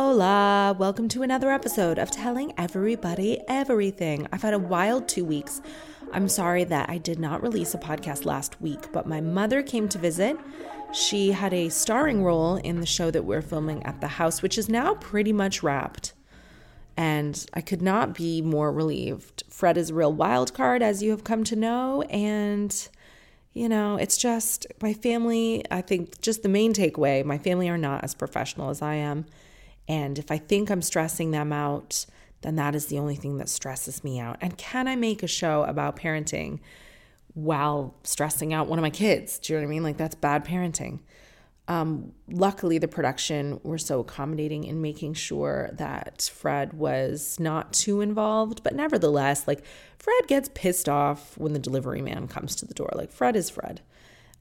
Hola, 0.00 0.76
welcome 0.78 1.08
to 1.08 1.24
another 1.24 1.50
episode 1.50 1.98
of 1.98 2.08
Telling 2.08 2.52
Everybody 2.56 3.40
Everything. 3.48 4.28
I've 4.30 4.42
had 4.42 4.54
a 4.54 4.58
wild 4.58 5.08
two 5.08 5.24
weeks. 5.24 5.60
I'm 6.12 6.28
sorry 6.28 6.62
that 6.62 6.88
I 6.88 6.98
did 6.98 7.18
not 7.18 7.42
release 7.42 7.74
a 7.74 7.78
podcast 7.78 8.24
last 8.24 8.60
week, 8.60 8.92
but 8.92 9.08
my 9.08 9.20
mother 9.20 9.60
came 9.60 9.88
to 9.88 9.98
visit. 9.98 10.36
She 10.92 11.32
had 11.32 11.52
a 11.52 11.68
starring 11.68 12.22
role 12.22 12.58
in 12.58 12.78
the 12.78 12.86
show 12.86 13.10
that 13.10 13.24
we're 13.24 13.42
filming 13.42 13.82
at 13.82 14.00
the 14.00 14.06
house, 14.06 14.40
which 14.40 14.56
is 14.56 14.68
now 14.68 14.94
pretty 14.94 15.32
much 15.32 15.64
wrapped. 15.64 16.12
And 16.96 17.44
I 17.52 17.60
could 17.60 17.82
not 17.82 18.14
be 18.14 18.40
more 18.40 18.70
relieved. 18.70 19.42
Fred 19.48 19.76
is 19.76 19.90
a 19.90 19.94
real 19.94 20.12
wild 20.12 20.54
card, 20.54 20.80
as 20.80 21.02
you 21.02 21.10
have 21.10 21.24
come 21.24 21.42
to 21.42 21.56
know. 21.56 22.02
And, 22.02 22.88
you 23.52 23.68
know, 23.68 23.96
it's 23.96 24.16
just 24.16 24.64
my 24.80 24.94
family, 24.94 25.64
I 25.72 25.80
think 25.80 26.20
just 26.20 26.44
the 26.44 26.48
main 26.48 26.72
takeaway 26.72 27.24
my 27.24 27.36
family 27.36 27.68
are 27.68 27.76
not 27.76 28.04
as 28.04 28.14
professional 28.14 28.70
as 28.70 28.80
I 28.80 28.94
am. 28.94 29.26
And 29.88 30.18
if 30.18 30.30
I 30.30 30.36
think 30.36 30.70
I'm 30.70 30.82
stressing 30.82 31.30
them 31.30 31.52
out, 31.52 32.06
then 32.42 32.56
that 32.56 32.74
is 32.74 32.86
the 32.86 32.98
only 32.98 33.16
thing 33.16 33.38
that 33.38 33.48
stresses 33.48 34.04
me 34.04 34.20
out. 34.20 34.36
And 34.40 34.56
can 34.56 34.86
I 34.86 34.94
make 34.94 35.22
a 35.22 35.26
show 35.26 35.64
about 35.64 35.96
parenting 35.96 36.60
while 37.34 37.94
stressing 38.04 38.52
out 38.52 38.68
one 38.68 38.78
of 38.78 38.82
my 38.82 38.90
kids? 38.90 39.38
Do 39.38 39.52
you 39.52 39.58
know 39.58 39.64
what 39.64 39.68
I 39.68 39.70
mean? 39.70 39.82
Like, 39.82 39.96
that's 39.96 40.14
bad 40.14 40.44
parenting. 40.44 41.00
Um, 41.68 42.12
luckily, 42.30 42.78
the 42.78 42.88
production 42.88 43.60
were 43.62 43.78
so 43.78 44.00
accommodating 44.00 44.64
in 44.64 44.80
making 44.80 45.14
sure 45.14 45.70
that 45.74 46.30
Fred 46.32 46.72
was 46.72 47.38
not 47.38 47.72
too 47.72 48.00
involved. 48.00 48.62
But 48.62 48.74
nevertheless, 48.74 49.46
like, 49.46 49.64
Fred 49.98 50.26
gets 50.28 50.48
pissed 50.54 50.88
off 50.88 51.36
when 51.36 51.52
the 51.52 51.58
delivery 51.58 52.02
man 52.02 52.28
comes 52.28 52.54
to 52.56 52.66
the 52.66 52.74
door. 52.74 52.90
Like, 52.94 53.12
Fred 53.12 53.36
is 53.36 53.50
Fred. 53.50 53.80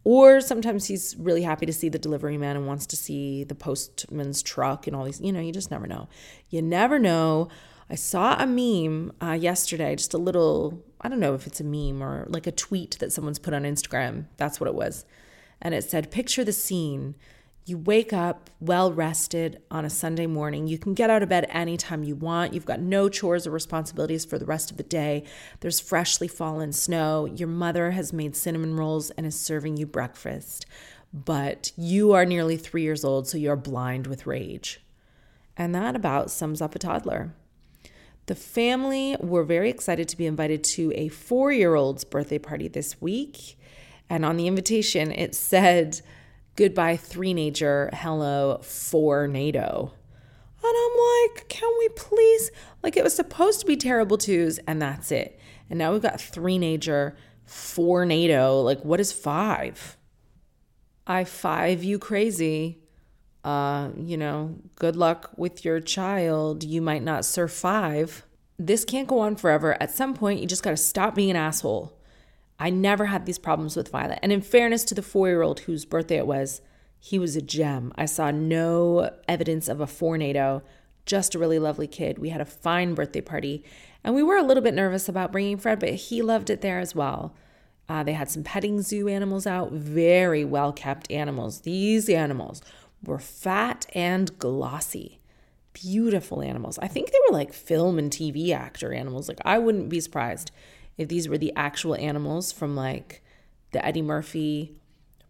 Or 0.09 0.39
sometimes 0.39 0.85
he's 0.85 1.17
really 1.19 1.41
happy 1.41 1.65
to 1.65 1.73
see 1.73 1.89
the 1.89 1.99
delivery 1.99 2.37
man 2.37 2.55
and 2.55 2.65
wants 2.65 2.85
to 2.85 2.95
see 2.95 3.43
the 3.43 3.53
postman's 3.53 4.41
truck 4.41 4.87
and 4.87 4.95
all 4.95 5.03
these. 5.03 5.19
You 5.19 5.33
know, 5.33 5.41
you 5.41 5.51
just 5.51 5.69
never 5.69 5.85
know. 5.85 6.07
You 6.49 6.61
never 6.61 6.97
know. 6.97 7.49
I 7.89 7.95
saw 7.95 8.41
a 8.41 8.47
meme 8.47 9.11
uh, 9.21 9.33
yesterday, 9.33 9.97
just 9.97 10.13
a 10.13 10.17
little, 10.17 10.81
I 11.01 11.09
don't 11.09 11.19
know 11.19 11.33
if 11.33 11.45
it's 11.45 11.59
a 11.59 11.65
meme 11.65 12.01
or 12.01 12.25
like 12.29 12.47
a 12.47 12.53
tweet 12.53 12.97
that 12.99 13.11
someone's 13.11 13.37
put 13.37 13.53
on 13.53 13.63
Instagram. 13.63 14.27
That's 14.37 14.61
what 14.61 14.69
it 14.69 14.75
was. 14.75 15.03
And 15.61 15.73
it 15.73 15.83
said, 15.83 16.09
Picture 16.09 16.45
the 16.45 16.53
scene. 16.53 17.15
You 17.67 17.77
wake 17.77 18.13
up 18.13 18.49
well 18.61 18.93
rested 18.93 19.61
on 19.69 19.83
a 19.83 19.89
Sunday 19.89 20.25
morning. 20.25 20.67
You 20.67 20.77
can 20.77 20.93
get 20.93 21.09
out 21.09 21.21
of 21.21 21.27
bed 21.27 21.47
anytime 21.49 22.01
you 22.01 22.15
want. 22.15 22.53
You've 22.53 22.65
got 22.65 22.79
no 22.79 23.09
chores 23.09 23.45
or 23.45 23.51
responsibilities 23.51 24.23
for 24.23 24.39
the 24.39 24.45
rest 24.45 24.71
of 24.71 24.77
the 24.77 24.83
day. 24.83 25.25
There's 25.59 25.81
freshly 25.81 26.29
fallen 26.29 26.71
snow. 26.71 27.25
Your 27.25 27.49
mother 27.49 27.91
has 27.91 28.13
made 28.13 28.37
cinnamon 28.37 28.77
rolls 28.77 29.09
and 29.11 29.25
is 29.25 29.37
serving 29.37 29.75
you 29.75 29.85
breakfast. 29.85 30.65
But 31.11 31.73
you 31.75 32.13
are 32.13 32.25
nearly 32.25 32.55
three 32.55 32.83
years 32.83 33.03
old, 33.03 33.27
so 33.27 33.37
you're 33.37 33.57
blind 33.57 34.07
with 34.07 34.25
rage. 34.25 34.79
And 35.57 35.75
that 35.75 35.93
about 35.93 36.31
sums 36.31 36.61
up 36.61 36.73
a 36.73 36.79
toddler. 36.79 37.33
The 38.27 38.35
family 38.35 39.17
were 39.19 39.43
very 39.43 39.69
excited 39.69 40.07
to 40.07 40.17
be 40.17 40.25
invited 40.25 40.63
to 40.63 40.93
a 40.95 41.09
four 41.09 41.51
year 41.51 41.75
old's 41.75 42.05
birthday 42.05 42.39
party 42.39 42.69
this 42.69 43.01
week. 43.01 43.59
And 44.09 44.23
on 44.23 44.37
the 44.37 44.47
invitation, 44.47 45.11
it 45.11 45.35
said, 45.35 45.99
Goodbye, 46.57 46.97
threenager, 46.97 47.93
hello, 47.93 48.57
fournado. 48.63 49.91
And 50.63 50.75
I'm 50.75 51.35
like, 51.35 51.47
can 51.49 51.71
we 51.77 51.89
please? 51.89 52.49
Like, 52.81 52.97
it 52.97 53.03
was 53.03 53.15
supposed 53.15 53.59
to 53.59 53.67
be 53.67 53.77
terrible 53.77 54.17
twos, 54.17 54.57
and 54.59 54.81
that's 54.81 55.11
it. 55.11 55.39
And 55.69 55.77
now 55.77 55.91
we've 55.91 56.01
got 56.01 56.15
threenager, 56.17 57.15
four 57.45 58.07
NATO. 58.07 58.59
Like, 58.61 58.83
what 58.83 58.99
is 58.99 59.11
five? 59.11 59.97
I 61.05 61.25
five 61.25 61.83
you 61.83 61.99
crazy. 61.99 62.79
Uh, 63.43 63.89
you 63.95 64.17
know, 64.17 64.55
good 64.77 64.95
luck 64.95 65.29
with 65.37 65.63
your 65.63 65.79
child. 65.79 66.63
You 66.63 66.81
might 66.81 67.03
not 67.03 67.23
survive. 67.23 68.25
This 68.57 68.83
can't 68.83 69.07
go 69.07 69.19
on 69.19 69.35
forever. 69.35 69.77
At 69.79 69.91
some 69.91 70.15
point, 70.15 70.39
you 70.39 70.47
just 70.47 70.63
got 70.63 70.71
to 70.71 70.77
stop 70.77 71.13
being 71.13 71.29
an 71.29 71.35
asshole. 71.35 71.96
I 72.59 72.69
never 72.69 73.05
had 73.05 73.25
these 73.25 73.39
problems 73.39 73.75
with 73.75 73.89
Violet. 73.89 74.19
And 74.21 74.31
in 74.31 74.41
fairness 74.41 74.83
to 74.85 74.95
the 74.95 75.01
four 75.01 75.27
year 75.27 75.41
old 75.41 75.61
whose 75.61 75.85
birthday 75.85 76.17
it 76.17 76.27
was, 76.27 76.61
he 76.99 77.19
was 77.19 77.35
a 77.35 77.41
gem. 77.41 77.93
I 77.95 78.05
saw 78.05 78.31
no 78.31 79.11
evidence 79.27 79.67
of 79.67 79.79
a 79.79 79.87
tornado, 79.87 80.63
just 81.05 81.35
a 81.35 81.39
really 81.39 81.59
lovely 81.59 81.87
kid. 81.87 82.17
We 82.17 82.29
had 82.29 82.41
a 82.41 82.45
fine 82.45 82.95
birthday 82.95 83.21
party, 83.21 83.63
and 84.03 84.15
we 84.15 84.23
were 84.23 84.37
a 84.37 84.43
little 84.43 84.63
bit 84.63 84.73
nervous 84.73 85.07
about 85.07 85.31
bringing 85.31 85.57
Fred, 85.57 85.79
but 85.79 85.93
he 85.93 86.21
loved 86.21 86.49
it 86.49 86.61
there 86.61 86.79
as 86.79 86.95
well. 86.95 87.35
Uh, 87.87 88.03
they 88.03 88.13
had 88.13 88.29
some 88.29 88.43
petting 88.43 88.81
zoo 88.81 89.07
animals 89.07 89.47
out, 89.47 89.71
very 89.71 90.43
well 90.43 90.73
kept 90.73 91.09
animals. 91.11 91.61
These 91.61 92.09
animals 92.09 92.61
were 93.03 93.19
fat 93.19 93.85
and 93.93 94.37
glossy. 94.39 95.19
Beautiful 95.71 96.41
animals. 96.41 96.79
I 96.79 96.87
think 96.87 97.11
they 97.11 97.19
were 97.27 97.33
like 97.33 97.53
film 97.53 97.99
and 97.99 98.11
TV 98.11 98.51
actor 98.51 98.91
animals. 98.91 99.29
Like, 99.29 99.39
I 99.45 99.59
wouldn't 99.59 99.89
be 99.89 99.99
surprised 99.99 100.51
if 100.97 101.07
these 101.07 101.29
were 101.29 101.37
the 101.37 101.53
actual 101.55 101.95
animals 101.95 102.51
from 102.51 102.75
like 102.75 103.23
the 103.71 103.85
Eddie 103.85 104.01
Murphy 104.01 104.81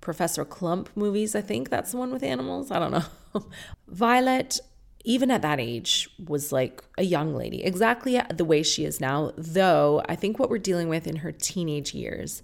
Professor 0.01 0.45
Klump 0.45 0.87
movies. 0.95 1.35
I 1.35 1.41
think 1.41 1.69
that's 1.69 1.91
the 1.91 1.97
one 1.97 2.11
with 2.11 2.23
animals. 2.23 2.71
I 2.71 2.79
don't 2.79 2.91
know. 2.91 3.45
Violet, 3.87 4.59
even 5.03 5.31
at 5.31 5.41
that 5.41 5.59
age, 5.59 6.09
was 6.23 6.51
like 6.51 6.83
a 6.97 7.03
young 7.03 7.35
lady, 7.35 7.63
exactly 7.63 8.19
the 8.33 8.45
way 8.45 8.63
she 8.63 8.85
is 8.85 9.01
now. 9.01 9.31
Though 9.37 10.03
I 10.07 10.15
think 10.15 10.39
what 10.39 10.49
we're 10.49 10.59
dealing 10.59 10.89
with 10.89 11.07
in 11.07 11.17
her 11.17 11.31
teenage 11.31 11.93
years 11.93 12.41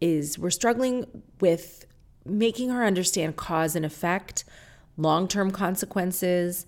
is 0.00 0.38
we're 0.38 0.50
struggling 0.50 1.06
with 1.40 1.86
making 2.24 2.70
her 2.70 2.84
understand 2.84 3.36
cause 3.36 3.76
and 3.76 3.84
effect, 3.84 4.44
long 4.96 5.28
term 5.28 5.50
consequences, 5.50 6.66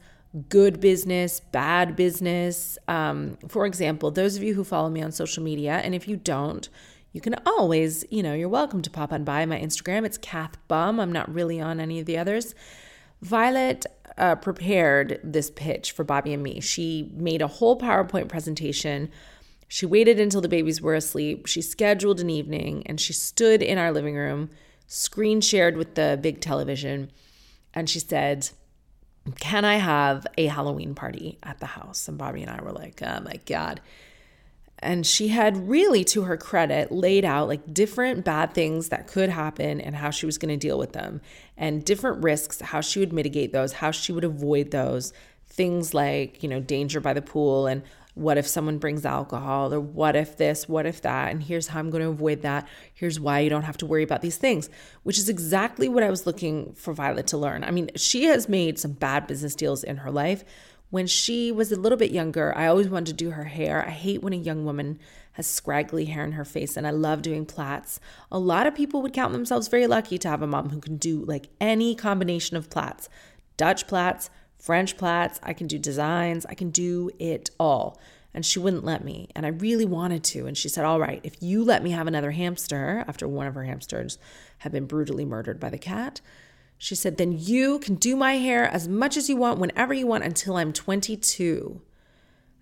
good 0.48 0.80
business, 0.80 1.40
bad 1.40 1.94
business. 1.96 2.78
Um, 2.88 3.36
for 3.48 3.66
example, 3.66 4.10
those 4.10 4.36
of 4.36 4.42
you 4.42 4.54
who 4.54 4.64
follow 4.64 4.88
me 4.88 5.02
on 5.02 5.12
social 5.12 5.42
media, 5.42 5.80
and 5.84 5.94
if 5.94 6.08
you 6.08 6.16
don't, 6.16 6.68
you 7.12 7.20
can 7.20 7.34
always, 7.44 8.04
you 8.10 8.22
know, 8.22 8.32
you're 8.32 8.48
welcome 8.48 8.80
to 8.82 8.90
pop 8.90 9.12
on 9.12 9.24
by 9.24 9.44
my 9.44 9.60
Instagram. 9.60 10.06
It's 10.06 10.16
Kath 10.16 10.56
Bum. 10.68 10.98
I'm 10.98 11.12
not 11.12 11.32
really 11.32 11.60
on 11.60 11.78
any 11.78 12.00
of 12.00 12.06
the 12.06 12.16
others. 12.16 12.54
Violet 13.20 13.84
uh, 14.16 14.36
prepared 14.36 15.20
this 15.22 15.50
pitch 15.50 15.92
for 15.92 16.04
Bobby 16.04 16.32
and 16.32 16.42
me. 16.42 16.60
She 16.60 17.10
made 17.14 17.42
a 17.42 17.46
whole 17.46 17.78
PowerPoint 17.78 18.28
presentation. 18.28 19.10
She 19.68 19.86
waited 19.86 20.18
until 20.18 20.40
the 20.40 20.48
babies 20.48 20.80
were 20.80 20.94
asleep. 20.94 21.46
She 21.46 21.62
scheduled 21.62 22.20
an 22.20 22.30
evening 22.30 22.82
and 22.86 23.00
she 23.00 23.12
stood 23.12 23.62
in 23.62 23.78
our 23.78 23.92
living 23.92 24.16
room, 24.16 24.50
screen 24.86 25.40
shared 25.40 25.76
with 25.76 25.94
the 25.94 26.18
big 26.20 26.40
television, 26.40 27.10
and 27.74 27.88
she 27.88 27.98
said, 27.98 28.50
Can 29.38 29.64
I 29.64 29.76
have 29.76 30.26
a 30.36 30.46
Halloween 30.46 30.94
party 30.94 31.38
at 31.42 31.60
the 31.60 31.66
house? 31.66 32.08
And 32.08 32.18
Bobby 32.18 32.42
and 32.42 32.50
I 32.50 32.60
were 32.62 32.72
like, 32.72 33.00
Oh 33.02 33.20
my 33.20 33.38
God. 33.46 33.80
And 34.80 35.06
she 35.06 35.28
had 35.28 35.68
really, 35.68 36.02
to 36.06 36.22
her 36.22 36.36
credit, 36.36 36.90
laid 36.90 37.24
out 37.24 37.46
like 37.46 37.72
different 37.72 38.24
bad 38.24 38.52
things 38.52 38.88
that 38.88 39.06
could 39.06 39.28
happen 39.28 39.80
and 39.80 39.94
how 39.94 40.10
she 40.10 40.26
was 40.26 40.38
going 40.38 40.48
to 40.48 40.56
deal 40.56 40.76
with 40.76 40.92
them, 40.92 41.20
and 41.56 41.84
different 41.84 42.24
risks, 42.24 42.60
how 42.60 42.80
she 42.80 42.98
would 42.98 43.12
mitigate 43.12 43.52
those, 43.52 43.74
how 43.74 43.92
she 43.92 44.10
would 44.10 44.24
avoid 44.24 44.72
those. 44.72 45.12
Things 45.46 45.94
like, 45.94 46.42
you 46.42 46.48
know, 46.48 46.60
danger 46.60 46.98
by 46.98 47.12
the 47.12 47.22
pool 47.22 47.66
and 47.66 47.82
what 48.14 48.36
if 48.36 48.46
someone 48.46 48.78
brings 48.78 49.06
alcohol 49.06 49.72
or 49.72 49.80
what 49.80 50.16
if 50.16 50.36
this, 50.36 50.68
what 50.68 50.86
if 50.86 51.00
that, 51.02 51.30
and 51.30 51.42
here's 51.42 51.68
how 51.68 51.78
I'm 51.78 51.90
going 51.90 52.02
to 52.02 52.10
avoid 52.10 52.42
that. 52.42 52.68
Here's 52.92 53.18
why 53.18 53.40
you 53.40 53.50
don't 53.50 53.62
have 53.62 53.78
to 53.78 53.86
worry 53.86 54.02
about 54.02 54.22
these 54.22 54.36
things, 54.36 54.68
which 55.02 55.18
is 55.18 55.28
exactly 55.28 55.88
what 55.88 56.02
I 56.02 56.10
was 56.10 56.26
looking 56.26 56.74
for 56.74 56.92
Violet 56.92 57.26
to 57.28 57.38
learn. 57.38 57.64
I 57.64 57.70
mean, 57.70 57.90
she 57.96 58.24
has 58.24 58.48
made 58.48 58.78
some 58.78 58.92
bad 58.92 59.26
business 59.26 59.54
deals 59.54 59.82
in 59.82 59.98
her 59.98 60.10
life 60.10 60.44
when 60.92 61.06
she 61.06 61.50
was 61.50 61.72
a 61.72 61.80
little 61.80 61.96
bit 61.96 62.10
younger, 62.10 62.54
I 62.54 62.66
always 62.66 62.90
wanted 62.90 63.06
to 63.06 63.24
do 63.24 63.30
her 63.30 63.44
hair. 63.44 63.82
I 63.82 63.88
hate 63.88 64.22
when 64.22 64.34
a 64.34 64.36
young 64.36 64.66
woman 64.66 64.98
has 65.32 65.46
scraggly 65.46 66.04
hair 66.04 66.22
in 66.22 66.32
her 66.32 66.44
face, 66.44 66.76
and 66.76 66.86
I 66.86 66.90
love 66.90 67.22
doing 67.22 67.46
plaits. 67.46 67.98
A 68.30 68.38
lot 68.38 68.66
of 68.66 68.74
people 68.74 69.00
would 69.00 69.14
count 69.14 69.32
themselves 69.32 69.68
very 69.68 69.86
lucky 69.86 70.18
to 70.18 70.28
have 70.28 70.42
a 70.42 70.46
mom 70.46 70.68
who 70.68 70.80
can 70.80 70.98
do 70.98 71.24
like 71.24 71.48
any 71.62 71.94
combination 71.94 72.58
of 72.58 72.68
plaits 72.68 73.08
Dutch 73.56 73.86
plaits, 73.86 74.28
French 74.62 74.96
plaits. 74.96 75.40
I 75.42 75.54
can 75.54 75.66
do 75.66 75.76
designs, 75.76 76.46
I 76.46 76.54
can 76.54 76.70
do 76.70 77.10
it 77.18 77.50
all. 77.58 77.98
And 78.32 78.46
she 78.46 78.60
wouldn't 78.60 78.84
let 78.84 79.04
me. 79.04 79.28
And 79.34 79.44
I 79.44 79.48
really 79.50 79.84
wanted 79.84 80.22
to. 80.24 80.46
And 80.46 80.56
she 80.56 80.68
said, 80.68 80.84
All 80.84 81.00
right, 81.00 81.20
if 81.24 81.34
you 81.42 81.64
let 81.64 81.82
me 81.82 81.90
have 81.90 82.06
another 82.06 82.30
hamster, 82.30 83.04
after 83.08 83.26
one 83.26 83.48
of 83.48 83.54
her 83.56 83.64
hamsters 83.64 84.18
had 84.58 84.70
been 84.70 84.86
brutally 84.86 85.24
murdered 85.24 85.58
by 85.58 85.68
the 85.68 85.78
cat, 85.78 86.20
She 86.78 86.96
said, 86.96 87.16
then 87.16 87.30
you 87.38 87.78
can 87.78 87.94
do 87.94 88.16
my 88.16 88.38
hair 88.38 88.64
as 88.64 88.88
much 88.88 89.16
as 89.16 89.28
you 89.28 89.36
want, 89.36 89.60
whenever 89.60 89.94
you 89.94 90.04
want, 90.04 90.24
until 90.24 90.56
I'm 90.56 90.72
22. 90.72 91.80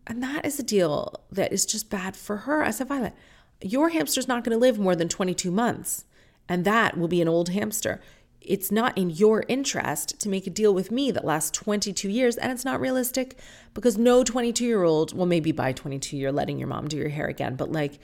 And 0.06 0.22
that 0.22 0.44
is 0.44 0.58
a 0.58 0.62
deal 0.62 1.22
that 1.32 1.52
is 1.54 1.64
just 1.64 1.88
bad 1.88 2.16
for 2.16 2.38
her. 2.38 2.62
I 2.62 2.70
said, 2.70 2.88
Violet, 2.88 3.14
your 3.62 3.88
hamster's 3.88 4.28
not 4.28 4.44
going 4.44 4.54
to 4.54 4.60
live 4.60 4.78
more 4.78 4.94
than 4.94 5.08
22 5.08 5.50
months, 5.50 6.04
and 6.50 6.66
that 6.66 6.98
will 6.98 7.08
be 7.08 7.22
an 7.22 7.28
old 7.28 7.48
hamster. 7.48 7.98
It's 8.40 8.70
not 8.70 8.96
in 8.96 9.10
your 9.10 9.44
interest 9.48 10.18
to 10.20 10.28
make 10.28 10.46
a 10.46 10.50
deal 10.50 10.72
with 10.72 10.90
me 10.90 11.10
that 11.10 11.24
lasts 11.24 11.50
22 11.58 12.08
years, 12.08 12.36
and 12.36 12.50
it's 12.50 12.64
not 12.64 12.80
realistic 12.80 13.38
because 13.74 13.98
no 13.98 14.24
22 14.24 14.64
year 14.64 14.82
old, 14.82 15.16
well, 15.16 15.26
maybe 15.26 15.52
by 15.52 15.72
22, 15.72 16.16
you're 16.16 16.32
letting 16.32 16.58
your 16.58 16.68
mom 16.68 16.88
do 16.88 16.96
your 16.96 17.10
hair 17.10 17.26
again, 17.26 17.56
but 17.56 17.70
like, 17.70 17.98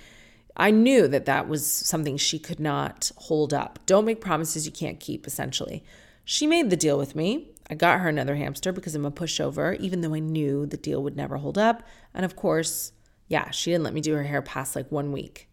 I 0.56 0.70
knew 0.70 1.06
that 1.08 1.26
that 1.26 1.48
was 1.48 1.70
something 1.70 2.16
she 2.16 2.38
could 2.38 2.60
not 2.60 3.10
hold 3.16 3.52
up. 3.52 3.78
Don't 3.84 4.06
make 4.06 4.20
promises 4.20 4.64
you 4.64 4.72
can't 4.72 4.98
keep, 4.98 5.26
essentially. 5.26 5.84
She 6.24 6.46
made 6.46 6.70
the 6.70 6.76
deal 6.76 6.96
with 6.96 7.14
me. 7.14 7.50
I 7.68 7.74
got 7.74 8.00
her 8.00 8.08
another 8.08 8.36
hamster 8.36 8.72
because 8.72 8.94
I'm 8.94 9.04
a 9.04 9.10
pushover, 9.10 9.78
even 9.78 10.00
though 10.00 10.14
I 10.14 10.20
knew 10.20 10.66
the 10.66 10.76
deal 10.76 11.02
would 11.02 11.16
never 11.16 11.36
hold 11.36 11.58
up. 11.58 11.82
And 12.14 12.24
of 12.24 12.36
course, 12.36 12.92
yeah, 13.28 13.50
she 13.50 13.70
didn't 13.70 13.84
let 13.84 13.94
me 13.94 14.00
do 14.00 14.14
her 14.14 14.22
hair 14.22 14.40
past 14.40 14.76
like 14.76 14.90
one 14.90 15.12
week. 15.12 15.48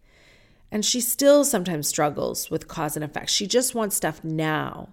And 0.74 0.84
she 0.84 1.00
still 1.00 1.44
sometimes 1.44 1.86
struggles 1.86 2.50
with 2.50 2.66
cause 2.66 2.96
and 2.96 3.04
effect. 3.04 3.30
She 3.30 3.46
just 3.46 3.76
wants 3.76 3.94
stuff 3.94 4.24
now. 4.24 4.88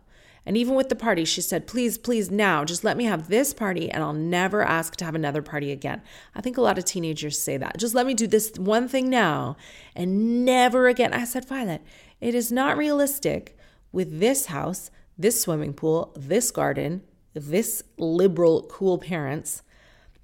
And 0.45 0.55
even 0.55 0.75
with 0.75 0.89
the 0.89 0.95
party, 0.95 1.25
she 1.25 1.41
said, 1.41 1.65
please, 1.65 1.97
please, 1.97 2.29
now, 2.29 2.63
just 2.63 2.83
let 2.83 2.97
me 2.97 3.05
have 3.05 3.29
this 3.29 3.51
party 3.51 3.89
and 3.89 4.03
I'll 4.03 4.13
never 4.13 4.61
ask 4.61 4.95
to 4.97 5.05
have 5.05 5.15
another 5.15 5.41
party 5.41 5.71
again. 5.71 6.03
I 6.35 6.41
think 6.41 6.55
a 6.55 6.61
lot 6.61 6.77
of 6.77 6.85
teenagers 6.85 7.39
say 7.39 7.57
that. 7.57 7.77
Just 7.77 7.95
let 7.95 8.05
me 8.05 8.13
do 8.13 8.27
this 8.27 8.51
one 8.57 8.87
thing 8.87 9.09
now 9.09 9.57
and 9.95 10.45
never 10.45 10.87
again. 10.87 11.13
I 11.13 11.23
said, 11.23 11.47
Violet, 11.47 11.81
it 12.19 12.35
is 12.35 12.51
not 12.51 12.77
realistic 12.77 13.57
with 13.91 14.19
this 14.19 14.45
house 14.45 14.91
this 15.17 15.41
swimming 15.41 15.73
pool, 15.73 16.13
this 16.15 16.51
garden, 16.51 17.01
this 17.33 17.83
liberal, 17.97 18.67
cool 18.69 18.99
parents, 18.99 19.63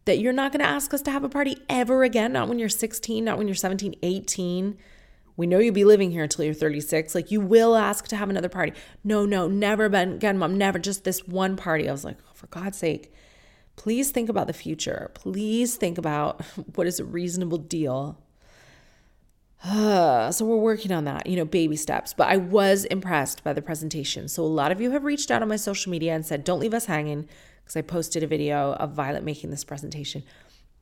that 0.06 0.20
you're 0.20 0.34
not 0.34 0.52
going 0.52 0.64
to 0.64 0.70
ask 0.70 0.94
us 0.94 1.02
to 1.02 1.12
have 1.12 1.24
a 1.24 1.30
party 1.30 1.58
ever 1.68 2.04
again, 2.04 2.34
not 2.34 2.48
when 2.48 2.60
you're 2.60 2.70
16, 2.70 3.26
not 3.26 3.40
when 3.40 3.48
you're 3.48 3.56
17, 3.56 3.96
18. 4.04 4.78
We 5.38 5.48
know 5.48 5.60
you'll 5.60 5.74
be 5.74 5.86
living 5.86 6.12
here 6.12 6.24
until 6.24 6.44
you're 6.44 6.54
36. 6.54 7.16
Like, 7.16 7.32
you 7.32 7.40
will 7.40 7.76
ask 7.76 8.08
to 8.10 8.16
have 8.18 8.30
another 8.30 8.50
party. 8.50 8.74
No, 9.04 9.26
no, 9.26 9.48
never 9.48 9.88
been 9.88 10.14
again, 10.14 10.38
mom, 10.38 10.58
never, 10.58 10.80
just 10.80 11.06
this 11.06 11.26
one 11.26 11.56
party. 11.56 11.88
I 11.88 11.92
was 11.94 12.04
like, 12.04 12.18
oh, 12.28 12.34
for 12.34 12.48
God's 12.48 12.78
sake, 12.78 13.14
please 13.78 14.12
think 14.12 14.28
about 14.28 14.48
the 14.48 14.54
future. 14.54 15.12
Please 15.14 15.78
think 15.78 15.98
about 15.98 16.42
what 16.76 16.88
is 16.88 17.00
a 17.00 17.06
reasonable 17.06 17.60
deal 17.60 18.18
so 19.66 20.46
we're 20.46 20.58
working 20.58 20.92
on 20.92 21.06
that, 21.06 21.26
you 21.26 21.36
know, 21.36 21.46
baby 21.46 21.76
steps. 21.76 22.14
But 22.14 22.28
I 22.28 22.38
was 22.38 22.86
impressed 22.86 23.44
by 23.44 23.54
the 23.54 23.62
presentation. 23.62 24.28
So 24.28 24.44
a 24.44 24.46
lot 24.46 24.72
of 24.72 24.80
you 24.80 24.92
have 24.92 25.04
reached 25.04 25.32
out 25.32 25.42
on 25.42 25.48
my 25.48 25.56
social 25.56 25.92
media 25.92 26.14
and 26.14 26.26
said, 26.26 26.44
don't 26.44 26.60
leave 26.60 26.74
us 26.74 26.86
hanging, 26.86 27.28
because 27.64 27.76
I 27.76 27.82
posted 27.82 28.24
a 28.24 28.28
video 28.28 28.74
of 28.74 28.94
Violet 28.94 29.24
making 29.24 29.50
this 29.50 29.64
presentation. 29.64 30.24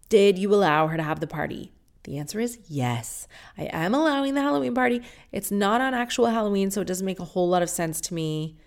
Did 0.09 0.37
you 0.37 0.53
allow 0.53 0.87
her 0.87 0.97
to 0.97 1.03
have 1.03 1.19
the 1.19 1.27
party? 1.27 1.71
The 2.05 2.19
answer 2.19 2.39
is 2.39 2.59
yes. 2.67 3.27
I 3.57 3.63
am 3.71 3.95
allowing 3.95 4.35
the 4.35 4.41
Halloween 4.41 4.75
party. 4.75 5.01
It's 5.31 5.49
not 5.49 5.81
on 5.81 5.95
actual 5.95 6.27
Halloween, 6.27 6.69
so 6.69 6.81
it 6.81 6.87
doesn't 6.87 7.05
make 7.05 7.19
a 7.19 7.25
whole 7.25 7.49
lot 7.49 7.63
of 7.63 7.69
sense 7.69 7.99
to 8.01 8.13
me. 8.13 8.57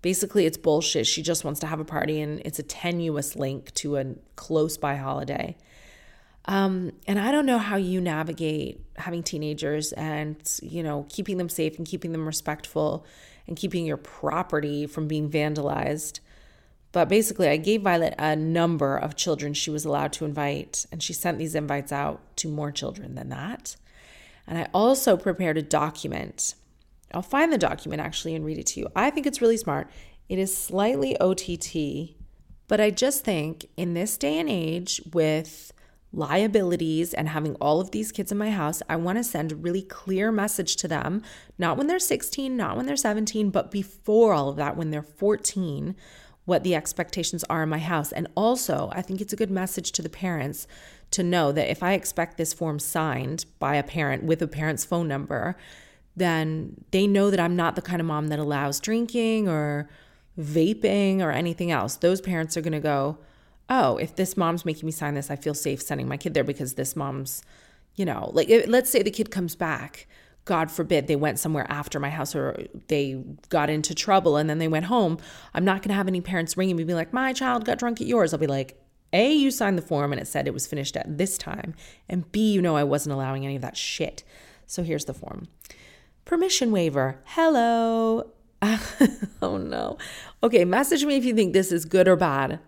Basically, 0.00 0.46
it's 0.46 0.56
bullshit. 0.56 1.06
She 1.06 1.20
just 1.20 1.44
wants 1.44 1.58
to 1.60 1.66
have 1.66 1.80
a 1.80 1.84
party, 1.84 2.20
and 2.20 2.40
it's 2.44 2.60
a 2.60 2.62
tenuous 2.62 3.34
link 3.34 3.74
to 3.74 3.96
a 3.96 4.14
close 4.36 4.76
by 4.78 4.94
holiday. 4.94 5.56
Um, 6.44 6.92
and 7.08 7.18
I 7.18 7.32
don't 7.32 7.46
know 7.46 7.58
how 7.58 7.76
you 7.76 8.00
navigate 8.00 8.80
having 8.96 9.24
teenagers 9.24 9.92
and, 9.92 10.36
you 10.62 10.82
know, 10.82 11.06
keeping 11.08 11.36
them 11.36 11.48
safe 11.48 11.78
and 11.78 11.86
keeping 11.86 12.12
them 12.12 12.26
respectful 12.26 13.04
and 13.48 13.56
keeping 13.56 13.86
your 13.86 13.96
property 13.96 14.86
from 14.86 15.08
being 15.08 15.30
vandalized. 15.30 16.20
But 16.94 17.08
basically, 17.08 17.48
I 17.48 17.56
gave 17.56 17.82
Violet 17.82 18.14
a 18.20 18.36
number 18.36 18.96
of 18.96 19.16
children 19.16 19.52
she 19.52 19.68
was 19.68 19.84
allowed 19.84 20.12
to 20.12 20.24
invite, 20.24 20.86
and 20.92 21.02
she 21.02 21.12
sent 21.12 21.38
these 21.38 21.56
invites 21.56 21.90
out 21.90 22.36
to 22.36 22.48
more 22.48 22.70
children 22.70 23.16
than 23.16 23.30
that. 23.30 23.74
And 24.46 24.56
I 24.56 24.68
also 24.72 25.16
prepared 25.16 25.58
a 25.58 25.62
document. 25.62 26.54
I'll 27.12 27.20
find 27.20 27.52
the 27.52 27.58
document 27.58 28.00
actually 28.00 28.36
and 28.36 28.44
read 28.44 28.58
it 28.58 28.66
to 28.66 28.80
you. 28.80 28.86
I 28.94 29.10
think 29.10 29.26
it's 29.26 29.42
really 29.42 29.56
smart. 29.56 29.90
It 30.28 30.38
is 30.38 30.56
slightly 30.56 31.18
OTT, 31.18 32.14
but 32.68 32.80
I 32.80 32.90
just 32.90 33.24
think 33.24 33.66
in 33.76 33.94
this 33.94 34.16
day 34.16 34.38
and 34.38 34.48
age 34.48 35.02
with 35.12 35.72
liabilities 36.12 37.12
and 37.12 37.28
having 37.28 37.56
all 37.56 37.80
of 37.80 37.90
these 37.90 38.12
kids 38.12 38.30
in 38.30 38.38
my 38.38 38.52
house, 38.52 38.82
I 38.88 38.94
want 38.94 39.18
to 39.18 39.24
send 39.24 39.50
a 39.50 39.56
really 39.56 39.82
clear 39.82 40.30
message 40.30 40.76
to 40.76 40.86
them, 40.86 41.22
not 41.58 41.76
when 41.76 41.88
they're 41.88 41.98
16, 41.98 42.56
not 42.56 42.76
when 42.76 42.86
they're 42.86 42.94
17, 42.94 43.50
but 43.50 43.72
before 43.72 44.32
all 44.32 44.48
of 44.48 44.54
that, 44.58 44.76
when 44.76 44.90
they're 44.90 45.02
14, 45.02 45.96
what 46.44 46.62
the 46.62 46.74
expectations 46.74 47.44
are 47.44 47.62
in 47.62 47.68
my 47.68 47.78
house. 47.78 48.12
And 48.12 48.28
also, 48.34 48.90
I 48.92 49.02
think 49.02 49.20
it's 49.20 49.32
a 49.32 49.36
good 49.36 49.50
message 49.50 49.92
to 49.92 50.02
the 50.02 50.08
parents 50.08 50.66
to 51.12 51.22
know 51.22 51.52
that 51.52 51.70
if 51.70 51.82
I 51.82 51.92
expect 51.92 52.36
this 52.36 52.52
form 52.52 52.78
signed 52.78 53.46
by 53.58 53.76
a 53.76 53.82
parent 53.82 54.24
with 54.24 54.42
a 54.42 54.48
parent's 54.48 54.84
phone 54.84 55.08
number, 55.08 55.56
then 56.16 56.84
they 56.90 57.06
know 57.06 57.30
that 57.30 57.40
I'm 57.40 57.56
not 57.56 57.76
the 57.76 57.82
kind 57.82 58.00
of 58.00 58.06
mom 58.06 58.28
that 58.28 58.38
allows 58.38 58.80
drinking 58.80 59.48
or 59.48 59.88
vaping 60.38 61.20
or 61.20 61.30
anything 61.30 61.70
else. 61.70 61.96
Those 61.96 62.20
parents 62.20 62.56
are 62.56 62.60
going 62.60 62.72
to 62.72 62.80
go, 62.80 63.18
oh, 63.70 63.96
if 63.96 64.14
this 64.16 64.36
mom's 64.36 64.64
making 64.64 64.86
me 64.86 64.92
sign 64.92 65.14
this, 65.14 65.30
I 65.30 65.36
feel 65.36 65.54
safe 65.54 65.80
sending 65.80 66.08
my 66.08 66.16
kid 66.16 66.34
there 66.34 66.44
because 66.44 66.74
this 66.74 66.94
mom's, 66.94 67.42
you 67.94 68.04
know, 68.04 68.30
like 68.32 68.48
let's 68.66 68.90
say 68.90 69.02
the 69.02 69.10
kid 69.10 69.30
comes 69.30 69.56
back. 69.56 70.06
God 70.44 70.70
forbid 70.70 71.06
they 71.06 71.16
went 71.16 71.38
somewhere 71.38 71.66
after 71.70 71.98
my 71.98 72.10
house 72.10 72.34
or 72.34 72.66
they 72.88 73.22
got 73.48 73.70
into 73.70 73.94
trouble 73.94 74.36
and 74.36 74.48
then 74.48 74.58
they 74.58 74.68
went 74.68 74.86
home. 74.86 75.18
I'm 75.54 75.64
not 75.64 75.82
going 75.82 75.88
to 75.88 75.94
have 75.94 76.08
any 76.08 76.20
parents 76.20 76.56
ringing 76.56 76.76
me 76.76 76.82
and 76.82 76.88
be 76.88 76.94
like, 76.94 77.12
my 77.12 77.32
child 77.32 77.64
got 77.64 77.78
drunk 77.78 78.00
at 78.00 78.06
yours. 78.06 78.34
I'll 78.34 78.40
be 78.40 78.46
like, 78.46 78.78
A, 79.12 79.32
you 79.32 79.50
signed 79.50 79.78
the 79.78 79.82
form 79.82 80.12
and 80.12 80.20
it 80.20 80.26
said 80.26 80.46
it 80.46 80.54
was 80.54 80.66
finished 80.66 80.96
at 80.96 81.16
this 81.16 81.38
time. 81.38 81.74
And 82.08 82.30
B, 82.30 82.52
you 82.52 82.60
know, 82.60 82.76
I 82.76 82.84
wasn't 82.84 83.14
allowing 83.14 83.44
any 83.44 83.56
of 83.56 83.62
that 83.62 83.76
shit. 83.76 84.22
So 84.66 84.82
here's 84.82 85.06
the 85.06 85.14
form 85.14 85.48
permission 86.24 86.70
waiver. 86.70 87.20
Hello. 87.24 88.30
oh 89.42 89.58
no. 89.58 89.98
Okay, 90.42 90.64
message 90.64 91.04
me 91.04 91.16
if 91.16 91.24
you 91.24 91.34
think 91.34 91.52
this 91.52 91.72
is 91.72 91.84
good 91.84 92.08
or 92.08 92.16
bad. 92.16 92.60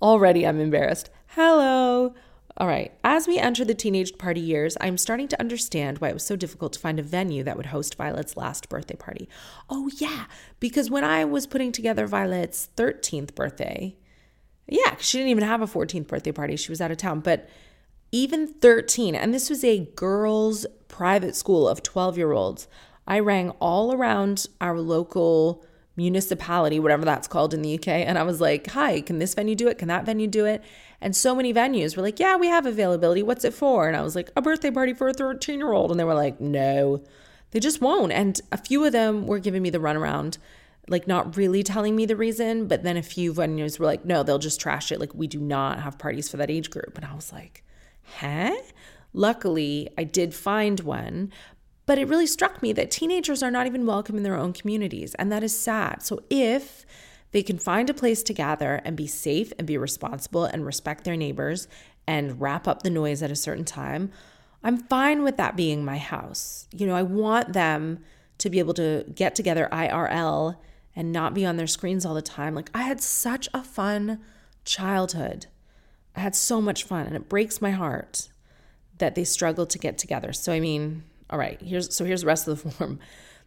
Already 0.00 0.46
I'm 0.46 0.60
embarrassed. 0.60 1.10
Hello. 1.28 2.14
All 2.56 2.68
right. 2.68 2.92
As 3.02 3.26
we 3.26 3.38
enter 3.38 3.64
the 3.64 3.74
teenage 3.74 4.16
party 4.16 4.40
years, 4.40 4.76
I'm 4.80 4.96
starting 4.96 5.26
to 5.28 5.40
understand 5.40 5.98
why 5.98 6.10
it 6.10 6.14
was 6.14 6.24
so 6.24 6.36
difficult 6.36 6.72
to 6.74 6.78
find 6.78 7.00
a 7.00 7.02
venue 7.02 7.42
that 7.42 7.56
would 7.56 7.66
host 7.66 7.96
Violet's 7.96 8.36
last 8.36 8.68
birthday 8.68 8.94
party. 8.94 9.28
Oh, 9.68 9.90
yeah. 9.96 10.26
Because 10.60 10.88
when 10.88 11.02
I 11.02 11.24
was 11.24 11.48
putting 11.48 11.72
together 11.72 12.06
Violet's 12.06 12.68
13th 12.76 13.34
birthday, 13.34 13.96
yeah, 14.68 14.94
she 15.00 15.18
didn't 15.18 15.30
even 15.30 15.44
have 15.44 15.62
a 15.62 15.66
14th 15.66 16.06
birthday 16.06 16.30
party. 16.30 16.54
She 16.54 16.70
was 16.70 16.80
out 16.80 16.92
of 16.92 16.96
town. 16.96 17.20
But 17.20 17.48
even 18.12 18.46
13, 18.46 19.16
and 19.16 19.34
this 19.34 19.50
was 19.50 19.64
a 19.64 19.86
girls' 19.96 20.64
private 20.86 21.34
school 21.34 21.68
of 21.68 21.82
12 21.82 22.16
year 22.16 22.30
olds, 22.30 22.68
I 23.04 23.18
rang 23.18 23.50
all 23.60 23.92
around 23.92 24.46
our 24.60 24.78
local 24.78 25.64
municipality, 25.96 26.80
whatever 26.80 27.04
that's 27.04 27.28
called 27.28 27.54
in 27.54 27.62
the 27.62 27.74
UK. 27.74 27.88
And 27.88 28.18
I 28.18 28.22
was 28.22 28.40
like, 28.40 28.68
hi, 28.68 29.00
can 29.00 29.18
this 29.18 29.34
venue 29.34 29.54
do 29.54 29.68
it? 29.68 29.78
Can 29.78 29.88
that 29.88 30.06
venue 30.06 30.26
do 30.26 30.44
it? 30.44 30.62
And 31.04 31.14
so 31.14 31.34
many 31.34 31.52
venues 31.52 31.96
were 31.96 32.02
like, 32.02 32.18
yeah, 32.18 32.34
we 32.34 32.46
have 32.46 32.64
availability. 32.64 33.22
What's 33.22 33.44
it 33.44 33.52
for? 33.52 33.86
And 33.86 33.94
I 33.94 34.00
was 34.00 34.16
like, 34.16 34.30
a 34.36 34.40
birthday 34.40 34.70
party 34.70 34.94
for 34.94 35.06
a 35.06 35.12
13 35.12 35.58
year 35.58 35.70
old. 35.70 35.90
And 35.90 36.00
they 36.00 36.04
were 36.04 36.14
like, 36.14 36.40
no, 36.40 37.04
they 37.50 37.60
just 37.60 37.82
won't. 37.82 38.10
And 38.10 38.40
a 38.50 38.56
few 38.56 38.82
of 38.86 38.92
them 38.92 39.26
were 39.26 39.38
giving 39.38 39.60
me 39.62 39.68
the 39.68 39.78
runaround, 39.78 40.38
like 40.88 41.06
not 41.06 41.36
really 41.36 41.62
telling 41.62 41.94
me 41.94 42.06
the 42.06 42.16
reason. 42.16 42.68
But 42.68 42.84
then 42.84 42.96
a 42.96 43.02
few 43.02 43.34
venues 43.34 43.78
were 43.78 43.84
like, 43.84 44.06
no, 44.06 44.22
they'll 44.22 44.38
just 44.38 44.58
trash 44.58 44.90
it. 44.90 44.98
Like, 44.98 45.14
we 45.14 45.26
do 45.26 45.38
not 45.38 45.78
have 45.80 45.98
parties 45.98 46.30
for 46.30 46.38
that 46.38 46.50
age 46.50 46.70
group. 46.70 46.96
And 46.96 47.04
I 47.04 47.14
was 47.14 47.34
like, 47.34 47.62
huh? 48.20 48.56
Luckily, 49.12 49.90
I 49.98 50.04
did 50.04 50.32
find 50.32 50.80
one, 50.80 51.30
but 51.84 51.98
it 51.98 52.08
really 52.08 52.26
struck 52.26 52.62
me 52.62 52.72
that 52.72 52.90
teenagers 52.90 53.42
are 53.42 53.50
not 53.50 53.66
even 53.66 53.84
welcome 53.84 54.16
in 54.16 54.22
their 54.22 54.36
own 54.36 54.54
communities, 54.54 55.14
and 55.16 55.30
that 55.30 55.44
is 55.44 55.56
sad. 55.56 56.02
So 56.02 56.22
if 56.30 56.86
they 57.34 57.42
can 57.42 57.58
find 57.58 57.90
a 57.90 57.94
place 57.94 58.22
to 58.22 58.32
gather 58.32 58.80
and 58.84 58.96
be 58.96 59.08
safe 59.08 59.52
and 59.58 59.66
be 59.66 59.76
responsible 59.76 60.44
and 60.44 60.64
respect 60.64 61.02
their 61.02 61.16
neighbors 61.16 61.66
and 62.06 62.40
wrap 62.40 62.68
up 62.68 62.84
the 62.84 62.90
noise 62.90 63.24
at 63.24 63.30
a 63.32 63.36
certain 63.36 63.64
time, 63.64 64.12
I'm 64.62 64.78
fine 64.78 65.24
with 65.24 65.36
that 65.36 65.56
being 65.56 65.84
my 65.84 65.98
house. 65.98 66.68
You 66.72 66.86
know, 66.86 66.94
I 66.94 67.02
want 67.02 67.52
them 67.52 67.98
to 68.38 68.48
be 68.48 68.60
able 68.60 68.74
to 68.74 69.04
get 69.12 69.34
together 69.34 69.68
IRL 69.72 70.58
and 70.94 71.10
not 71.10 71.34
be 71.34 71.44
on 71.44 71.56
their 71.56 71.66
screens 71.66 72.06
all 72.06 72.14
the 72.14 72.22
time. 72.22 72.54
Like, 72.54 72.70
I 72.72 72.82
had 72.82 73.00
such 73.00 73.48
a 73.52 73.64
fun 73.64 74.20
childhood. 74.64 75.46
I 76.14 76.20
had 76.20 76.36
so 76.36 76.60
much 76.60 76.84
fun, 76.84 77.04
and 77.04 77.16
it 77.16 77.28
breaks 77.28 77.60
my 77.60 77.72
heart 77.72 78.28
that 78.98 79.16
they 79.16 79.24
struggle 79.24 79.66
to 79.66 79.78
get 79.78 79.98
together. 79.98 80.32
So, 80.32 80.52
I 80.52 80.60
mean, 80.60 81.02
all 81.28 81.38
right, 81.38 81.60
here's 81.60 81.92
so 81.92 82.04
here's 82.04 82.20
the 82.20 82.28
rest 82.28 82.46
of 82.46 82.62
the 82.62 82.70
form. 82.76 83.00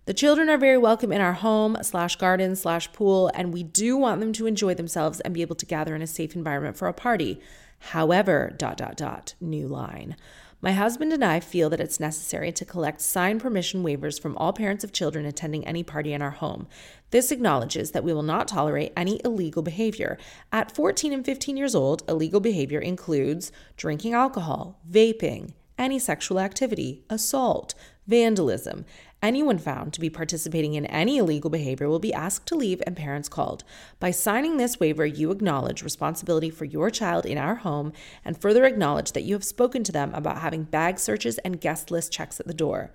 The 0.07 0.13
children 0.13 0.49
are 0.49 0.57
very 0.57 0.77
welcome 0.77 1.11
in 1.11 1.19
our 1.19 1.33
home 1.33 1.77
slash 1.81 2.15
garden 2.15 2.55
slash 2.55 2.93
pool, 2.93 3.29
and 3.33 3.51
we 3.51 3.61
do 3.63 3.97
want 3.97 4.21
them 4.21 4.31
to 4.31 4.47
enjoy 4.47 4.73
themselves 4.73 5.19
and 5.19 5.33
be 5.33 5.41
able 5.41 5.57
to 5.57 5.65
gather 5.65 5.93
in 5.97 6.01
a 6.01 6.07
safe 6.07 6.33
environment 6.33 6.77
for 6.77 6.87
a 6.87 6.93
party. 6.93 7.41
However, 7.79 8.55
dot 8.57 8.77
dot 8.77 8.95
dot, 8.95 9.35
new 9.41 9.67
line. 9.67 10.15
My 10.61 10.71
husband 10.71 11.11
and 11.11 11.25
I 11.25 11.41
feel 11.41 11.69
that 11.71 11.81
it's 11.81 11.99
necessary 11.99 12.53
to 12.53 12.63
collect 12.63 13.01
signed 13.01 13.41
permission 13.41 13.83
waivers 13.83 14.17
from 14.17 14.37
all 14.37 14.53
parents 14.53 14.85
of 14.85 14.93
children 14.93 15.25
attending 15.25 15.67
any 15.67 15.83
party 15.83 16.13
in 16.13 16.21
our 16.21 16.31
home. 16.31 16.67
This 17.11 17.29
acknowledges 17.29 17.91
that 17.91 18.05
we 18.05 18.13
will 18.13 18.23
not 18.23 18.47
tolerate 18.47 18.93
any 18.95 19.19
illegal 19.25 19.61
behavior. 19.61 20.17
At 20.53 20.73
14 20.73 21.11
and 21.11 21.25
15 21.25 21.57
years 21.57 21.75
old, 21.75 22.03
illegal 22.07 22.39
behavior 22.39 22.79
includes 22.79 23.51
drinking 23.75 24.13
alcohol, 24.13 24.79
vaping, 24.89 25.51
any 25.77 25.99
sexual 25.99 26.39
activity, 26.39 27.03
assault, 27.09 27.75
vandalism. 28.07 28.85
Anyone 29.21 29.57
found 29.57 29.93
to 29.93 29.99
be 29.99 30.11
participating 30.11 30.75
in 30.75 30.85
any 30.85 31.17
illegal 31.17 31.49
behavior 31.49 31.89
will 31.89 31.97
be 31.97 32.13
asked 32.13 32.45
to 32.47 32.55
leave 32.55 32.83
and 32.85 32.95
parents 32.95 33.27
called. 33.27 33.63
By 33.99 34.11
signing 34.11 34.57
this 34.57 34.79
waiver, 34.79 35.07
you 35.07 35.31
acknowledge 35.31 35.81
responsibility 35.81 36.51
for 36.51 36.65
your 36.65 36.91
child 36.91 37.25
in 37.25 37.39
our 37.39 37.55
home 37.55 37.93
and 38.23 38.39
further 38.39 38.63
acknowledge 38.63 39.13
that 39.13 39.23
you 39.23 39.33
have 39.33 39.43
spoken 39.43 39.83
to 39.85 39.91
them 39.91 40.13
about 40.13 40.41
having 40.41 40.63
bag 40.63 40.99
searches 40.99 41.39
and 41.39 41.59
guest 41.59 41.89
list 41.89 42.11
checks 42.11 42.39
at 42.39 42.45
the 42.45 42.53
door. 42.53 42.91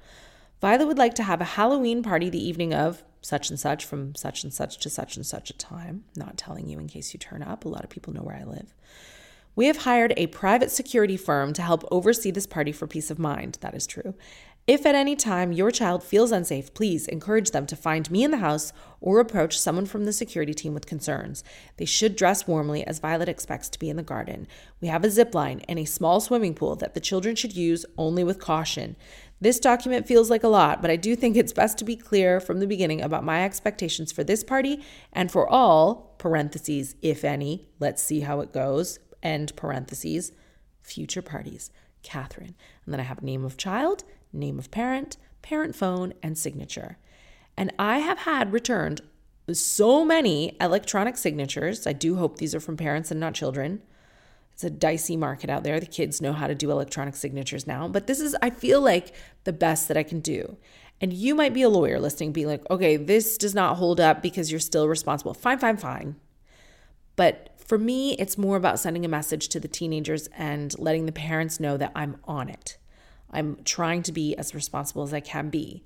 Violet 0.61 0.87
would 0.87 0.99
like 0.99 1.15
to 1.15 1.25
have 1.25 1.41
a 1.41 1.45
Halloween 1.45 2.05
party 2.05 2.31
the 2.31 2.47
evening 2.47 2.73
of 2.73 3.03
such 3.21 3.51
and 3.51 3.59
such 3.59 3.85
from 3.85 4.15
such 4.15 4.45
and 4.45 4.55
such 4.55 4.79
to 4.79 4.89
such 4.89 5.17
and 5.17 5.27
such 5.27 5.51
a 5.51 5.59
time. 5.59 6.05
Not 6.15 6.37
telling 6.37 6.69
you 6.69 6.79
in 6.79 6.87
case 6.87 7.13
you 7.13 7.19
turn 7.19 7.43
up. 7.43 7.65
A 7.65 7.69
lot 7.69 7.83
of 7.83 7.91
people 7.91 8.13
know 8.13 8.23
where 8.23 8.37
I 8.37 8.45
live. 8.45 8.73
We 9.55 9.67
have 9.67 9.79
hired 9.79 10.15
a 10.17 10.29
private 10.29 10.71
security 10.71 11.17
firm 11.17 11.53
to 11.55 11.63
help 11.63 11.85
oversee 11.91 12.31
this 12.31 12.47
party 12.47 12.73
for 12.73 12.87
peace 12.87 13.11
of 13.11 13.19
mind. 13.19 13.59
That 13.61 13.75
is 13.75 13.87
true. 13.87 14.15
If 14.65 14.87
at 14.87 14.95
any 14.95 15.17
time 15.17 15.51
your 15.51 15.73
child 15.73 16.05
feels 16.05 16.31
unsafe, 16.31 16.73
please 16.73 17.09
encourage 17.09 17.51
them 17.51 17.67
to 17.67 17.75
find 17.75 18.09
me 18.09 18.23
in 18.23 18.31
the 18.31 18.37
house 18.37 18.73
or 19.01 19.19
approach 19.19 19.59
someone 19.59 19.87
from 19.87 20.05
the 20.05 20.13
security 20.13 20.55
team 20.55 20.73
with 20.73 20.87
concerns. 20.87 21.43
They 21.79 21.85
should 21.85 22.15
dress 22.15 22.47
warmly 22.47 22.87
as 22.87 23.01
Violet 23.01 23.29
expects 23.29 23.69
to 23.71 23.79
be 23.81 23.91
in 23.91 23.97
the 23.97 24.05
garden. 24.05 24.47
We 24.81 24.87
have 24.87 25.03
a 25.03 25.11
zip 25.11 25.35
line 25.35 25.63
and 25.69 25.81
a 25.81 25.85
small 25.85 26.21
swimming 26.21 26.55
pool 26.55 26.77
that 26.77 26.95
the 26.95 27.01
children 27.01 27.35
should 27.35 27.57
use 27.57 27.85
only 27.99 28.23
with 28.23 28.39
caution. 28.39 28.95
This 29.41 29.59
document 29.59 30.07
feels 30.07 30.31
like 30.31 30.45
a 30.45 30.49
lot, 30.49 30.81
but 30.81 30.93
I 30.93 30.97
do 30.97 31.17
think 31.17 31.37
it's 31.37 31.53
best 31.53 31.77
to 31.79 31.85
be 31.85 31.97
clear 31.97 32.39
from 32.39 32.61
the 32.61 32.67
beginning 32.69 33.01
about 33.01 33.25
my 33.25 33.45
expectations 33.45 34.13
for 34.13 34.23
this 34.23 34.45
party 34.45 34.81
and 35.13 35.33
for 35.33 35.49
all, 35.49 36.15
parentheses, 36.19 36.95
if 37.03 37.25
any, 37.25 37.67
let's 37.81 38.01
see 38.01 38.21
how 38.21 38.39
it 38.39 38.53
goes, 38.53 39.01
end 39.25 39.57
parentheses, 39.57 40.31
future 40.83 41.23
parties. 41.23 41.73
Katherine. 42.03 42.55
And 42.85 42.93
then 42.93 43.01
I 43.01 43.05
have 43.05 43.23
name 43.23 43.45
of 43.45 43.57
child, 43.57 44.05
name 44.33 44.59
of 44.59 44.71
parent, 44.71 45.17
parent 45.43 45.75
phone, 45.75 46.15
and 46.23 46.37
signature. 46.39 46.99
And 47.57 47.73
I 47.79 47.99
have 47.99 48.19
had 48.19 48.53
returned 48.53 49.01
so 49.53 50.05
many 50.05 50.57
electronic 50.61 51.17
signatures. 51.17 51.87
I 51.87 51.93
do 51.93 52.17
hope 52.17 52.37
these 52.37 52.55
are 52.55 52.61
from 52.61 52.77
parents 52.77 53.11
and 53.11 53.21
not 53.21 53.35
children. 53.35 53.83
It's 54.53 54.65
a 54.65 54.71
dicey 54.71 55.17
market 55.17 55.51
out 55.51 55.65
there. 55.65 55.81
The 55.81 55.87
kids 55.87 56.21
know 56.21 56.33
how 56.33 56.47
to 56.47 56.55
do 56.55 56.71
electronic 56.71 57.17
signatures 57.17 57.67
now, 57.67 57.89
but 57.89 58.07
this 58.07 58.21
is, 58.21 58.37
I 58.43 58.51
feel 58.51 58.81
like, 58.81 59.15
the 59.45 59.53
best 59.53 59.89
that 59.89 59.97
I 59.97 60.03
can 60.03 60.21
do. 60.21 60.57
And 61.01 61.13
you 61.13 61.35
might 61.35 61.55
be 61.55 61.63
a 61.63 61.69
lawyer 61.69 61.99
listening, 61.99 62.33
being 62.33 62.47
like, 62.47 62.63
okay, 62.71 62.97
this 62.97 63.37
does 63.37 63.55
not 63.55 63.79
hold 63.79 63.99
up 63.99 64.23
because 64.23 64.51
you're 64.51 64.61
still 64.61 64.87
responsible. 64.89 65.35
Fine, 65.35 65.59
fine, 65.59 65.77
fine. 65.77 66.17
But 67.17 67.51
for 67.57 67.77
me, 67.79 68.13
it's 68.15 68.39
more 68.39 68.57
about 68.57 68.79
sending 68.79 69.05
a 69.05 69.09
message 69.09 69.49
to 69.49 69.61
the 69.61 69.69
teenagers 69.69 70.29
and 70.37 70.79
letting 70.79 71.07
the 71.07 71.13
parents 71.13 71.59
know 71.59 71.77
that 71.77 71.93
I'm 71.95 72.19
on 72.25 72.49
it. 72.49 72.79
I'm 73.33 73.59
trying 73.65 74.03
to 74.05 74.13
be 74.13 74.37
as 74.37 74.55
responsible 74.55 75.03
as 75.03 75.15
I 75.15 75.21
can 75.21 75.51
be. 75.51 75.85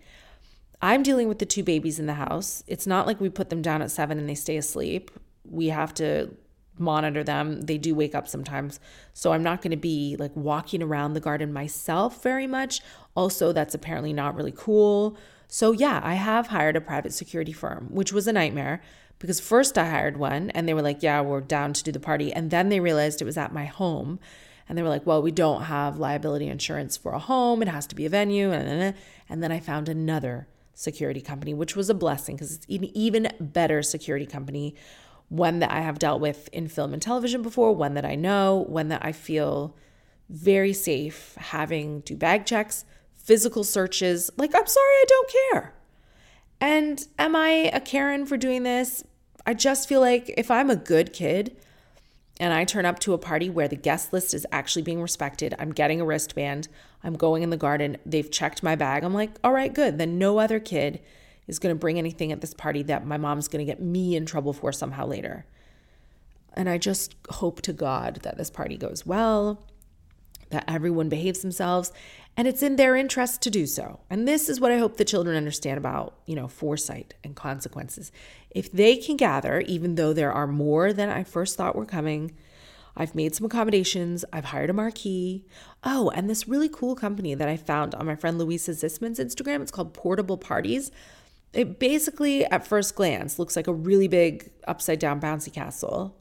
I'm 0.83 1.03
dealing 1.03 1.29
with 1.29 1.39
the 1.39 1.47
two 1.47 1.63
babies 1.63 1.99
in 1.99 2.07
the 2.07 2.15
house. 2.15 2.63
It's 2.67 2.87
not 2.87 3.07
like 3.07 3.21
we 3.21 3.31
put 3.31 3.51
them 3.51 3.63
down 3.63 3.83
at 3.83 3.91
seven 3.91 4.19
and 4.19 4.29
they 4.29 4.35
stay 4.35 4.57
asleep. 4.57 5.11
We 5.49 5.69
have 5.69 5.95
to 5.95 6.35
monitor 6.79 7.25
them. 7.25 7.63
They 7.63 7.79
do 7.79 7.95
wake 7.95 8.15
up 8.15 8.29
sometimes. 8.29 8.79
So 9.15 9.33
I'm 9.33 9.43
not 9.43 9.63
going 9.63 9.71
to 9.71 9.77
be 9.77 10.17
like 10.19 10.35
walking 10.35 10.83
around 10.83 11.15
the 11.15 11.21
garden 11.21 11.53
myself 11.53 12.23
very 12.23 12.47
much. 12.47 12.81
Also, 13.15 13.53
that's 13.53 13.75
apparently 13.75 14.13
not 14.13 14.35
really 14.35 14.53
cool. 14.55 15.17
So, 15.49 15.73
yeah, 15.73 16.01
I 16.03 16.15
have 16.15 16.49
hired 16.49 16.77
a 16.77 16.81
private 16.81 17.15
security 17.15 17.53
firm, 17.53 17.89
which 17.91 18.13
was 18.13 18.27
a 18.27 18.33
nightmare 18.33 18.83
because 19.19 19.41
first 19.41 19.79
I 19.79 19.89
hired 19.89 20.17
one 20.19 20.51
and 20.51 20.69
they 20.69 20.75
were 20.75 20.83
like, 20.83 21.03
yeah, 21.03 21.21
we're 21.21 21.41
down 21.41 21.73
to 21.73 21.83
do 21.83 21.93
the 21.93 22.01
party. 22.01 22.33
And 22.33 22.51
then 22.51 22.69
they 22.69 22.81
realized 22.81 23.23
it 23.23 23.27
was 23.27 23.39
at 23.39 23.53
my 23.53 23.65
home. 23.65 24.19
And 24.69 24.77
they 24.77 24.83
were 24.83 24.89
like, 24.89 25.07
well, 25.07 25.23
we 25.23 25.31
don't 25.31 25.63
have 25.63 25.99
liability 25.99 26.49
insurance 26.49 26.97
for 26.97 27.13
a 27.13 27.19
home. 27.19 27.63
It 27.63 27.69
has 27.69 27.87
to 27.87 27.95
be 27.95 28.07
a 28.07 28.09
venue. 28.09 28.51
And 28.51 28.95
then 29.29 29.53
I 29.53 29.61
found 29.61 29.89
another 29.89 30.49
security 30.75 31.21
company, 31.21 31.55
which 31.55 31.77
was 31.77 31.89
a 31.89 31.95
blessing 31.95 32.37
because 32.37 32.57
it's 32.57 32.67
an 32.67 32.85
even 32.97 33.29
better 33.39 33.83
security 33.83 34.27
company. 34.27 34.75
One 35.29 35.61
that 35.61 35.71
I 35.71 35.81
have 35.81 35.99
dealt 35.99 36.21
with 36.21 36.49
in 36.53 36.69
film 36.69 36.93
and 36.93 37.01
television 37.03 37.43
before, 37.43 37.75
one 37.75 37.95
that 37.95 38.05
I 38.05 38.15
know, 38.15 38.65
one 38.69 38.89
that 38.89 39.05
I 39.05 39.13
feel 39.13 39.77
very 40.29 40.73
safe 40.73 41.35
having 41.37 42.01
do 42.01 42.17
bag 42.17 42.47
checks, 42.47 42.85
physical 43.15 43.65
searches. 43.65 44.31
Like, 44.37 44.55
I'm 44.55 44.67
sorry, 44.67 44.85
I 44.85 45.05
don't 45.09 45.35
care. 45.53 45.75
And 46.61 47.07
am 47.19 47.37
I 47.37 47.71
a 47.73 47.81
Karen 47.81 48.27
for 48.27 48.37
doing 48.37 48.63
this? 48.63 49.05
I 49.47 49.55
just 49.55 49.89
feel 49.89 50.01
like 50.01 50.33
if 50.37 50.51
I'm 50.51 50.71
a 50.71 50.77
good 50.77 51.13
kid 51.13 51.57
and 52.39 52.53
I 52.53 52.65
turn 52.65 52.85
up 52.85 52.99
to 53.01 53.15
a 53.15 53.19
party 53.19 53.49
where 53.49 53.69
the 53.69 53.77
guest 53.77 54.13
list 54.13 54.35
is 54.35 54.47
actually 54.53 54.83
being 54.83 55.01
respected, 55.01 55.55
I'm 55.59 55.73
getting 55.73 56.01
a 56.01 56.05
wristband, 56.05 56.69
I'm 57.03 57.15
going 57.15 57.43
in 57.43 57.51
the 57.51 57.57
garden, 57.57 57.97
they've 58.05 58.31
checked 58.31 58.63
my 58.63 58.77
bag, 58.77 59.05
I'm 59.05 59.15
like, 59.15 59.31
all 59.43 59.53
right, 59.53 59.73
good. 59.73 59.99
Then 59.99 60.19
no 60.19 60.39
other 60.39 60.61
kid 60.61 61.01
is 61.47 61.59
going 61.59 61.75
to 61.75 61.79
bring 61.79 61.99
anything 61.99 62.33
at 62.33 62.41
this 62.41 62.55
party 62.55 62.83
that 62.85 63.07
my 63.07 63.17
mom's 63.17 63.49
going 63.49 63.65
to 63.65 63.71
get 63.71 63.81
me 63.81 64.17
in 64.17 64.27
trouble 64.27 64.53
for 64.53 64.73
somehow 64.73 65.07
later. 65.07 65.47
And 66.55 66.69
I 66.69 66.79
just 66.79 67.15
hope 67.31 67.63
to 67.63 67.73
God 67.73 68.21
that 68.23 68.37
this 68.37 68.51
party 68.51 68.77
goes 68.77 69.07
well, 69.07 69.63
that 70.51 70.65
everyone 70.69 71.09
behaves 71.09 71.41
themselves, 71.41 71.93
and 72.37 72.47
it's 72.47 72.63
in 72.63 72.77
their 72.77 72.95
interest 72.95 73.41
to 73.43 73.51
do 73.51 73.67
so. 73.67 74.01
And 74.11 74.29
this 74.29 74.49
is 74.49 74.61
what 74.61 74.71
I 74.71 74.79
hope 74.79 74.97
the 74.97 75.05
children 75.05 75.37
understand 75.37 75.79
about, 75.79 76.19
you 76.27 76.37
know, 76.37 76.49
foresight 76.49 77.15
and 77.25 77.35
consequences. 77.35 78.13
If 78.51 78.71
they 78.71 78.97
can 78.97 79.17
gather, 79.17 79.61
even 79.61 79.95
though 79.95 80.13
there 80.13 80.33
are 80.33 80.47
more 80.47 80.93
than 80.93 81.09
I 81.09 81.25
first 81.25 81.57
thought 81.57 81.77
were 81.77 81.87
coming, 81.87 82.33
I've 82.97 83.15
made 83.15 83.35
some 83.35 83.47
accommodations. 83.47 84.25
I've 84.33 84.47
hired 84.47 84.71
a 84.71 84.75
marquee. 84.75 85.47
Oh, 85.85 86.11
and 86.11 86.29
this 86.29 86.49
really 86.49 86.69
cool 86.69 86.95
company 86.95 87.35
that 87.35 87.49
I 87.49 87.57
found 87.57 87.95
on 87.95 88.07
my 88.07 88.17
friend 88.17 88.39
Louisa 88.39 88.73
Zissman's 88.73 89.19
Instagram, 89.19 89.63
it's 89.63 89.71
called 89.71 89.95
Portable 89.95 90.39
Parties. 90.39 90.91
It 91.53 91.79
basically, 91.79 92.45
at 92.47 92.67
first 92.67 92.95
glance, 92.95 93.39
looks 93.39 93.57
like 93.57 93.67
a 93.67 93.73
really 93.73 94.09
big 94.09 94.51
upside 94.67 94.99
down 94.99 95.21
bouncy 95.21 95.53
castle, 95.53 96.17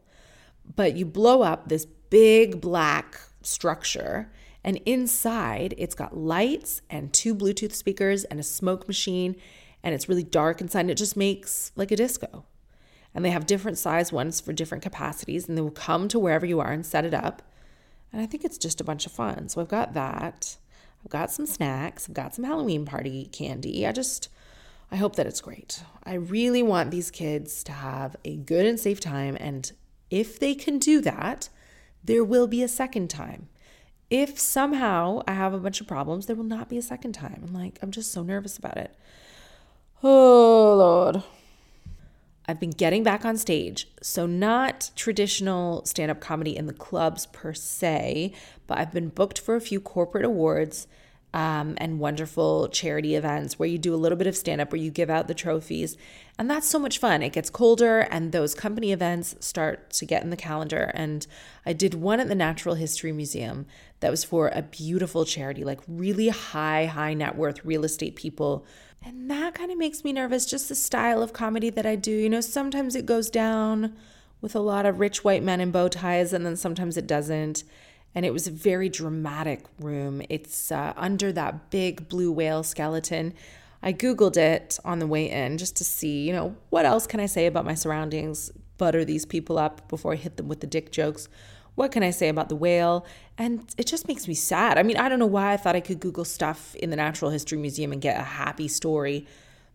but 0.76 0.96
you 0.96 1.06
blow 1.06 1.42
up 1.42 1.68
this 1.68 1.86
big 1.86 2.62
black 2.62 3.20
structure 3.42 4.32
and 4.66 4.78
inside, 4.88 5.76
it's 5.78 5.94
got 5.94 6.18
lights 6.18 6.82
and 6.90 7.14
two 7.14 7.36
Bluetooth 7.36 7.72
speakers 7.72 8.24
and 8.24 8.40
a 8.40 8.44
smoke 8.44 8.88
machine. 8.88 9.36
And 9.84 9.94
it's 9.94 10.10
really 10.10 10.24
dark 10.24 10.60
inside. 10.60 10.82
And 10.82 10.92
it 10.92 10.96
just 10.98 11.16
makes 11.16 11.72
like 11.76 11.92
a 11.92 11.96
disco. 11.96 12.46
And 13.14 13.24
they 13.24 13.30
have 13.30 13.46
different 13.46 13.78
size 13.78 14.12
ones 14.12 14.42
for 14.42 14.54
different 14.54 14.82
capacities. 14.82 15.48
And 15.48 15.56
they 15.56 15.62
will 15.62 15.70
come 15.70 16.08
to 16.08 16.18
wherever 16.18 16.48
you 16.48 16.60
are 16.60 16.72
and 16.72 16.84
set 16.84 17.06
it 17.06 17.14
up. 17.14 17.44
And 18.12 18.24
I 18.24 18.26
think 18.26 18.44
it's 18.44 18.58
just 18.58 18.82
a 18.82 18.84
bunch 18.84 19.06
of 19.06 19.12
fun. 19.12 19.50
So 19.50 19.62
I've 19.62 19.68
got 19.68 19.94
that. 19.94 20.58
I've 21.04 21.12
got 21.12 21.30
some 21.30 21.46
snacks. 21.46 22.10
I've 22.10 22.16
got 22.16 22.34
some 22.34 22.44
Halloween 22.44 22.86
party 22.86 23.30
candy. 23.32 23.86
I 23.86 23.92
just, 23.92 24.30
I 24.90 24.96
hope 24.96 25.16
that 25.18 25.28
it's 25.28 25.42
great. 25.42 25.84
I 26.04 26.16
really 26.16 26.64
want 26.64 26.90
these 26.90 27.12
kids 27.12 27.64
to 27.66 27.72
have 27.72 28.16
a 28.26 28.36
good 28.36 28.66
and 28.66 28.80
safe 28.80 29.00
time. 29.00 29.38
And 29.40 29.72
if 30.10 30.40
they 30.40 30.56
can 30.56 30.80
do 30.80 31.02
that, 31.02 31.50
there 32.04 32.24
will 32.24 32.48
be 32.48 32.64
a 32.64 32.68
second 32.68 33.12
time 33.12 33.48
if 34.10 34.40
somehow 34.40 35.24
I 35.28 35.34
have 35.34 35.54
a 35.54 35.60
bunch 35.60 35.82
of 35.82 35.88
problems, 35.88 36.26
there 36.26 36.36
will 36.36 36.44
not 36.44 36.70
be 36.70 36.78
a 36.78 36.82
second 36.82 37.14
time. 37.14 37.42
I'm 37.46 37.54
like, 37.54 37.80
I'm 37.82 37.92
just 37.92 38.12
so 38.12 38.24
nervous 38.24 38.58
about 38.58 38.78
it. 38.78 38.96
Oh, 40.04 40.76
Lord. 40.78 41.24
I've 42.48 42.60
been 42.60 42.70
getting 42.72 43.02
back 43.02 43.26
on 43.26 43.38
stage. 43.38 43.88
So, 44.02 44.28
not 44.28 44.92
traditional 44.96 45.84
stand 45.86 46.12
up 46.12 46.20
comedy 46.20 46.56
in 46.56 46.68
the 46.68 46.74
clubs 46.74 47.26
per 47.28 47.54
se, 47.54 48.34
but 48.68 48.78
I've 48.78 48.94
been 48.94 49.10
booked 49.10 49.40
for 49.40 49.56
a 49.56 49.62
few 49.62 49.80
corporate 49.80 50.26
awards 50.26 50.88
um, 51.36 51.76
and 51.80 52.00
wonderful 52.00 52.70
charity 52.70 53.14
events 53.14 53.60
where 53.60 53.68
you 53.68 53.78
do 53.78 53.94
a 53.94 53.98
little 53.98 54.18
bit 54.18 54.26
of 54.26 54.38
stand 54.38 54.62
up, 54.62 54.72
where 54.72 54.80
you 54.80 54.90
give 54.90 55.10
out 55.10 55.28
the 55.28 55.34
trophies. 55.34 55.98
And 56.40 56.50
that's 56.50 56.68
so 56.68 56.80
much 56.80 56.98
fun. 56.98 57.22
It 57.22 57.34
gets 57.34 57.50
colder, 57.50 58.00
and 58.00 58.32
those 58.32 58.56
company 58.56 58.94
events 58.94 59.36
start 59.42 59.92
to 59.92 60.06
get 60.06 60.24
in 60.24 60.30
the 60.30 60.38
calendar. 60.38 60.94
And 60.96 61.28
I 61.66 61.74
did 61.74 61.94
one 61.94 62.22
at 62.22 62.30
the 62.30 62.36
Natural 62.36 62.76
History 62.76 63.12
Museum 63.12 63.66
that 64.00 64.12
was 64.12 64.24
for 64.24 64.48
a 64.48 64.62
beautiful 64.62 65.26
charity, 65.26 65.66
like 65.66 65.82
really 65.90 66.30
high, 66.30 66.86
high 66.86 67.14
net 67.14 67.36
worth 67.36 67.66
real 67.66 67.84
estate 67.84 68.16
people. 68.16 68.66
And 69.04 69.30
that 69.30 69.56
kind 69.56 69.72
of 69.72 69.78
makes 69.78 70.06
me 70.06 70.14
nervous, 70.14 70.46
just 70.46 70.70
the 70.70 70.76
style 70.76 71.22
of 71.22 71.34
comedy 71.34 71.70
that 71.70 71.86
I 71.86 71.98
do. 71.98 72.12
You 72.12 72.30
know, 72.30 72.42
sometimes 72.42 72.96
it 72.96 73.06
goes 73.06 73.30
down 73.30 73.94
with 74.40 74.56
a 74.56 74.60
lot 74.60 74.86
of 74.86 75.02
rich 75.02 75.26
white 75.26 75.44
men 75.44 75.60
in 75.60 75.72
bow 75.72 75.90
ties, 75.90 76.32
and 76.32 76.46
then 76.46 76.56
sometimes 76.56 76.96
it 76.96 77.08
doesn't 77.08 77.66
and 78.16 78.26
it 78.26 78.32
was 78.32 78.48
a 78.48 78.52
very 78.52 78.88
dramatic 78.88 79.66
room. 79.80 80.22
It's 80.30 80.72
uh, 80.72 80.94
under 80.96 81.34
that 81.34 81.70
big 81.70 82.08
blue 82.08 82.32
whale 82.32 82.64
skeleton. 82.64 83.34
I 83.84 83.94
Googled 83.94 84.38
it 84.38 84.80
on 84.86 85.00
the 85.00 85.06
way 85.06 85.30
in 85.30 85.58
just 85.58 85.76
to 85.76 85.84
see, 85.84 86.26
you 86.26 86.34
know, 86.34 86.56
what 86.70 86.86
else 86.86 87.06
can 87.06 87.20
I 87.20 87.26
say 87.26 87.46
about 87.46 87.66
my 87.66 87.76
surroundings, 87.76 88.52
butter 88.78 89.04
these 89.06 89.26
people 89.26 89.60
up 89.60 89.88
before 89.90 90.14
I 90.14 90.16
hit 90.16 90.38
them 90.38 90.48
with 90.48 90.62
the 90.62 90.68
dick 90.68 90.92
jokes. 90.92 91.28
what 91.76 91.92
can 91.92 92.04
I 92.04 92.10
say 92.12 92.30
about 92.30 92.48
the 92.48 92.56
whale? 92.56 93.06
And 93.38 93.70
it 93.78 93.86
just 93.86 94.08
makes 94.08 94.30
me 94.30 94.34
sad. 94.34 94.78
I 94.78 94.84
mean, 94.84 94.96
I 94.96 95.10
don't 95.10 95.20
know 95.20 95.26
why 95.26 95.52
I 95.52 95.58
thought 95.58 95.76
I 95.76 95.82
could 95.82 96.00
Google 96.00 96.24
stuff 96.24 96.74
in 96.76 96.90
the 96.90 96.96
Natural 96.96 97.32
History 97.32 97.58
Museum 97.58 97.92
and 97.92 98.02
get 98.02 98.18
a 98.18 98.24
happy 98.24 98.70
story. 98.70 99.28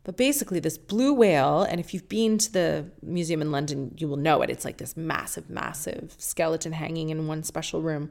But 0.03 0.17
basically, 0.17 0.61
this 0.61 0.79
blue 0.79 1.13
whale, 1.13 1.63
and 1.63 1.79
if 1.79 1.93
you've 1.93 2.09
been 2.09 2.39
to 2.39 2.53
the 2.53 2.91
museum 3.03 3.43
in 3.43 3.53
London, 3.53 3.95
you 3.99 4.09
will 4.09 4.17
know 4.17 4.41
it. 4.43 4.49
It's 4.49 4.65
like 4.65 4.79
this 4.79 4.97
massive, 4.97 5.51
massive 5.51 6.15
skeleton 6.17 6.73
hanging 6.73 7.11
in 7.11 7.27
one 7.27 7.43
special 7.43 7.83
room. 7.83 8.11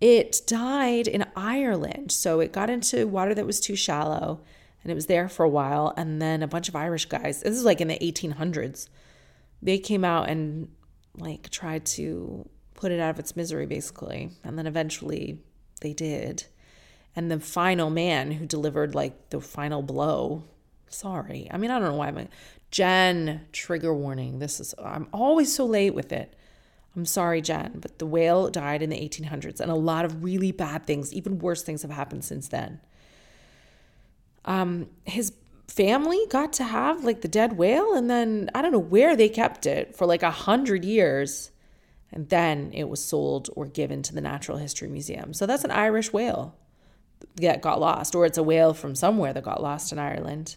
It 0.00 0.42
died 0.46 1.06
in 1.06 1.24
Ireland. 1.36 2.10
So 2.10 2.40
it 2.40 2.52
got 2.52 2.68
into 2.68 3.06
water 3.06 3.34
that 3.34 3.46
was 3.46 3.60
too 3.60 3.76
shallow 3.76 4.40
and 4.82 4.90
it 4.90 4.94
was 4.94 5.06
there 5.06 5.28
for 5.28 5.44
a 5.44 5.48
while. 5.48 5.94
And 5.96 6.20
then 6.20 6.42
a 6.42 6.48
bunch 6.48 6.68
of 6.68 6.76
Irish 6.76 7.06
guys, 7.06 7.42
this 7.42 7.56
is 7.56 7.64
like 7.64 7.80
in 7.80 7.88
the 7.88 7.98
1800s, 7.98 8.88
they 9.62 9.78
came 9.78 10.04
out 10.04 10.28
and 10.28 10.68
like 11.16 11.48
tried 11.48 11.86
to 11.86 12.48
put 12.74 12.92
it 12.92 13.00
out 13.00 13.10
of 13.10 13.18
its 13.18 13.36
misery, 13.36 13.66
basically. 13.66 14.30
And 14.42 14.58
then 14.58 14.66
eventually 14.66 15.38
they 15.80 15.94
did. 15.94 16.44
And 17.16 17.30
the 17.30 17.40
final 17.40 17.88
man 17.88 18.32
who 18.32 18.46
delivered 18.46 18.94
like 18.94 19.30
the 19.30 19.40
final 19.40 19.80
blow, 19.80 20.44
sorry. 20.94 21.48
I 21.50 21.58
mean, 21.58 21.70
I 21.70 21.78
don't 21.78 21.90
know 21.90 21.96
why 21.96 22.08
I'm 22.08 22.18
a 22.18 22.28
Jen, 22.70 23.42
trigger 23.52 23.94
warning. 23.94 24.40
This 24.40 24.58
is, 24.58 24.74
I'm 24.82 25.06
always 25.12 25.54
so 25.54 25.64
late 25.64 25.94
with 25.94 26.12
it. 26.12 26.34
I'm 26.96 27.04
sorry, 27.04 27.40
Jen, 27.40 27.78
but 27.80 27.98
the 27.98 28.06
whale 28.06 28.50
died 28.50 28.82
in 28.82 28.90
the 28.90 28.96
1800s, 28.96 29.60
and 29.60 29.70
a 29.70 29.76
lot 29.76 30.04
of 30.04 30.22
really 30.22 30.52
bad 30.52 30.86
things, 30.86 31.12
even 31.12 31.38
worse 31.38 31.62
things, 31.62 31.82
have 31.82 31.90
happened 31.90 32.24
since 32.24 32.48
then. 32.48 32.80
Um, 34.44 34.88
his 35.04 35.32
family 35.66 36.20
got 36.30 36.52
to 36.54 36.64
have 36.64 37.04
like 37.04 37.20
the 37.20 37.28
dead 37.28 37.54
whale, 37.54 37.94
and 37.94 38.08
then 38.08 38.50
I 38.54 38.62
don't 38.62 38.72
know 38.72 38.78
where 38.78 39.16
they 39.16 39.28
kept 39.28 39.66
it 39.66 39.96
for 39.96 40.06
like 40.06 40.22
a 40.22 40.30
hundred 40.30 40.84
years, 40.84 41.50
and 42.12 42.28
then 42.28 42.70
it 42.72 42.88
was 42.88 43.04
sold 43.04 43.50
or 43.56 43.66
given 43.66 44.02
to 44.02 44.14
the 44.14 44.20
Natural 44.20 44.58
History 44.58 44.88
Museum. 44.88 45.32
So 45.32 45.46
that's 45.46 45.64
an 45.64 45.72
Irish 45.72 46.12
whale 46.12 46.56
that 47.36 47.62
got 47.62 47.80
lost, 47.80 48.14
or 48.14 48.24
it's 48.26 48.38
a 48.38 48.42
whale 48.42 48.74
from 48.74 48.94
somewhere 48.94 49.32
that 49.32 49.44
got 49.44 49.62
lost 49.62 49.92
in 49.92 49.98
Ireland 49.98 50.56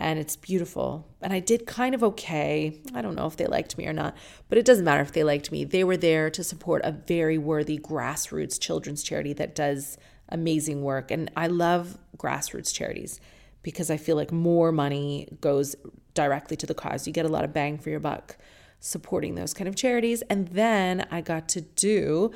and 0.00 0.18
it's 0.18 0.36
beautiful. 0.36 1.06
And 1.20 1.32
I 1.32 1.40
did 1.40 1.66
kind 1.66 1.94
of 1.94 2.04
okay. 2.04 2.80
I 2.94 3.02
don't 3.02 3.16
know 3.16 3.26
if 3.26 3.36
they 3.36 3.46
liked 3.46 3.76
me 3.76 3.86
or 3.86 3.92
not, 3.92 4.16
but 4.48 4.56
it 4.56 4.64
doesn't 4.64 4.84
matter 4.84 5.02
if 5.02 5.12
they 5.12 5.24
liked 5.24 5.50
me. 5.50 5.64
They 5.64 5.82
were 5.82 5.96
there 5.96 6.30
to 6.30 6.44
support 6.44 6.82
a 6.84 6.92
very 6.92 7.36
worthy 7.36 7.78
grassroots 7.78 8.60
children's 8.60 9.02
charity 9.02 9.32
that 9.34 9.56
does 9.56 9.98
amazing 10.28 10.82
work. 10.82 11.10
And 11.10 11.30
I 11.36 11.48
love 11.48 11.98
grassroots 12.16 12.72
charities 12.72 13.20
because 13.64 13.90
I 13.90 13.96
feel 13.96 14.14
like 14.14 14.30
more 14.30 14.70
money 14.70 15.36
goes 15.40 15.74
directly 16.14 16.56
to 16.58 16.66
the 16.66 16.74
cause. 16.74 17.08
You 17.08 17.12
get 17.12 17.26
a 17.26 17.28
lot 17.28 17.44
of 17.44 17.52
bang 17.52 17.76
for 17.76 17.90
your 17.90 18.00
buck 18.00 18.36
supporting 18.78 19.34
those 19.34 19.52
kind 19.52 19.66
of 19.66 19.74
charities. 19.74 20.22
And 20.30 20.46
then 20.48 21.08
I 21.10 21.22
got 21.22 21.48
to 21.50 21.60
do 21.60 22.30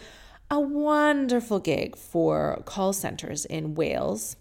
a 0.51 0.59
wonderful 0.59 1.61
gig 1.61 1.97
for 1.97 2.61
call 2.65 2.93
centers 2.93 3.45
in 3.45 3.77
Wales, 3.77 4.35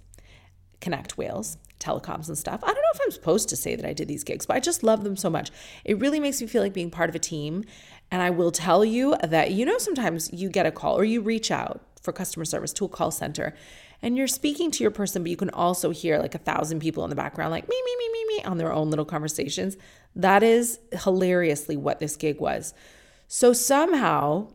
Connect 0.79 1.19
Wales 1.19 1.57
telecoms 1.81 2.27
and 2.27 2.37
stuff. 2.37 2.61
I 2.63 2.67
don't 2.67 2.75
know 2.75 2.93
if 2.93 3.01
I'm 3.03 3.11
supposed 3.11 3.49
to 3.49 3.55
say 3.55 3.75
that 3.75 3.85
I 3.85 3.93
did 3.93 4.07
these 4.07 4.23
gigs, 4.23 4.45
but 4.45 4.55
I 4.55 4.59
just 4.59 4.83
love 4.83 5.03
them 5.03 5.17
so 5.17 5.29
much. 5.29 5.51
It 5.83 5.99
really 5.99 6.19
makes 6.19 6.39
me 6.39 6.47
feel 6.47 6.61
like 6.61 6.73
being 6.73 6.91
part 6.91 7.09
of 7.09 7.15
a 7.15 7.19
team. 7.19 7.65
And 8.11 8.21
I 8.21 8.29
will 8.29 8.51
tell 8.51 8.85
you 8.85 9.15
that, 9.23 9.51
you 9.51 9.65
know, 9.65 9.77
sometimes 9.77 10.31
you 10.31 10.49
get 10.49 10.65
a 10.65 10.71
call 10.71 10.97
or 10.97 11.03
you 11.03 11.21
reach 11.21 11.51
out 11.51 11.81
for 12.01 12.11
customer 12.11 12.45
service 12.45 12.73
to 12.73 12.85
a 12.85 12.89
call 12.89 13.11
center 13.11 13.53
and 14.01 14.17
you're 14.17 14.27
speaking 14.27 14.71
to 14.71 14.83
your 14.83 14.91
person, 14.91 15.21
but 15.23 15.29
you 15.29 15.37
can 15.37 15.51
also 15.51 15.91
hear 15.91 16.17
like 16.17 16.33
a 16.33 16.39
thousand 16.39 16.79
people 16.79 17.03
in 17.03 17.09
the 17.09 17.15
background, 17.15 17.51
like 17.51 17.69
me, 17.69 17.81
me, 17.85 17.95
me, 17.97 18.09
me, 18.11 18.25
me, 18.35 18.43
on 18.43 18.57
their 18.57 18.73
own 18.73 18.89
little 18.89 19.05
conversations. 19.05 19.77
That 20.15 20.43
is 20.43 20.79
hilariously 21.03 21.77
what 21.77 21.99
this 21.99 22.15
gig 22.15 22.39
was. 22.39 22.73
So 23.27 23.53
somehow, 23.53 24.47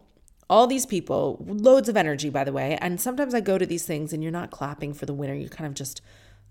all 0.51 0.67
these 0.67 0.87
people, 0.87 1.45
loads 1.47 1.89
of 1.89 1.97
energy, 1.97 2.29
by 2.29 2.45
the 2.45 2.53
way. 2.53 2.77
And 2.81 3.01
sometimes 3.01 3.35
I 3.35 3.41
go 3.41 3.57
to 3.57 3.67
these 3.67 3.87
things 3.87 4.13
and 4.13 4.23
you're 4.23 4.33
not 4.33 4.51
clapping 4.51 4.93
for 4.95 5.07
the 5.07 5.15
winner. 5.15 5.35
You're 5.35 5.49
kind 5.49 5.67
of 5.67 5.75
just 5.75 6.03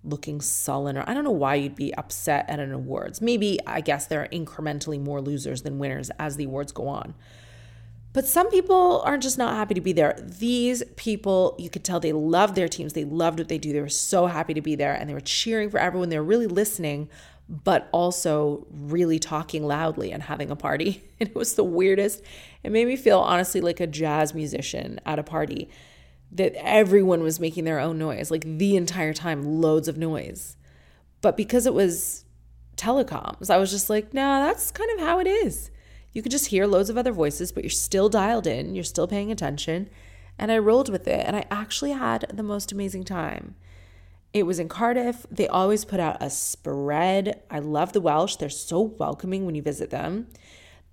looking 0.06 0.40
sullen 0.42 0.98
or 0.98 1.04
I 1.08 1.14
don't 1.14 1.24
know 1.24 1.32
why 1.32 1.56
you'd 1.56 1.76
be 1.76 1.94
upset 1.96 2.50
at 2.50 2.60
an 2.60 2.72
awards. 2.72 3.22
Maybe 3.22 3.60
I 3.66 3.82
guess 3.82 4.08
there 4.08 4.22
are 4.22 4.28
incrementally 4.28 5.02
more 5.02 5.22
losers 5.22 5.64
than 5.64 5.80
winners 5.80 6.12
as 6.20 6.38
the 6.38 6.46
awards 6.46 6.72
go 6.72 6.88
on. 6.88 7.16
But 8.14 8.26
some 8.26 8.50
people 8.50 9.02
are 9.02 9.18
just 9.18 9.38
not 9.38 9.56
happy 9.56 9.74
to 9.74 9.82
be 9.82 9.92
there. 9.92 10.18
These 10.22 10.84
people, 10.96 11.54
you 11.60 11.70
could 11.70 11.84
tell 11.84 12.00
they 12.00 12.14
loved 12.14 12.56
their 12.56 12.70
teams. 12.70 12.94
They 12.94 13.04
loved 13.04 13.40
what 13.40 13.50
they 13.50 13.58
do. 13.58 13.74
They 13.74 13.82
were 13.82 13.90
so 13.90 14.28
happy 14.28 14.54
to 14.54 14.62
be 14.62 14.76
there 14.76 14.94
and 14.94 15.10
they 15.10 15.14
were 15.14 15.20
cheering 15.20 15.70
for 15.70 15.80
everyone. 15.80 16.08
They 16.08 16.18
were 16.18 16.24
really 16.24 16.48
listening, 16.48 17.10
but 17.50 17.90
also 17.92 18.66
really 18.72 19.20
talking 19.20 19.68
loudly 19.68 20.14
and 20.14 20.24
having 20.24 20.50
a 20.50 20.56
party. 20.56 21.04
And 21.18 21.30
it 21.30 21.36
was 21.36 21.56
the 21.56 21.64
weirdest. 21.64 22.22
It 22.62 22.74
made 22.74 22.88
me 22.88 22.98
feel 22.98 23.20
honestly 23.20 23.62
like 23.62 23.80
a 23.80 23.88
jazz 23.88 24.34
musician 24.34 25.00
at 25.06 25.18
a 25.18 25.24
party 25.24 25.70
that 26.32 26.54
everyone 26.56 27.24
was 27.24 27.40
making 27.40 27.64
their 27.64 27.80
own 27.80 27.98
noise, 27.98 28.30
like 28.32 28.44
the 28.44 28.76
entire 28.76 29.14
time, 29.14 29.62
loads 29.62 29.88
of 29.88 29.98
noise. 29.98 30.58
But 31.22 31.38
because 31.38 31.66
it 31.66 31.74
was 31.74 32.26
telecoms, 32.78 33.50
I 33.50 33.58
was 33.58 33.72
just 33.72 33.90
like, 33.90 34.14
nah, 34.14 34.40
that's 34.40 34.72
kind 34.72 34.90
of 34.92 35.00
how 35.00 35.20
it 35.20 35.28
is. 35.28 35.72
You 36.12 36.22
could 36.22 36.32
just 36.32 36.48
hear 36.48 36.68
loads 36.68 36.90
of 36.90 36.98
other 36.98 37.12
voices, 37.12 37.52
but 37.52 37.64
you're 37.64 37.72
still 37.72 38.10
dialed 38.10 38.48
in, 38.48 38.76
you're 38.76 38.84
still 38.84 39.08
paying 39.08 39.32
attention. 39.32 39.90
And 40.38 40.52
I 40.52 40.58
rolled 40.58 40.90
with 40.90 41.08
it, 41.08 41.26
and 41.26 41.36
I 41.36 41.46
actually 41.50 41.92
had 41.92 42.26
the 42.34 42.44
most 42.44 42.72
amazing 42.72 43.06
time. 43.06 43.56
It 44.34 44.46
was 44.46 44.60
in 44.60 44.68
Cardiff. 44.68 45.26
They 45.32 45.48
always 45.48 45.86
put 45.86 46.02
out 46.02 46.18
a 46.20 46.30
spread. 46.30 47.42
I 47.50 47.60
love 47.60 47.94
the 47.94 48.02
Welsh. 48.02 48.36
They're 48.36 48.50
so 48.50 48.82
welcoming 48.82 49.46
when 49.46 49.56
you 49.56 49.62
visit 49.62 49.92
them. 49.92 50.28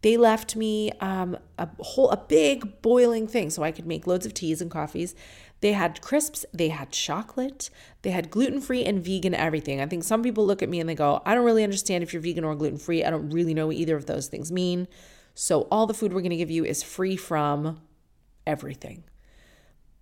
They 0.03 0.17
left 0.17 0.57
me 0.57 0.91
um, 1.01 1.39
a 1.59 1.69
whole 1.81 2.11
a 2.11 2.17
big 2.17 2.83
boiling 2.83 3.27
thing 3.27 3.51
so 3.51 3.63
I 3.63 3.71
could 3.71 3.87
make 3.87 4.07
loads 4.07 4.27
of 4.27 4.35
teas 4.35 4.61
and 4.61 4.71
coffees. 4.71 5.15
They 5.61 5.73
had 5.73 6.03
crisps, 6.03 6.45
they 6.53 6.71
had 6.71 6.91
chocolate, 6.91 7.71
they 8.03 8.11
had 8.11 8.31
gluten 8.31 8.61
free 8.61 8.85
and 8.85 9.03
vegan 9.03 9.33
everything. 9.33 9.81
I 9.81 9.87
think 9.87 10.03
some 10.03 10.25
people 10.25 10.45
look 10.45 10.61
at 10.61 10.69
me 10.69 10.81
and 10.81 10.89
they 10.89 10.97
go, 10.97 11.23
I 11.25 11.35
don't 11.35 11.45
really 11.45 11.63
understand 11.63 12.03
if 12.03 12.13
you're 12.13 12.21
vegan 12.21 12.43
or 12.43 12.57
gluten 12.57 12.79
free. 12.79 13.05
I 13.05 13.11
don't 13.11 13.31
really 13.31 13.55
know 13.55 13.69
what 13.69 13.77
either 13.77 13.97
of 13.97 14.07
those 14.07 14.27
things 14.27 14.51
mean. 14.51 14.89
So 15.35 15.69
all 15.71 15.87
the 15.87 15.95
food 15.95 16.13
we're 16.13 16.21
going 16.21 16.31
to 16.31 16.37
give 16.37 16.51
you 16.51 16.65
is 16.65 16.83
free 16.83 17.17
from 17.17 17.81
everything. 18.45 19.05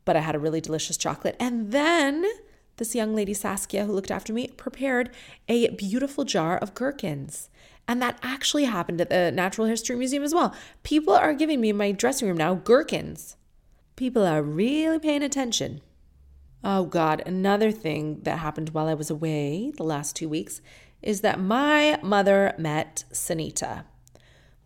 But 0.06 0.16
I 0.16 0.20
had 0.20 0.34
a 0.34 0.38
really 0.38 0.62
delicious 0.62 0.96
chocolate. 0.96 1.36
And 1.38 1.72
then 1.72 2.24
this 2.78 2.94
young 2.94 3.14
lady, 3.14 3.34
Saskia, 3.34 3.84
who 3.84 3.92
looked 3.92 4.10
after 4.10 4.32
me, 4.32 4.48
prepared 4.48 5.10
a 5.46 5.68
beautiful 5.72 6.24
jar 6.24 6.56
of 6.56 6.74
gherkins. 6.74 7.50
And 7.90 8.00
that 8.02 8.20
actually 8.22 8.66
happened 8.66 9.00
at 9.00 9.10
the 9.10 9.32
Natural 9.32 9.66
History 9.66 9.96
Museum 9.96 10.22
as 10.22 10.32
well. 10.32 10.54
People 10.84 11.12
are 11.12 11.34
giving 11.34 11.60
me 11.60 11.70
in 11.70 11.76
my 11.76 11.90
dressing 11.90 12.28
room 12.28 12.36
now 12.36 12.54
gherkins. 12.54 13.34
People 13.96 14.24
are 14.24 14.44
really 14.44 15.00
paying 15.00 15.24
attention. 15.24 15.80
Oh, 16.62 16.84
God, 16.84 17.20
another 17.26 17.72
thing 17.72 18.20
that 18.22 18.38
happened 18.38 18.68
while 18.68 18.86
I 18.86 18.94
was 18.94 19.10
away 19.10 19.72
the 19.76 19.82
last 19.82 20.14
two 20.14 20.28
weeks 20.28 20.62
is 21.02 21.22
that 21.22 21.40
my 21.40 21.98
mother 22.00 22.54
met 22.56 23.02
Sunita. 23.12 23.82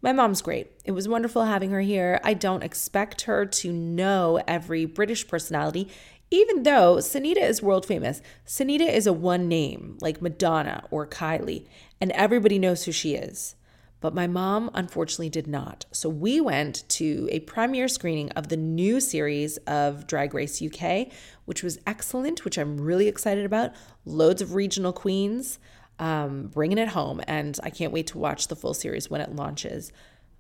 My 0.03 0.13
mom's 0.13 0.43
great. 0.43 0.73
It 0.85 0.93
was 0.93 1.09
wonderful 1.09 1.47
having 1.47 1.71
her 1.71 1.81
here. 1.81 2.21
I 2.23 2.35
don't 2.35 2.63
expect 2.63 3.23
her 3.23 3.47
to 3.47 3.73
know 3.73 4.39
every 4.47 4.85
British 4.85 5.27
personality, 5.27 5.89
even 6.35 6.65
though 6.65 6.97
Sunita 6.97 7.41
is 7.41 7.63
world 7.63 7.87
famous. 7.87 8.21
Sunita 8.45 8.93
is 8.93 9.07
a 9.07 9.13
one 9.13 9.47
name, 9.47 9.97
like 10.01 10.21
Madonna 10.21 10.85
or 10.91 11.07
Kylie 11.07 11.67
and 12.01 12.11
everybody 12.13 12.59
knows 12.59 12.85
who 12.85 12.93
she 12.93 13.15
is. 13.15 13.55
But 14.01 14.15
my 14.15 14.27
mom 14.27 14.69
unfortunately 14.75 15.31
did 15.31 15.47
not. 15.47 15.87
So 15.93 16.09
we 16.09 16.41
went 16.41 16.87
to 16.91 17.29
a 17.31 17.41
premiere 17.41 17.89
screening 17.89 18.31
of 18.33 18.49
the 18.49 18.57
new 18.57 19.01
series 19.01 19.57
of 19.59 20.07
Drag 20.07 20.35
Race 20.35 20.61
UK, 20.61 21.09
which 21.47 21.63
was 21.63 21.79
excellent, 21.87 22.45
which 22.45 22.59
I'm 22.59 22.79
really 22.79 23.09
excited 23.09 23.47
about. 23.47 23.71
Loads 24.05 24.43
of 24.43 24.55
regional 24.55 24.93
queens 24.93 25.59
um, 25.99 26.49
bringing 26.49 26.79
it 26.79 26.89
home. 26.89 27.23
And 27.27 27.59
I 27.63 27.71
can't 27.71 27.93
wait 27.93 28.09
to 28.09 28.19
watch 28.19 28.49
the 28.49 28.57
full 28.57 28.75
series 28.75 29.09
when 29.09 29.21
it 29.21 29.35
launches. 29.35 29.93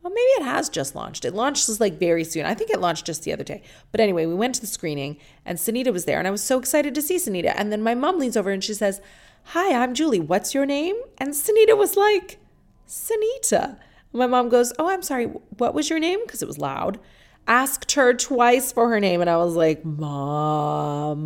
Well, 0.05 0.13
maybe 0.13 0.43
it 0.43 0.45
has 0.45 0.69
just 0.69 0.95
launched. 0.95 1.25
It 1.25 1.33
launched 1.35 1.81
like 1.81 1.95
very 1.99 2.25
soon. 2.25 2.45
I 2.45 2.53
think 2.53 2.69
it 2.69 2.79
launched 2.79 3.07
just 3.07 3.23
the 3.23 3.33
other 3.33 3.43
day. 3.43 3.63
But 3.91 4.01
anyway, 4.03 4.27
we 4.27 4.35
went 4.35 4.55
to 4.57 4.61
the 4.61 4.67
screening 4.67 5.17
and 5.47 5.57
Sunita 5.57 5.95
was 5.95 6.05
there 6.05 6.19
and 6.19 6.29
I 6.29 6.31
was 6.31 6.43
so 6.43 6.59
excited 6.59 6.95
to 6.95 7.01
see 7.01 7.17
Sunita. 7.17 7.55
And 7.57 7.73
then 7.73 7.83
my 7.83 7.95
mom 7.95 8.19
leans 8.19 8.37
over 8.37 8.51
and 8.51 8.63
she 8.63 8.75
says, 8.75 9.01
Hi, 9.45 9.75
I'm 9.75 9.95
Julie. 9.95 10.21
What's 10.21 10.53
your 10.53 10.67
name? 10.67 10.95
And 11.17 11.31
Sunita 11.31 11.75
was 11.75 11.97
like, 11.97 12.39
Sunita. 12.87 13.79
My 14.13 14.27
mom 14.27 14.51
goes, 14.51 14.75
Oh, 14.79 14.91
I'm 14.91 15.01
sorry. 15.01 15.25
What 15.25 15.73
was 15.73 15.89
your 15.89 15.99
name? 15.99 16.21
Because 16.23 16.43
it 16.43 16.49
was 16.49 16.59
loud. 16.59 17.01
Asked 17.47 17.93
her 17.93 18.13
twice 18.13 18.73
for 18.73 18.91
her 18.91 19.01
name. 19.01 19.23
And 19.23 19.31
I 19.31 19.39
was 19.39 19.57
like, 19.57 19.87
Mama, 19.87 21.25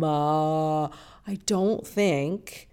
I 1.27 1.35
don't 1.45 1.85
think 1.85 2.69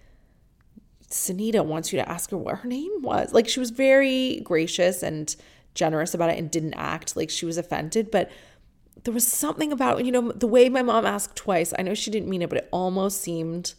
Sunita 1.11 1.65
wants 1.65 1.93
you 1.93 1.99
to 1.99 2.09
ask 2.09 2.31
her 2.31 2.37
what 2.37 2.59
her 2.59 2.69
name 2.69 3.03
was. 3.03 3.33
Like, 3.33 3.49
she 3.49 3.59
was 3.59 3.71
very 3.71 4.41
gracious 4.45 5.03
and 5.03 5.35
generous 5.77 6.13
about 6.13 6.31
it 6.31 6.39
and 6.39 6.51
didn't 6.51 6.75
act 6.75 7.17
like 7.17 7.31
she 7.31 7.47
was 7.47 7.57
offended. 7.57 8.11
But 8.11 8.31
there 9.05 9.15
was 9.15 9.27
something 9.27 9.71
about, 9.71 10.05
you 10.05 10.11
know, 10.11 10.33
the 10.33 10.49
way 10.49 10.69
my 10.69 10.83
mom 10.83 11.07
asked 11.07 11.37
twice. 11.37 11.73
I 11.79 11.83
know 11.83 11.95
she 11.95 12.11
didn't 12.11 12.29
mean 12.29 12.43
it, 12.43 12.49
but 12.49 12.59
it 12.59 12.69
almost 12.73 13.21
seemed 13.21 13.75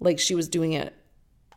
like 0.00 0.18
she 0.18 0.34
was 0.34 0.48
doing 0.48 0.72
it 0.72 0.94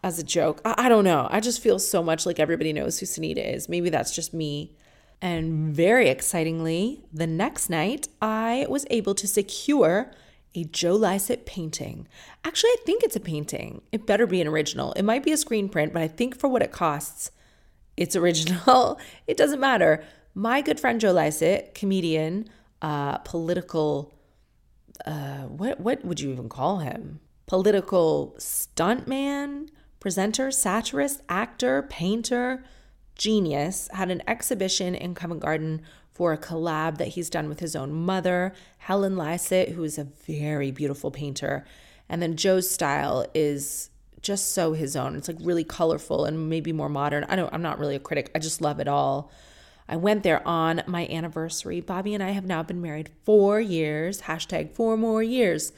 as 0.03 0.19
a 0.19 0.23
joke. 0.23 0.59
I, 0.65 0.75
I 0.77 0.89
don't 0.89 1.05
know. 1.05 1.27
I 1.31 1.39
just 1.39 1.61
feel 1.61 1.79
so 1.79 2.03
much 2.03 2.25
like 2.25 2.39
everybody 2.39 2.73
knows 2.73 2.99
who 2.99 3.05
Sunita 3.05 3.55
is. 3.55 3.69
Maybe 3.69 3.89
that's 3.89 4.13
just 4.13 4.33
me. 4.33 4.75
And 5.21 5.73
very 5.73 6.09
excitingly, 6.09 7.05
the 7.13 7.27
next 7.27 7.69
night, 7.69 8.09
I 8.21 8.65
was 8.67 8.85
able 8.89 9.15
to 9.15 9.27
secure 9.27 10.11
a 10.53 10.65
Joe 10.65 10.95
Lycett 10.95 11.45
painting. 11.45 12.07
Actually, 12.43 12.71
I 12.71 12.77
think 12.85 13.03
it's 13.03 13.15
a 13.15 13.21
painting. 13.21 13.81
It 13.91 14.05
better 14.05 14.27
be 14.27 14.41
an 14.41 14.47
original. 14.47 14.91
It 14.93 15.03
might 15.03 15.23
be 15.23 15.31
a 15.31 15.37
screen 15.37 15.69
print, 15.69 15.93
but 15.93 16.01
I 16.01 16.07
think 16.07 16.37
for 16.37 16.49
what 16.49 16.61
it 16.61 16.71
costs, 16.71 17.31
it's 17.97 18.15
original. 18.15 18.99
it 19.27 19.37
doesn't 19.37 19.59
matter. 19.59 20.03
My 20.33 20.61
good 20.61 20.79
friend 20.79 20.99
Joe 20.99 21.11
Lycett, 21.11 21.75
comedian, 21.75 22.49
uh, 22.81 23.19
political, 23.19 24.13
uh, 25.05 25.43
what 25.43 25.79
what 25.79 26.03
would 26.03 26.19
you 26.19 26.31
even 26.31 26.49
call 26.49 26.79
him? 26.79 27.19
Political 27.45 28.35
stuntman, 28.39 29.69
presenter, 29.99 30.49
satirist, 30.51 31.21
actor, 31.29 31.83
painter 31.83 32.63
genius, 33.15 33.89
had 33.93 34.11
an 34.11 34.21
exhibition 34.27 34.95
in 34.95 35.15
Covent 35.15 35.41
Garden 35.41 35.81
for 36.11 36.33
a 36.33 36.37
collab 36.37 36.97
that 36.97 37.09
he's 37.09 37.29
done 37.29 37.49
with 37.49 37.59
his 37.59 37.75
own 37.75 37.93
mother, 37.93 38.53
Helen 38.77 39.15
Lycett, 39.15 39.69
who 39.69 39.83
is 39.83 39.97
a 39.97 40.03
very 40.03 40.71
beautiful 40.71 41.11
painter. 41.11 41.65
And 42.07 42.21
then 42.21 42.35
Joe's 42.35 42.69
style 42.69 43.25
is 43.33 43.89
just 44.23 44.53
so 44.53 44.73
his 44.73 44.95
own. 44.95 45.15
It's 45.15 45.27
like 45.27 45.37
really 45.41 45.63
colorful 45.63 46.25
and 46.25 46.49
maybe 46.49 46.71
more 46.71 46.89
modern. 46.89 47.25
I 47.25 47.35
don't 47.35 47.53
I'm 47.53 47.61
not 47.61 47.77
really 47.79 47.95
a 47.95 47.99
critic. 47.99 48.31
I 48.33 48.39
just 48.39 48.61
love 48.61 48.79
it 48.79 48.87
all. 48.87 49.31
I 49.87 49.97
went 49.97 50.23
there 50.23 50.45
on 50.47 50.81
my 50.87 51.05
anniversary. 51.07 51.81
Bobby 51.81 52.13
and 52.13 52.23
I 52.23 52.31
have 52.31 52.45
now 52.45 52.63
been 52.63 52.81
married 52.81 53.11
four 53.25 53.59
years. 53.59 54.21
Hashtag 54.23 54.71
four 54.71 54.97
more 54.97 55.21
years. 55.21 55.73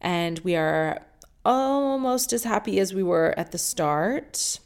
And 0.00 0.38
we 0.40 0.54
are 0.54 1.02
almost 1.44 2.32
as 2.32 2.44
happy 2.44 2.78
as 2.78 2.92
we 2.92 3.02
were 3.02 3.34
at 3.36 3.52
the 3.52 3.58
start. 3.58 4.60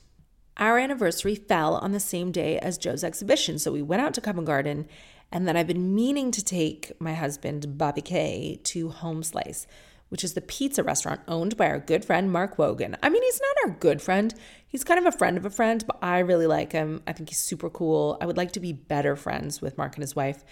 Our 0.56 0.78
anniversary 0.78 1.34
fell 1.34 1.76
on 1.76 1.92
the 1.92 2.00
same 2.00 2.32
day 2.32 2.58
as 2.58 2.76
Joe's 2.76 3.04
exhibition, 3.04 3.58
so 3.58 3.72
we 3.72 3.82
went 3.82 4.02
out 4.02 4.12
to 4.14 4.20
Covent 4.20 4.46
Garden, 4.46 4.86
and 5.30 5.48
then 5.48 5.56
I've 5.56 5.66
been 5.66 5.94
meaning 5.94 6.30
to 6.30 6.44
take 6.44 6.92
my 7.00 7.14
husband, 7.14 7.78
Bobby 7.78 8.02
K, 8.02 8.60
to 8.64 8.90
Home 8.90 9.22
Slice, 9.22 9.66
which 10.12 10.22
is 10.22 10.34
the 10.34 10.42
pizza 10.42 10.82
restaurant 10.82 11.22
owned 11.26 11.56
by 11.56 11.66
our 11.66 11.78
good 11.78 12.04
friend 12.04 12.30
Mark 12.30 12.58
Wogan. 12.58 12.98
I 13.02 13.08
mean, 13.08 13.22
he's 13.22 13.40
not 13.40 13.70
our 13.70 13.76
good 13.78 14.02
friend. 14.02 14.34
He's 14.68 14.84
kind 14.84 15.00
of 15.00 15.06
a 15.06 15.16
friend 15.16 15.38
of 15.38 15.46
a 15.46 15.50
friend, 15.50 15.82
but 15.86 15.96
I 16.02 16.18
really 16.18 16.46
like 16.46 16.72
him. 16.72 17.02
I 17.06 17.14
think 17.14 17.30
he's 17.30 17.38
super 17.38 17.70
cool. 17.70 18.18
I 18.20 18.26
would 18.26 18.36
like 18.36 18.52
to 18.52 18.60
be 18.60 18.74
better 18.74 19.16
friends 19.16 19.62
with 19.62 19.78
Mark 19.78 19.94
and 19.94 20.02
his 20.02 20.14
wife. 20.14 20.44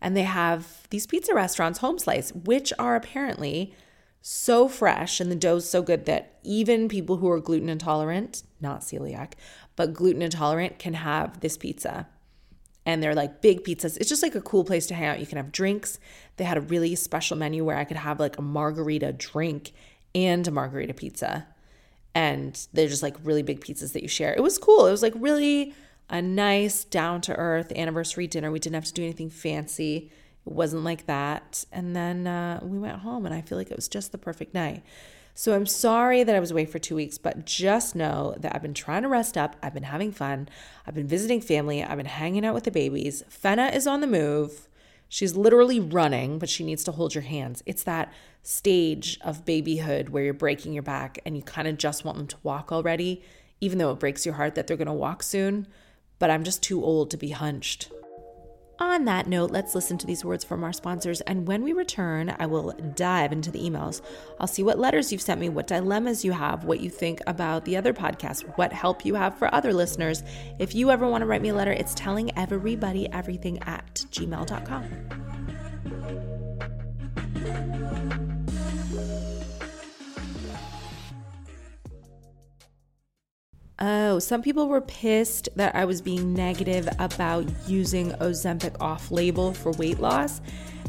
And 0.00 0.16
they 0.16 0.22
have 0.22 0.86
these 0.90 1.08
pizza 1.08 1.34
restaurants, 1.34 1.80
Home 1.80 1.98
Slice, 1.98 2.32
which 2.32 2.72
are 2.78 2.94
apparently 2.94 3.74
so 4.22 4.68
fresh 4.68 5.18
and 5.18 5.32
the 5.32 5.36
dough's 5.36 5.68
so 5.68 5.82
good 5.82 6.06
that 6.06 6.38
even 6.44 6.88
people 6.88 7.16
who 7.16 7.28
are 7.28 7.40
gluten 7.40 7.68
intolerant, 7.68 8.44
not 8.60 8.82
celiac, 8.82 9.32
but 9.74 9.94
gluten 9.94 10.22
intolerant 10.22 10.78
can 10.78 10.94
have 10.94 11.40
this 11.40 11.56
pizza. 11.56 12.06
And 12.88 13.02
they're 13.02 13.14
like 13.14 13.42
big 13.42 13.64
pizzas. 13.64 13.98
It's 13.98 14.08
just 14.08 14.22
like 14.22 14.34
a 14.34 14.40
cool 14.40 14.64
place 14.64 14.86
to 14.86 14.94
hang 14.94 15.08
out. 15.08 15.20
You 15.20 15.26
can 15.26 15.36
have 15.36 15.52
drinks. 15.52 16.00
They 16.38 16.44
had 16.44 16.56
a 16.56 16.62
really 16.62 16.94
special 16.94 17.36
menu 17.36 17.62
where 17.62 17.76
I 17.76 17.84
could 17.84 17.98
have 17.98 18.18
like 18.18 18.38
a 18.38 18.42
margarita 18.42 19.12
drink 19.12 19.72
and 20.14 20.48
a 20.48 20.50
margarita 20.50 20.94
pizza. 20.94 21.46
And 22.14 22.66
they're 22.72 22.88
just 22.88 23.02
like 23.02 23.16
really 23.22 23.42
big 23.42 23.60
pizzas 23.60 23.92
that 23.92 24.02
you 24.02 24.08
share. 24.08 24.32
It 24.32 24.42
was 24.42 24.56
cool. 24.56 24.86
It 24.86 24.90
was 24.90 25.02
like 25.02 25.12
really 25.16 25.74
a 26.08 26.22
nice, 26.22 26.84
down 26.84 27.20
to 27.22 27.36
earth 27.36 27.70
anniversary 27.72 28.26
dinner. 28.26 28.50
We 28.50 28.58
didn't 28.58 28.76
have 28.76 28.86
to 28.86 28.94
do 28.94 29.02
anything 29.02 29.28
fancy. 29.28 30.10
It 30.46 30.52
wasn't 30.52 30.84
like 30.84 31.04
that. 31.04 31.66
And 31.70 31.94
then 31.94 32.26
uh, 32.26 32.60
we 32.62 32.78
went 32.78 33.00
home, 33.00 33.26
and 33.26 33.34
I 33.34 33.42
feel 33.42 33.58
like 33.58 33.70
it 33.70 33.76
was 33.76 33.88
just 33.88 34.12
the 34.12 34.18
perfect 34.18 34.54
night. 34.54 34.82
So 35.38 35.54
I'm 35.54 35.66
sorry 35.66 36.24
that 36.24 36.34
I 36.34 36.40
was 36.40 36.50
away 36.50 36.64
for 36.64 36.80
two 36.80 36.96
weeks, 36.96 37.16
but 37.16 37.46
just 37.46 37.94
know 37.94 38.34
that 38.40 38.56
I've 38.56 38.60
been 38.60 38.74
trying 38.74 39.02
to 39.02 39.08
rest 39.08 39.38
up. 39.38 39.54
I've 39.62 39.72
been 39.72 39.84
having 39.84 40.10
fun. 40.10 40.48
I've 40.84 40.96
been 40.96 41.06
visiting 41.06 41.40
family. 41.40 41.80
I've 41.80 41.96
been 41.96 42.06
hanging 42.06 42.44
out 42.44 42.54
with 42.54 42.64
the 42.64 42.72
babies. 42.72 43.22
Fenna 43.28 43.68
is 43.68 43.86
on 43.86 44.00
the 44.00 44.08
move. 44.08 44.68
She's 45.08 45.36
literally 45.36 45.78
running, 45.78 46.40
but 46.40 46.48
she 46.48 46.64
needs 46.64 46.82
to 46.82 46.90
hold 46.90 47.14
your 47.14 47.22
hands. 47.22 47.62
It's 47.66 47.84
that 47.84 48.12
stage 48.42 49.16
of 49.22 49.44
babyhood 49.44 50.08
where 50.08 50.24
you're 50.24 50.34
breaking 50.34 50.72
your 50.72 50.82
back 50.82 51.20
and 51.24 51.36
you 51.36 51.42
kind 51.44 51.68
of 51.68 51.78
just 51.78 52.04
want 52.04 52.18
them 52.18 52.26
to 52.26 52.36
walk 52.42 52.72
already, 52.72 53.22
even 53.60 53.78
though 53.78 53.92
it 53.92 54.00
breaks 54.00 54.26
your 54.26 54.34
heart 54.34 54.56
that 54.56 54.66
they're 54.66 54.76
going 54.76 54.86
to 54.86 54.92
walk 54.92 55.22
soon. 55.22 55.68
But 56.18 56.30
I'm 56.30 56.42
just 56.42 56.64
too 56.64 56.82
old 56.82 57.12
to 57.12 57.16
be 57.16 57.30
hunched. 57.30 57.92
On 58.80 59.06
that 59.06 59.26
note, 59.26 59.50
let's 59.50 59.74
listen 59.74 59.98
to 59.98 60.06
these 60.06 60.24
words 60.24 60.44
from 60.44 60.62
our 60.62 60.72
sponsors. 60.72 61.20
And 61.22 61.48
when 61.48 61.64
we 61.64 61.72
return, 61.72 62.36
I 62.38 62.46
will 62.46 62.72
dive 62.94 63.32
into 63.32 63.50
the 63.50 63.58
emails. 63.58 64.02
I'll 64.38 64.46
see 64.46 64.62
what 64.62 64.78
letters 64.78 65.10
you've 65.10 65.20
sent 65.20 65.40
me, 65.40 65.48
what 65.48 65.66
dilemmas 65.66 66.24
you 66.24 66.30
have, 66.30 66.62
what 66.64 66.78
you 66.78 66.88
think 66.88 67.20
about 67.26 67.64
the 67.64 67.76
other 67.76 67.92
podcast, 67.92 68.56
what 68.56 68.72
help 68.72 69.04
you 69.04 69.16
have 69.16 69.36
for 69.36 69.52
other 69.52 69.72
listeners. 69.72 70.22
If 70.60 70.76
you 70.76 70.92
ever 70.92 71.08
want 71.08 71.22
to 71.22 71.26
write 71.26 71.42
me 71.42 71.48
a 71.48 71.54
letter, 71.54 71.72
it's 71.72 71.94
telling 71.94 72.30
everybody 72.38 73.10
everything 73.10 73.58
at 73.64 74.04
gmail.com. 74.12 74.84
Oh, 83.80 84.18
some 84.18 84.42
people 84.42 84.66
were 84.66 84.80
pissed 84.80 85.48
that 85.54 85.76
I 85.76 85.84
was 85.84 86.02
being 86.02 86.34
negative 86.34 86.88
about 86.98 87.46
using 87.68 88.10
Ozempic 88.14 88.74
off 88.80 89.12
label 89.12 89.52
for 89.52 89.70
weight 89.72 90.00
loss. 90.00 90.40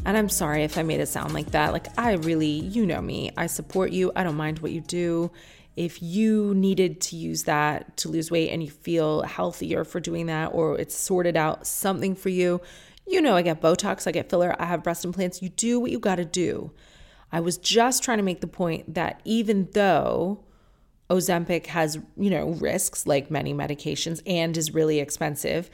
And 0.04 0.16
I'm 0.16 0.28
sorry 0.28 0.64
if 0.64 0.76
I 0.76 0.82
made 0.82 0.98
it 0.98 1.06
sound 1.06 1.32
like 1.32 1.52
that. 1.52 1.72
Like, 1.72 1.86
I 1.96 2.14
really, 2.14 2.48
you 2.48 2.84
know 2.84 3.00
me, 3.00 3.30
I 3.36 3.46
support 3.46 3.92
you. 3.92 4.10
I 4.16 4.24
don't 4.24 4.36
mind 4.36 4.58
what 4.58 4.72
you 4.72 4.80
do. 4.80 5.30
If 5.76 6.02
you 6.02 6.52
needed 6.54 7.00
to 7.02 7.16
use 7.16 7.44
that 7.44 7.96
to 7.98 8.08
lose 8.08 8.28
weight 8.28 8.50
and 8.50 8.60
you 8.60 8.70
feel 8.70 9.22
healthier 9.22 9.84
for 9.84 10.00
doing 10.00 10.26
that, 10.26 10.46
or 10.46 10.76
it's 10.76 10.96
sorted 10.96 11.36
out 11.36 11.68
something 11.68 12.16
for 12.16 12.28
you, 12.28 12.60
you 13.06 13.22
know, 13.22 13.36
I 13.36 13.42
get 13.42 13.60
Botox, 13.60 14.08
I 14.08 14.10
get 14.10 14.28
filler, 14.28 14.56
I 14.58 14.64
have 14.64 14.82
breast 14.82 15.04
implants. 15.04 15.42
You 15.42 15.48
do 15.48 15.78
what 15.78 15.92
you 15.92 16.00
got 16.00 16.16
to 16.16 16.24
do. 16.24 16.72
I 17.30 17.38
was 17.38 17.56
just 17.56 18.02
trying 18.02 18.18
to 18.18 18.24
make 18.24 18.40
the 18.40 18.48
point 18.48 18.94
that 18.94 19.20
even 19.24 19.68
though 19.74 20.44
Ozempic 21.10 21.66
has, 21.66 21.98
you 22.16 22.30
know, 22.30 22.50
risks 22.52 23.06
like 23.06 23.30
many 23.30 23.52
medications 23.52 24.22
and 24.26 24.56
is 24.56 24.72
really 24.72 25.00
expensive. 25.00 25.68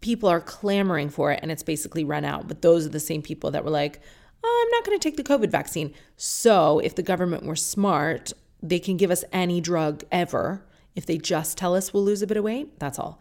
People 0.00 0.28
are 0.28 0.40
clamoring 0.40 1.08
for 1.08 1.32
it 1.32 1.40
and 1.42 1.50
it's 1.50 1.62
basically 1.62 2.04
run 2.04 2.24
out. 2.24 2.46
But 2.46 2.62
those 2.62 2.86
are 2.86 2.90
the 2.90 3.00
same 3.00 3.22
people 3.22 3.50
that 3.52 3.64
were 3.64 3.70
like, 3.70 4.00
oh, 4.44 4.64
I'm 4.64 4.70
not 4.70 4.84
going 4.84 4.98
to 4.98 5.02
take 5.02 5.16
the 5.16 5.24
COVID 5.24 5.50
vaccine. 5.50 5.94
So 6.16 6.78
if 6.80 6.94
the 6.94 7.02
government 7.02 7.44
were 7.44 7.56
smart, 7.56 8.32
they 8.62 8.78
can 8.78 8.96
give 8.96 9.10
us 9.10 9.24
any 9.32 9.60
drug 9.60 10.04
ever. 10.12 10.64
If 10.94 11.06
they 11.06 11.18
just 11.18 11.56
tell 11.56 11.74
us 11.74 11.92
we'll 11.92 12.04
lose 12.04 12.22
a 12.22 12.26
bit 12.26 12.36
of 12.36 12.44
weight, 12.44 12.78
that's 12.78 12.98
all. 12.98 13.20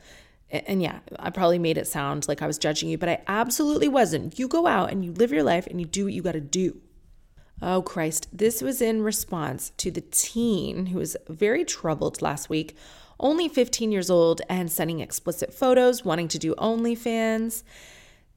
And 0.51 0.81
yeah, 0.81 0.99
I 1.19 1.31
probably 1.31 1.59
made 1.59 1.77
it 1.77 1.87
sound 1.87 2.27
like 2.27 2.41
I 2.41 2.47
was 2.47 2.57
judging 2.57 2.89
you, 2.89 2.97
but 2.97 3.09
I 3.09 3.21
absolutely 3.27 3.87
wasn't. 3.87 4.37
You 4.37 4.47
go 4.47 4.67
out 4.67 4.91
and 4.91 5.03
you 5.03 5.11
live 5.11 5.31
your 5.31 5.43
life 5.43 5.67
and 5.67 5.79
you 5.79 5.87
do 5.87 6.05
what 6.05 6.13
you 6.13 6.21
got 6.21 6.33
to 6.33 6.41
do. 6.41 6.79
Oh, 7.67 7.81
Christ. 7.81 8.27
This 8.31 8.61
was 8.61 8.79
in 8.79 9.01
response 9.01 9.71
to 9.77 9.89
the 9.89 10.01
teen 10.11 10.85
who 10.85 10.99
was 10.99 11.17
very 11.27 11.65
troubled 11.65 12.21
last 12.21 12.47
week, 12.47 12.77
only 13.19 13.49
15 13.49 13.91
years 13.91 14.11
old 14.11 14.39
and 14.47 14.71
sending 14.71 14.99
explicit 14.99 15.51
photos, 15.51 16.05
wanting 16.05 16.27
to 16.27 16.37
do 16.37 16.53
OnlyFans. 16.59 17.63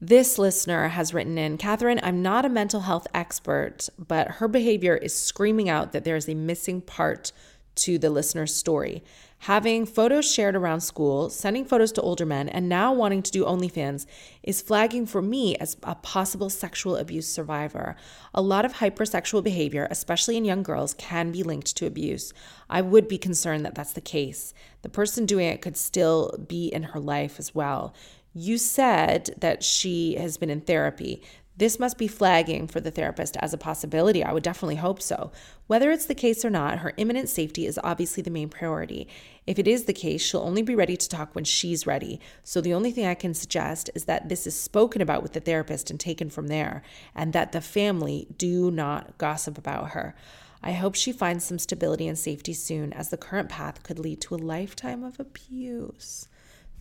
This 0.01 0.39
listener 0.39 0.87
has 0.87 1.13
written 1.13 1.37
in 1.37 1.59
Katherine, 1.59 1.99
I'm 2.01 2.23
not 2.23 2.43
a 2.43 2.49
mental 2.49 2.81
health 2.81 3.05
expert, 3.13 3.87
but 3.99 4.27
her 4.27 4.47
behavior 4.47 4.97
is 4.97 5.13
screaming 5.13 5.69
out 5.69 5.91
that 5.91 6.05
there 6.05 6.15
is 6.15 6.27
a 6.27 6.33
missing 6.33 6.81
part 6.81 7.31
to 7.75 7.99
the 7.99 8.09
listener's 8.09 8.55
story 8.55 9.03
having 9.39 9.85
photos 9.85 10.31
shared 10.31 10.55
around 10.55 10.81
school, 10.81 11.29
sending 11.29 11.63
photos 11.63 11.91
to 11.93 12.01
older 12.01 12.25
men, 12.25 12.49
and 12.49 12.67
now 12.67 12.93
wanting 12.93 13.21
to 13.23 13.31
do 13.31 13.45
OnlyFans 13.45 14.05
is 14.43 14.61
flagging 14.61 15.05
for 15.05 15.21
me 15.21 15.55
as 15.55 15.77
a 15.83 15.95
possible 15.95 16.49
sexual 16.49 16.97
abuse 16.97 17.27
survivor. 17.27 17.95
A 18.33 18.41
lot 18.41 18.65
of 18.65 18.73
hypersexual 18.73 19.43
behavior, 19.43 19.87
especially 19.89 20.35
in 20.35 20.45
young 20.45 20.63
girls, 20.63 20.93
can 20.93 21.31
be 21.31 21.43
linked 21.43 21.75
to 21.77 21.85
abuse. 21.85 22.33
I 22.69 22.81
would 22.81 23.07
be 23.07 23.17
concerned 23.17 23.65
that 23.65 23.75
that's 23.75 23.93
the 23.93 24.01
case. 24.01 24.53
The 24.81 24.89
person 24.89 25.25
doing 25.25 25.47
it 25.47 25.61
could 25.61 25.77
still 25.77 26.35
be 26.47 26.67
in 26.67 26.83
her 26.83 26.99
life 26.99 27.39
as 27.39 27.55
well. 27.55 27.93
You 28.33 28.57
said 28.57 29.31
that 29.39 29.63
she 29.63 30.15
has 30.15 30.37
been 30.37 30.49
in 30.49 30.61
therapy. 30.61 31.23
This 31.59 31.77
must 31.77 31.97
be 31.97 32.07
flagging 32.07 32.67
for 32.67 32.79
the 32.79 32.89
therapist 32.89 33.35
as 33.35 33.53
a 33.53 33.57
possibility. 33.57 34.23
I 34.23 34.31
would 34.31 34.43
definitely 34.43 34.77
hope 34.77 35.01
so. 35.01 35.33
Whether 35.67 35.91
it's 35.91 36.05
the 36.05 36.15
case 36.15 36.45
or 36.45 36.49
not, 36.49 36.79
her 36.79 36.93
imminent 36.95 37.27
safety 37.27 37.67
is 37.67 37.77
obviously 37.83 38.23
the 38.23 38.31
main 38.31 38.47
priority. 38.47 39.09
If 39.45 39.59
it 39.59 39.67
is 39.67 39.83
the 39.83 39.91
case, 39.91 40.21
she'll 40.21 40.39
only 40.39 40.61
be 40.61 40.73
ready 40.73 40.95
to 40.95 41.09
talk 41.09 41.35
when 41.35 41.43
she's 41.43 41.85
ready. 41.85 42.21
So 42.45 42.61
the 42.61 42.73
only 42.73 42.91
thing 42.91 43.05
I 43.05 43.13
can 43.13 43.33
suggest 43.33 43.89
is 43.93 44.05
that 44.05 44.29
this 44.29 44.47
is 44.47 44.57
spoken 44.57 45.01
about 45.01 45.21
with 45.21 45.33
the 45.33 45.41
therapist 45.41 45.91
and 45.91 45.99
taken 45.99 46.29
from 46.29 46.47
there, 46.47 46.81
and 47.13 47.33
that 47.33 47.51
the 47.51 47.59
family 47.59 48.27
do 48.37 48.71
not 48.71 49.17
gossip 49.17 49.57
about 49.57 49.89
her. 49.89 50.15
I 50.63 50.71
hope 50.71 50.95
she 50.95 51.11
finds 51.11 51.43
some 51.43 51.59
stability 51.59 52.07
and 52.07 52.17
safety 52.17 52.53
soon, 52.53 52.93
as 52.93 53.09
the 53.09 53.17
current 53.17 53.49
path 53.49 53.83
could 53.83 53.99
lead 53.99 54.21
to 54.21 54.35
a 54.35 54.37
lifetime 54.37 55.03
of 55.03 55.19
abuse. 55.19 56.29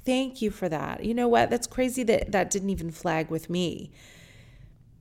Thank 0.04 0.40
you 0.40 0.52
for 0.52 0.68
that. 0.68 1.02
You 1.04 1.14
know 1.14 1.26
what? 1.26 1.50
That's 1.50 1.66
crazy 1.66 2.04
that 2.04 2.30
that 2.30 2.48
didn't 2.48 2.70
even 2.70 2.92
flag 2.92 3.28
with 3.28 3.50
me 3.50 3.90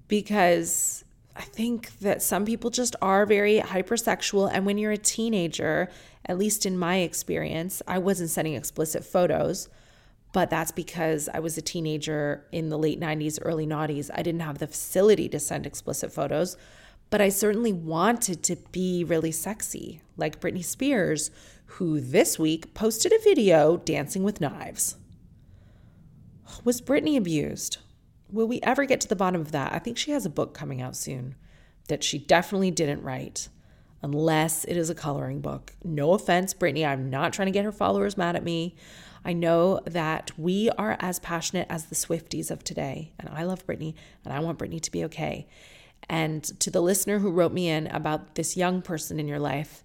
because 0.08 1.04
I 1.36 1.42
think 1.42 2.00
that 2.00 2.22
some 2.22 2.46
people 2.46 2.70
just 2.70 2.96
are 3.02 3.26
very 3.26 3.60
hypersexual. 3.60 4.50
And 4.52 4.66
when 4.66 4.78
you're 4.78 4.92
a 4.92 4.98
teenager, 4.98 5.90
at 6.26 6.38
least 6.38 6.66
in 6.66 6.78
my 6.78 6.98
experience, 6.98 7.82
I 7.88 8.00
wasn't 8.00 8.32
sending 8.32 8.56
explicit 8.56 9.06
photos, 9.06 9.70
but 10.34 10.50
that's 10.50 10.72
because 10.72 11.30
I 11.32 11.40
was 11.40 11.58
a 11.58 11.62
teenager 11.62 12.46
in 12.52 12.70
the 12.70 12.78
late 12.78 13.00
90s, 13.00 13.40
early 13.42 13.68
noughties. 13.68 14.10
I 14.14 14.24
didn't 14.24 14.42
have 14.42 14.58
the 14.58 14.68
facility 14.68 15.30
to 15.30 15.40
send 15.40 15.66
explicit 15.66 16.12
photos, 16.12 16.58
but 17.10 17.22
I 17.22 17.30
certainly 17.30 17.72
wanted 17.72 18.44
to 18.44 18.56
be 18.72 19.04
really 19.04 19.32
sexy, 19.32 20.02
like 20.18 20.42
Britney 20.42 20.66
Spears, 20.66 21.32
who 21.66 22.02
this 22.02 22.40
week 22.40 22.74
posted 22.74 23.14
a 23.14 23.20
video 23.24 23.78
dancing 23.78 24.24
with 24.24 24.42
knives. 24.42 24.98
Was 26.64 26.82
Britney 26.82 27.18
abused? 27.18 27.78
Will 28.30 28.48
we 28.48 28.60
ever 28.62 28.86
get 28.86 29.00
to 29.02 29.08
the 29.08 29.16
bottom 29.16 29.42
of 29.42 29.52
that? 29.52 29.74
I 29.74 29.80
think 29.80 29.98
she 29.98 30.12
has 30.12 30.26
a 30.26 30.30
book 30.30 30.54
coming 30.54 30.82
out 30.82 30.96
soon 30.96 31.36
that 31.88 32.04
she 32.04 32.18
definitely 32.18 32.72
didn't 32.72 33.04
write, 33.04 33.48
unless 34.02 34.66
it 34.66 34.76
is 34.76 34.90
a 34.90 34.96
coloring 34.96 35.40
book. 35.40 35.74
No 35.84 36.14
offense, 36.14 36.54
Britney, 36.54 36.86
I'm 36.86 37.10
not 37.10 37.32
trying 37.32 37.48
to 37.48 37.54
get 37.54 37.66
her 37.66 37.72
followers 37.72 38.18
mad 38.18 38.36
at 38.36 38.44
me. 38.44 38.76
I 39.24 39.34
know 39.34 39.80
that 39.86 40.32
we 40.38 40.70
are 40.72 40.98
as 41.00 41.20
passionate 41.20 41.68
as 41.70 41.86
the 41.86 41.96
Swifties 41.96 42.52
of 42.52 42.64
today, 42.64 43.14
and 43.20 43.30
I 43.30 43.44
love 43.44 43.66
Britney, 43.66 43.94
and 44.26 44.34
I 44.34 44.40
want 44.40 44.60
Britney 44.60 44.82
to 44.82 44.92
be 44.92 45.06
okay. 45.06 45.48
And 46.10 46.44
to 46.60 46.70
the 46.70 46.82
listener 46.82 47.20
who 47.20 47.32
wrote 47.32 47.54
me 47.54 47.70
in 47.70 47.88
about 47.88 48.36
this 48.36 48.56
young 48.56 48.82
person 48.82 49.20
in 49.20 49.28
your 49.28 49.40
life, 49.40 49.84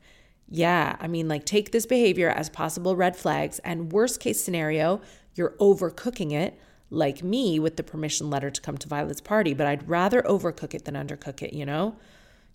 yeah, 0.48 0.96
I 1.00 1.06
mean, 1.06 1.28
like 1.28 1.46
take 1.46 1.72
this 1.72 1.86
behavior 1.86 2.28
as 2.28 2.50
possible 2.50 2.94
red 2.94 3.16
flags, 3.16 3.58
and 3.60 3.92
worst 3.92 4.20
case 4.20 4.42
scenario, 4.42 5.00
you're 5.34 5.56
overcooking 5.60 6.32
it, 6.32 6.58
like 6.92 7.22
me 7.22 7.58
with 7.58 7.76
the 7.76 7.82
permission 7.82 8.28
letter 8.28 8.50
to 8.50 8.60
come 8.60 8.76
to 8.76 8.88
Violet's 8.88 9.20
party, 9.20 9.54
but 9.54 9.66
I'd 9.66 9.88
rather 9.88 10.22
overcook 10.22 10.74
it 10.74 10.84
than 10.84 10.94
undercook 10.94 11.42
it, 11.42 11.54
you 11.54 11.64
know? 11.64 11.96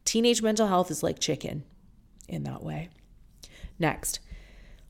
Teenage 0.06 0.42
mental 0.42 0.68
health 0.68 0.92
is 0.92 1.04
like 1.04 1.20
chicken 1.20 1.64
in 2.30 2.44
that 2.44 2.64
way. 2.64 2.90
Next. 3.80 4.20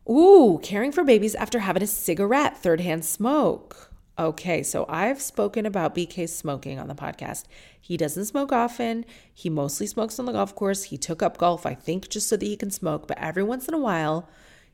Ooh, 0.10 0.60
caring 0.62 0.92
for 0.92 1.04
babies 1.04 1.34
after 1.36 1.60
having 1.60 1.82
a 1.82 1.88
cigarette, 1.88 2.58
third 2.58 2.82
hand 2.82 3.06
smoke. 3.06 3.92
Okay, 4.20 4.64
so 4.64 4.86
I've 4.90 5.22
spoken 5.22 5.66
about 5.66 5.96
BK 5.96 6.28
smoking 6.28 6.80
on 6.80 6.88
the 6.88 6.96
podcast. 6.96 7.46
He 7.80 7.98
doesn't 7.98 8.26
smoke 8.26 8.52
often. 8.52 9.06
He 9.34 9.50
mostly 9.50 9.88
smokes 9.88 10.20
on 10.20 10.26
the 10.26 10.32
golf 10.32 10.56
course. 10.56 10.84
He 10.86 10.98
took 10.98 11.22
up 11.22 11.38
golf, 11.38 11.66
I 11.66 11.74
think, 11.74 12.10
just 12.10 12.28
so 12.28 12.36
that 12.36 12.46
he 12.46 12.58
can 12.58 12.72
smoke, 12.72 13.08
but 13.08 13.18
every 13.20 13.44
once 13.44 13.68
in 13.68 13.74
a 13.74 13.80
while, 13.80 14.28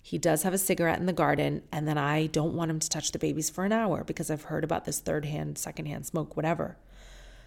he 0.05 0.17
does 0.17 0.43
have 0.43 0.53
a 0.53 0.57
cigarette 0.57 0.99
in 0.99 1.05
the 1.05 1.13
garden, 1.13 1.63
and 1.71 1.87
then 1.87 1.97
I 1.97 2.27
don't 2.27 2.55
want 2.55 2.69
him 2.69 2.79
to 2.79 2.89
touch 2.89 3.13
the 3.13 3.19
babies 3.19 3.49
for 3.49 3.63
an 3.63 3.71
hour 3.71 4.03
because 4.03 4.29
I've 4.29 4.43
heard 4.43 4.65
about 4.65 4.83
this 4.83 4.99
third 4.99 5.23
hand, 5.23 5.57
second 5.57 5.85
hand 5.85 6.05
smoke, 6.05 6.35
whatever. 6.35 6.77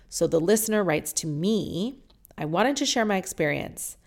So 0.09 0.27
the 0.27 0.40
listener 0.40 0.83
writes 0.83 1.12
to 1.14 1.27
me 1.27 1.99
I 2.38 2.47
wanted 2.47 2.77
to 2.77 2.87
share 2.87 3.05
my 3.05 3.19
experience. 3.19 3.99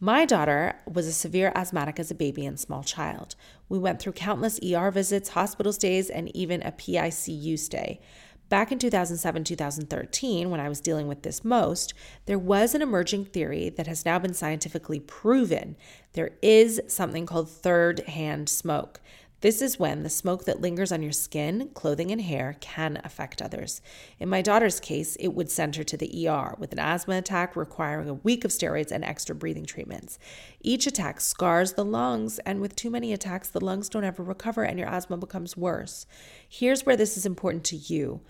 My 0.00 0.24
daughter 0.24 0.76
was 0.86 1.06
a 1.06 1.12
severe 1.12 1.52
asthmatic 1.54 2.00
as 2.00 2.10
a 2.10 2.14
baby 2.14 2.46
and 2.46 2.58
small 2.58 2.82
child. 2.82 3.34
We 3.68 3.78
went 3.78 4.00
through 4.00 4.12
countless 4.12 4.58
ER 4.62 4.90
visits, 4.90 5.30
hospital 5.30 5.72
stays, 5.74 6.08
and 6.08 6.34
even 6.34 6.62
a 6.62 6.72
PICU 6.72 7.58
stay. 7.58 8.00
Back 8.48 8.72
in 8.72 8.78
2007 8.78 9.44
2013, 9.44 10.48
when 10.48 10.58
I 10.58 10.70
was 10.70 10.80
dealing 10.80 11.06
with 11.06 11.22
this 11.22 11.44
most, 11.44 11.92
there 12.24 12.38
was 12.38 12.74
an 12.74 12.80
emerging 12.80 13.26
theory 13.26 13.68
that 13.68 13.86
has 13.86 14.06
now 14.06 14.18
been 14.18 14.32
scientifically 14.32 15.00
proven. 15.00 15.76
There 16.14 16.30
is 16.40 16.80
something 16.86 17.26
called 17.26 17.50
third 17.50 18.00
hand 18.00 18.48
smoke. 18.48 19.02
This 19.40 19.62
is 19.62 19.78
when 19.78 20.02
the 20.02 20.10
smoke 20.10 20.46
that 20.46 20.60
lingers 20.60 20.90
on 20.90 21.00
your 21.00 21.12
skin, 21.12 21.70
clothing, 21.72 22.10
and 22.10 22.20
hair 22.20 22.56
can 22.60 23.00
affect 23.04 23.40
others. 23.40 23.80
In 24.18 24.28
my 24.28 24.42
daughter's 24.42 24.80
case, 24.80 25.14
it 25.16 25.28
would 25.28 25.48
send 25.48 25.76
her 25.76 25.84
to 25.84 25.96
the 25.96 26.26
ER 26.26 26.56
with 26.58 26.72
an 26.72 26.80
asthma 26.80 27.18
attack 27.18 27.54
requiring 27.54 28.08
a 28.08 28.14
week 28.14 28.44
of 28.44 28.50
steroids 28.50 28.90
and 28.90 29.04
extra 29.04 29.36
breathing 29.36 29.64
treatments. 29.64 30.18
Each 30.60 30.88
attack 30.88 31.20
scars 31.20 31.74
the 31.74 31.84
lungs, 31.84 32.40
and 32.40 32.60
with 32.60 32.74
too 32.74 32.90
many 32.90 33.12
attacks, 33.12 33.48
the 33.48 33.64
lungs 33.64 33.88
don't 33.88 34.02
ever 34.02 34.24
recover 34.24 34.64
and 34.64 34.76
your 34.76 34.88
asthma 34.88 35.16
becomes 35.18 35.56
worse. 35.56 36.06
Here's 36.48 36.84
where 36.84 36.96
this 36.96 37.16
is 37.16 37.24
important 37.24 37.62
to 37.66 37.76
you. 37.76 38.22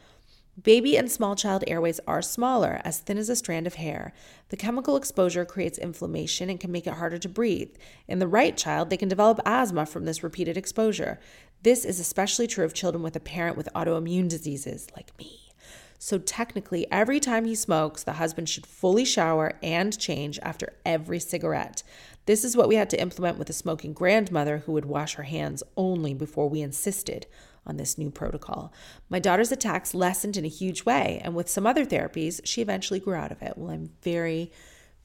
Baby 0.61 0.97
and 0.97 1.11
small 1.11 1.37
child 1.37 1.63
airways 1.69 2.01
are 2.09 2.21
smaller, 2.21 2.81
as 2.83 2.99
thin 2.99 3.17
as 3.17 3.29
a 3.29 3.37
strand 3.37 3.69
of 3.69 3.75
hair. 3.75 4.13
The 4.49 4.57
chemical 4.57 4.97
exposure 4.97 5.45
creates 5.45 5.79
inflammation 5.79 6.51
and 6.51 6.59
can 6.59 6.73
make 6.73 6.87
it 6.87 6.95
harder 6.95 7.19
to 7.19 7.29
breathe. 7.29 7.77
In 8.09 8.19
the 8.19 8.27
right 8.27 8.57
child, 8.57 8.91
they 8.91 8.97
can 8.97 9.09
develop 9.09 9.41
asthma 9.47 9.87
from 9.87 10.05
this 10.05 10.25
repeated 10.25 10.57
exposure. 10.57 11.21
This 11.63 11.85
is 11.85 12.01
especially 12.01 12.49
true 12.49 12.65
of 12.65 12.75
children 12.75 13.05
with 13.05 13.15
a 13.15 13.21
parent 13.21 13.57
with 13.57 13.69
autoimmune 13.73 14.29
diseases, 14.29 14.89
like 14.97 15.17
me. 15.17 15.53
So, 16.01 16.19
technically, 16.19 16.91
every 16.91 17.21
time 17.21 17.45
he 17.45 17.55
smokes, 17.55 18.03
the 18.03 18.15
husband 18.15 18.49
should 18.49 18.67
fully 18.67 19.05
shower 19.05 19.59
and 19.63 19.97
change 19.97 20.41
after 20.43 20.73
every 20.85 21.21
cigarette. 21.21 21.85
This 22.27 22.45
is 22.45 22.57
what 22.57 22.69
we 22.69 22.77
had 22.77 22.91
to 22.91 23.01
implement 23.01 23.39
with 23.39 23.51
a 23.51 23.53
smoking 23.53 23.93
grandmother 23.93 24.59
who 24.59 24.73
would 24.73 24.87
wash 24.87 25.15
her 25.15 25.25
hands 25.25 25.63
only 25.77 26.15
before 26.15 26.49
we 26.49 26.63
insisted 26.63 27.27
on 27.69 27.77
this 27.77 27.99
new 27.99 28.11
protocol. 28.11 28.73
My 29.09 29.19
daughter's 29.19 29.53
attacks 29.53 29.95
lessened 29.95 30.37
in 30.37 30.45
a 30.45 30.49
huge 30.49 30.85
way, 30.85 31.21
and 31.25 31.35
with 31.35 31.49
some 31.49 31.67
other 31.67 31.85
therapies, 31.85 32.41
she 32.45 32.63
eventually 32.63 33.01
grew 33.01 33.15
out 33.15 33.33
of 33.33 33.43
it. 33.43 33.55
Well, 33.57 33.71
I'm 33.71 33.91
very, 34.03 34.51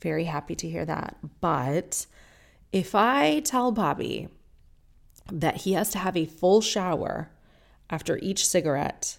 very 0.01 0.23
happy 0.23 0.55
to 0.55 0.69
hear 0.69 0.85
that. 0.85 1.17
But 1.41 2.05
if 2.71 2.95
I 2.95 3.41
tell 3.41 3.71
Bobby 3.71 4.29
that 5.31 5.57
he 5.57 5.73
has 5.73 5.89
to 5.91 5.99
have 5.99 6.17
a 6.17 6.25
full 6.25 6.61
shower 6.61 7.31
after 7.89 8.17
each 8.17 8.47
cigarette, 8.47 9.17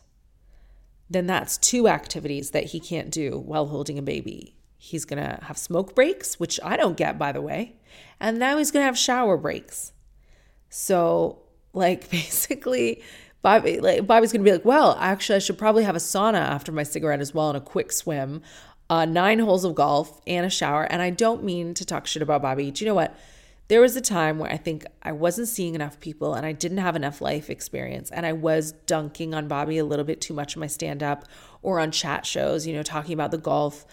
then 1.09 1.27
that's 1.27 1.59
two 1.59 1.89
activities 1.89 2.51
that 2.51 2.65
he 2.67 2.81
can't 2.81 3.11
do 3.11 3.39
while 3.39 3.67
holding 3.67 3.99
a 3.99 4.03
baby. 4.03 4.57
He's 4.77 5.05
going 5.05 5.23
to 5.23 5.39
have 5.45 5.57
smoke 5.57 5.95
breaks, 5.95 6.39
which 6.39 6.61
I 6.63 6.77
don't 6.77 6.97
get, 6.97 7.19
by 7.19 7.33
the 7.33 7.41
way. 7.41 7.77
And 8.21 8.39
now 8.39 8.59
he's 8.59 8.71
going 8.71 8.83
to 8.83 8.87
have 8.87 8.99
shower 8.99 9.37
breaks. 9.37 9.93
So, 10.69 11.43
like, 11.73 12.11
basically, 12.11 13.03
Bobby, 13.45 13.79
like, 13.79 14.07
Bobby's 14.07 14.33
gonna 14.33 14.43
be 14.43 14.53
like, 14.53 14.65
well, 14.65 14.97
actually, 14.99 15.37
I 15.37 15.39
should 15.39 15.59
probably 15.59 15.85
have 15.85 15.95
a 15.95 15.99
sauna 15.99 16.39
after 16.39 16.73
my 16.73 16.83
cigarette 16.83 17.21
as 17.21 17.35
well 17.35 17.51
and 17.51 17.59
a 17.59 17.61
quick 17.61 17.93
swim, 17.93 18.41
uh, 18.89 19.05
nine 19.05 19.39
holes 19.39 19.67
of 19.67 19.75
golf 19.75 20.19
and 20.27 20.47
a 20.47 20.51
shower. 20.51 20.85
And 20.85 21.03
I 21.03 21.11
don't 21.11 21.45
mean 21.45 21.75
to 21.75 21.85
talk 21.85 22.07
shit 22.07 22.23
about 22.23 22.41
Bobby. 22.41 22.71
Do 22.71 22.83
you 22.83 22.89
know 22.89 22.95
what? 22.95 23.15
There 23.69 23.83
was 23.83 23.97
a 23.97 24.01
time 24.01 24.39
where 24.39 24.51
I 24.51 24.57
think 24.57 24.87
I 25.03 25.13
wasn't 25.13 25.49
seeing 25.49 25.75
enough 25.75 26.01
people 26.01 26.33
and 26.33 26.47
I 26.47 26.53
didn't 26.53 26.79
have 26.79 26.97
enough 26.97 27.21
life 27.21 27.51
experience. 27.51 28.11
And 28.11 28.25
I 28.25 28.33
was 28.33 28.73
dunking 28.73 29.35
on 29.35 29.47
Bobby 29.47 29.77
a 29.77 29.85
little 29.85 30.07
bit 30.07 30.23
too 30.23 30.33
much 30.33 30.57
in 30.57 30.61
my 30.61 30.67
stand 30.67 31.03
up 31.03 31.27
or 31.61 31.81
on 31.81 31.91
chat 31.91 32.25
shows, 32.25 32.67
you 32.67 32.73
know, 32.73 32.83
talking 32.83 33.13
about 33.13 33.31
the 33.31 33.37
golf 33.37 33.85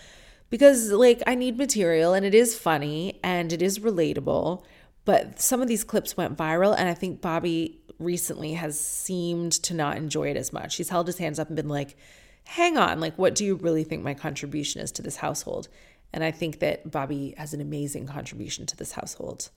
because, 0.50 0.92
like, 0.94 1.22
I 1.28 1.36
need 1.36 1.58
material 1.58 2.14
and 2.14 2.26
it 2.26 2.34
is 2.34 2.58
funny 2.58 3.20
and 3.22 3.52
it 3.52 3.62
is 3.62 3.80
relatable. 3.80 4.64
But 5.04 5.42
some 5.42 5.62
of 5.62 5.68
these 5.68 5.84
clips 5.84 6.16
went 6.16 6.38
viral, 6.38 6.76
and 6.78 6.88
I 6.88 6.94
think 6.94 7.22
Bobby 7.22 7.81
recently 8.02 8.54
has 8.54 8.80
seemed 8.80 9.52
to 9.64 9.74
not 9.74 9.98
enjoy 9.98 10.30
it 10.30 10.38
as 10.38 10.52
much. 10.52 10.76
He's 10.76 10.90
held 10.90 11.08
his 11.08 11.18
hands 11.18 11.40
up 11.40 11.48
and 11.48 11.56
been 11.56 11.70
like, 11.70 11.96
hang 12.46 12.78
on, 12.78 13.00
like, 13.00 13.18
what 13.18 13.36
do 13.36 13.46
you 13.46 13.56
really 13.56 13.84
think 13.84 14.04
my 14.04 14.14
contribution 14.14 14.82
is 14.82 14.92
to 14.94 15.02
this 15.02 15.18
household? 15.18 15.68
And 16.14 16.24
I 16.24 16.32
think 16.32 16.60
that 16.60 16.92
Bobby 16.92 17.34
has 17.38 17.54
an 17.54 17.62
amazing 17.62 18.08
contribution 18.08 18.66
to 18.66 18.78
this 18.78 18.94
household. 18.94 19.50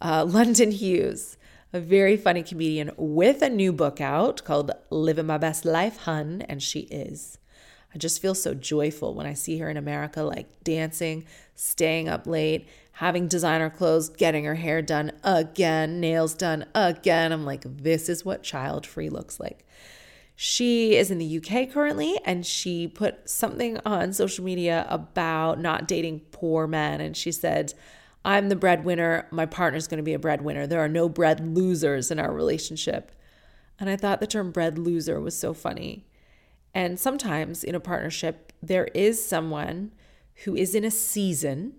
Uh, 0.00 0.24
London 0.28 0.70
Hughes, 0.70 1.36
a 1.72 1.80
very 1.80 2.16
funny 2.16 2.42
comedian 2.42 2.92
with 2.96 3.42
a 3.42 3.50
new 3.50 3.72
book 3.72 4.00
out 4.00 4.44
called 4.44 4.70
Living 4.90 5.26
My 5.26 5.38
Best 5.38 5.64
Life, 5.64 5.98
Hun, 5.98 6.42
and 6.48 6.62
she 6.62 6.80
is. 6.80 7.38
I 7.94 7.98
just 7.98 8.20
feel 8.20 8.34
so 8.34 8.54
joyful 8.54 9.14
when 9.14 9.26
I 9.26 9.34
see 9.34 9.58
her 9.58 9.68
in 9.68 9.76
America, 9.76 10.22
like 10.22 10.62
dancing, 10.62 11.26
staying 11.54 12.08
up 12.08 12.26
late, 12.26 12.68
having 12.98 13.28
designer 13.28 13.70
clothes, 13.70 14.08
getting 14.08 14.44
her 14.44 14.56
hair 14.56 14.82
done 14.82 15.12
again, 15.22 16.00
nails 16.00 16.34
done 16.34 16.66
again. 16.74 17.30
I'm 17.30 17.44
like, 17.44 17.62
this 17.64 18.08
is 18.08 18.24
what 18.24 18.42
child 18.42 18.84
free 18.84 19.08
looks 19.08 19.38
like. 19.38 19.64
She 20.34 20.96
is 20.96 21.08
in 21.08 21.18
the 21.18 21.38
UK 21.38 21.70
currently, 21.72 22.18
and 22.24 22.44
she 22.44 22.88
put 22.88 23.30
something 23.30 23.78
on 23.86 24.12
social 24.12 24.44
media 24.44 24.84
about 24.88 25.60
not 25.60 25.86
dating 25.86 26.22
poor 26.32 26.66
men. 26.66 27.00
And 27.00 27.16
she 27.16 27.30
said, 27.30 27.72
I'm 28.24 28.48
the 28.48 28.56
breadwinner. 28.56 29.28
My 29.30 29.46
partner's 29.46 29.86
going 29.86 29.98
to 29.98 30.02
be 30.02 30.14
a 30.14 30.18
breadwinner. 30.18 30.66
There 30.66 30.80
are 30.80 30.88
no 30.88 31.08
bread 31.08 31.56
losers 31.56 32.10
in 32.10 32.18
our 32.18 32.32
relationship. 32.32 33.12
And 33.78 33.88
I 33.88 33.94
thought 33.94 34.18
the 34.18 34.26
term 34.26 34.50
bread 34.50 34.76
loser 34.76 35.20
was 35.20 35.38
so 35.38 35.54
funny. 35.54 36.04
And 36.74 36.98
sometimes 36.98 37.62
in 37.62 37.76
a 37.76 37.80
partnership, 37.80 38.52
there 38.60 38.86
is 38.86 39.24
someone 39.24 39.92
who 40.44 40.56
is 40.56 40.74
in 40.74 40.82
a 40.82 40.90
season 40.90 41.74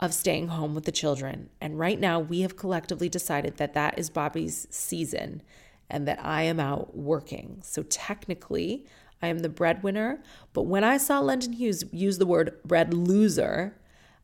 of 0.00 0.14
staying 0.14 0.48
home 0.48 0.74
with 0.74 0.84
the 0.84 0.92
children. 0.92 1.50
And 1.60 1.78
right 1.78 2.00
now, 2.00 2.18
we 2.18 2.40
have 2.40 2.56
collectively 2.56 3.08
decided 3.08 3.58
that 3.58 3.74
that 3.74 3.98
is 3.98 4.08
Bobby's 4.10 4.66
season 4.70 5.42
and 5.90 6.08
that 6.08 6.24
I 6.24 6.42
am 6.42 6.58
out 6.58 6.96
working. 6.96 7.60
So 7.62 7.82
technically, 7.82 8.86
I 9.20 9.26
am 9.28 9.40
the 9.40 9.48
breadwinner. 9.48 10.22
But 10.52 10.62
when 10.62 10.84
I 10.84 10.96
saw 10.96 11.20
London 11.20 11.52
Hughes 11.52 11.84
use 11.92 12.18
the 12.18 12.26
word 12.26 12.56
bread 12.64 12.94
loser, 12.94 13.76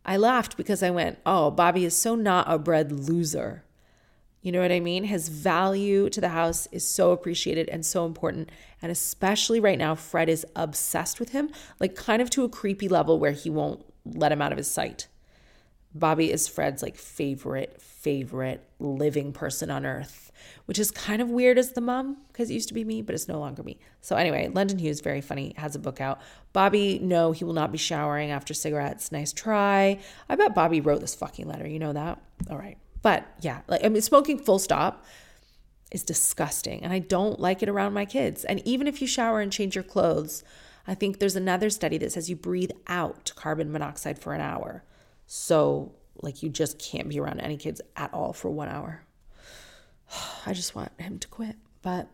I 0.05 0.17
laughed 0.17 0.57
because 0.57 0.83
I 0.83 0.91
went, 0.91 1.19
oh, 1.27 1.51
Bobby 1.51 1.85
is 1.85 1.97
so 1.97 2.15
not 2.15 2.51
a 2.51 2.59
bread 2.59 2.91
loser. 2.93 3.65
You 4.41 4.53
know 4.53 4.61
what 4.61 4.73
I 4.73 4.81
mean? 4.81 5.05
His 5.05 5.29
value 5.29 6.09
to 6.09 6.21
the 6.21 6.29
house 6.29 6.69
is 6.71 6.89
so 6.89 7.11
appreciated 7.11 7.69
and 7.69 7.85
so 7.85 8.07
important. 8.07 8.51
And 8.81 8.93
especially 8.93 9.59
right 9.59 9.79
now, 9.79 9.97
Fred 9.97 10.29
is 10.29 10.47
obsessed 10.55 11.19
with 11.19 11.31
him, 11.31 11.51
like 11.81 11.97
kind 11.97 12.23
of 12.23 12.31
to 12.31 12.45
a 12.45 12.49
creepy 12.49 12.89
level 12.89 13.19
where 13.19 13.33
he 13.33 13.51
won't 13.51 13.85
let 14.05 14.31
him 14.31 14.41
out 14.41 14.53
of 14.53 14.59
his 14.59 14.71
sight 14.71 15.09
Bobby 15.99 16.33
is 16.33 16.49
Fred's 16.49 16.83
like 16.83 16.97
favorite, 16.97 17.81
favorite 17.81 18.63
living 18.79 19.33
person 19.33 19.71
on 19.71 19.87
earth, 19.87 20.31
which 20.67 20.79
is 20.79 20.91
kind 20.91 21.23
of 21.23 21.31
weird 21.31 21.59
as 21.59 21.73
the 21.73 21.81
mom 21.81 22.19
because 22.29 22.51
it 22.51 22.55
used 22.55 22.69
to 22.69 22.75
be 22.75 22.85
me, 22.85 23.03
but 23.03 23.15
it's 23.15 23.29
no 23.29 23.39
longer 23.39 23.63
me. 23.63 23.79
So, 24.01 24.17
anyway, 24.17 24.49
London 24.49 24.79
Hughes, 24.79 25.01
very 25.01 25.21
funny, 25.21 25.55
has 25.57 25.75
a 25.75 25.79
book 25.79 26.01
out. 26.01 26.21
Bobby, 26.53 26.99
no, 27.01 27.33
he 27.33 27.45
will 27.45 27.53
not 27.53 27.73
be 27.73 27.79
showering 27.79 28.31
after 28.31 28.55
cigarettes. 28.55 29.11
Nice 29.11 29.33
try. 29.33 29.99
I 30.29 30.37
bet 30.37 30.55
Bobby 30.55 30.81
wrote 30.81 31.01
this 31.01 31.15
fucking 31.15 31.49
letter. 31.49 31.67
You 31.67 31.79
know 31.79 31.93
that? 31.93 32.21
All 32.51 32.59
right. 32.59 32.79
But 33.03 33.27
yeah, 33.41 33.61
like, 33.69 33.85
I 33.85 33.89
mean, 33.89 34.03
smoking 34.03 34.39
full 34.39 34.59
stop 34.59 35.05
is 35.93 36.03
disgusting. 36.03 36.83
And 36.83 36.93
I 36.93 36.99
don't 36.99 37.41
like 37.41 37.63
it 37.63 37.69
around 37.69 37.93
my 37.93 38.05
kids. 38.05 38.45
And 38.45 38.61
even 38.67 38.87
if 38.87 39.01
you 39.01 39.07
shower 39.07 39.41
and 39.41 39.53
change 39.53 39.75
your 39.75 39.85
clothes, 39.85 40.43
I 40.87 40.95
think 40.95 41.19
there's 41.19 41.37
another 41.37 41.71
study 41.71 41.99
that 41.99 42.13
says 42.13 42.31
you 42.31 42.37
breathe 42.37 42.71
out 42.87 43.33
carbon 43.37 43.73
monoxide 43.73 44.19
for 44.19 44.33
an 44.35 44.41
hour. 44.41 44.85
So, 45.27 45.95
like, 46.23 46.43
you 46.43 46.49
just 46.49 46.79
can't 46.79 47.09
be 47.09 47.21
around 47.21 47.41
any 47.41 47.57
kids 47.57 47.81
at 47.97 48.13
all 48.15 48.33
for 48.33 48.51
one 48.51 48.69
hour. 48.69 49.05
I 50.47 50.53
just 50.53 50.75
want 50.75 50.93
him 51.01 51.19
to 51.19 51.29
quit, 51.29 51.57
but 51.83 52.09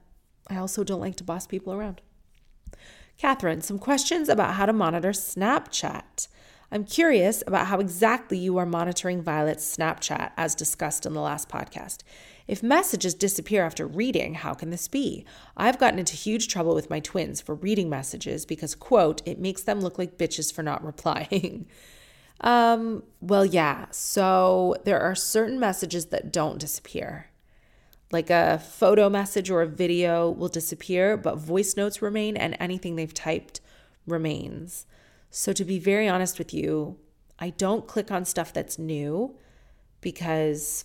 I 0.49 0.57
also 0.57 0.85
don't 0.85 1.01
like 1.01 1.17
to 1.17 1.25
boss 1.25 1.47
people 1.47 1.73
around. 1.73 2.01
Katherine, 3.19 3.61
some 3.61 3.79
questions 3.79 4.29
about 4.29 4.55
how 4.55 4.67
to 4.67 4.73
monitor 4.73 5.11
Snapchat. 5.11 6.29
I'm 6.73 6.85
curious 6.85 7.43
about 7.47 7.67
how 7.67 7.79
exactly 7.79 8.39
you 8.39 8.57
are 8.57 8.65
monitoring 8.65 9.23
Violet's 9.23 9.77
Snapchat 9.77 10.33
as 10.39 10.55
discussed 10.55 11.05
in 11.05 11.13
the 11.13 11.21
last 11.21 11.49
podcast. 11.49 11.99
If 12.49 12.63
messages 12.63 13.15
disappear 13.15 13.65
after 13.65 13.87
reading, 13.87 14.35
how 14.35 14.55
can 14.55 14.71
this 14.71 14.89
be? 14.89 15.25
I've 15.57 15.79
gotten 15.79 15.99
into 15.99 16.17
huge 16.17 16.49
trouble 16.49 16.75
with 16.75 16.91
my 16.91 16.99
twins 16.99 17.41
for 17.41 17.55
reading 17.55 17.91
messages 17.91 18.47
because, 18.47 18.75
quote, 18.75 19.23
it 19.27 19.39
makes 19.39 19.63
them 19.63 19.81
look 19.81 19.99
like 19.99 20.19
bitches 20.19 20.53
for 20.53 20.63
not 20.63 20.83
replying. 20.85 21.67
Um, 22.43 23.03
well, 23.21 23.47
yeah. 23.47 23.87
So 23.91 24.77
there 24.85 25.01
are 25.01 25.15
certain 25.15 25.61
messages 25.61 26.07
that 26.07 26.33
don't 26.33 26.59
disappear. 26.59 27.29
Like 28.11 28.31
a 28.31 28.59
photo 28.59 29.09
message 29.09 29.51
or 29.51 29.63
a 29.63 29.67
video 29.67 30.31
will 30.31 30.49
disappear, 30.49 31.17
but 31.17 31.39
voice 31.39 31.77
notes 31.77 32.03
remain 32.03 32.37
and 32.37 32.57
anything 32.61 32.97
they've 32.97 33.15
typed 33.15 33.61
remains. 34.07 34.87
So, 35.31 35.55
to 35.55 35.65
be 35.65 35.79
very 35.79 36.09
honest 36.09 36.39
with 36.39 36.53
you, 36.53 36.99
I 37.39 37.51
don't 37.51 37.87
click 37.89 38.11
on 38.11 38.27
stuff 38.27 38.53
that's 38.53 38.79
new 38.79 39.35
because 40.03 40.85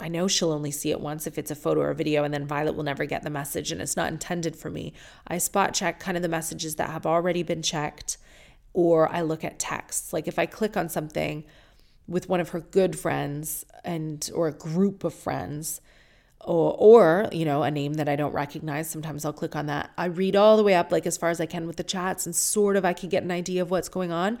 I 0.00 0.08
know 0.08 0.28
she'll 0.28 0.52
only 0.52 0.70
see 0.70 0.90
it 0.90 1.00
once 1.00 1.26
if 1.26 1.36
it's 1.36 1.50
a 1.50 1.56
photo 1.56 1.80
or 1.80 1.90
a 1.90 1.94
video, 1.94 2.22
and 2.22 2.32
then 2.32 2.46
Violet 2.46 2.76
will 2.76 2.84
never 2.84 3.06
get 3.06 3.22
the 3.22 3.30
message, 3.30 3.72
and 3.72 3.80
it's 3.80 3.96
not 3.96 4.12
intended 4.12 4.54
for 4.54 4.70
me. 4.70 4.92
I 5.26 5.38
spot 5.38 5.74
check 5.74 5.98
kind 5.98 6.16
of 6.16 6.22
the 6.22 6.28
messages 6.28 6.76
that 6.76 6.90
have 6.90 7.06
already 7.06 7.42
been 7.42 7.62
checked, 7.62 8.18
or 8.76 9.10
I 9.10 9.22
look 9.22 9.42
at 9.42 9.58
texts. 9.58 10.12
Like 10.12 10.28
if 10.28 10.38
I 10.38 10.44
click 10.44 10.76
on 10.76 10.90
something 10.90 11.44
with 12.06 12.28
one 12.28 12.40
of 12.40 12.50
her 12.50 12.60
good 12.60 12.96
friends 12.96 13.64
and 13.82 14.30
or 14.34 14.48
a 14.48 14.52
group 14.52 15.02
of 15.02 15.14
friends, 15.14 15.80
or 16.40 16.76
or 16.78 17.28
you 17.32 17.46
know 17.46 17.62
a 17.62 17.70
name 17.70 17.94
that 17.94 18.08
I 18.08 18.16
don't 18.16 18.34
recognize, 18.34 18.90
sometimes 18.90 19.24
I'll 19.24 19.32
click 19.32 19.56
on 19.56 19.64
that. 19.66 19.90
I 19.96 20.04
read 20.04 20.36
all 20.36 20.58
the 20.58 20.62
way 20.62 20.74
up, 20.74 20.92
like 20.92 21.06
as 21.06 21.16
far 21.16 21.30
as 21.30 21.40
I 21.40 21.46
can 21.46 21.66
with 21.66 21.76
the 21.76 21.84
chats, 21.84 22.26
and 22.26 22.36
sort 22.36 22.76
of 22.76 22.84
I 22.84 22.92
can 22.92 23.08
get 23.08 23.22
an 23.22 23.30
idea 23.30 23.62
of 23.62 23.70
what's 23.70 23.88
going 23.88 24.12
on. 24.12 24.38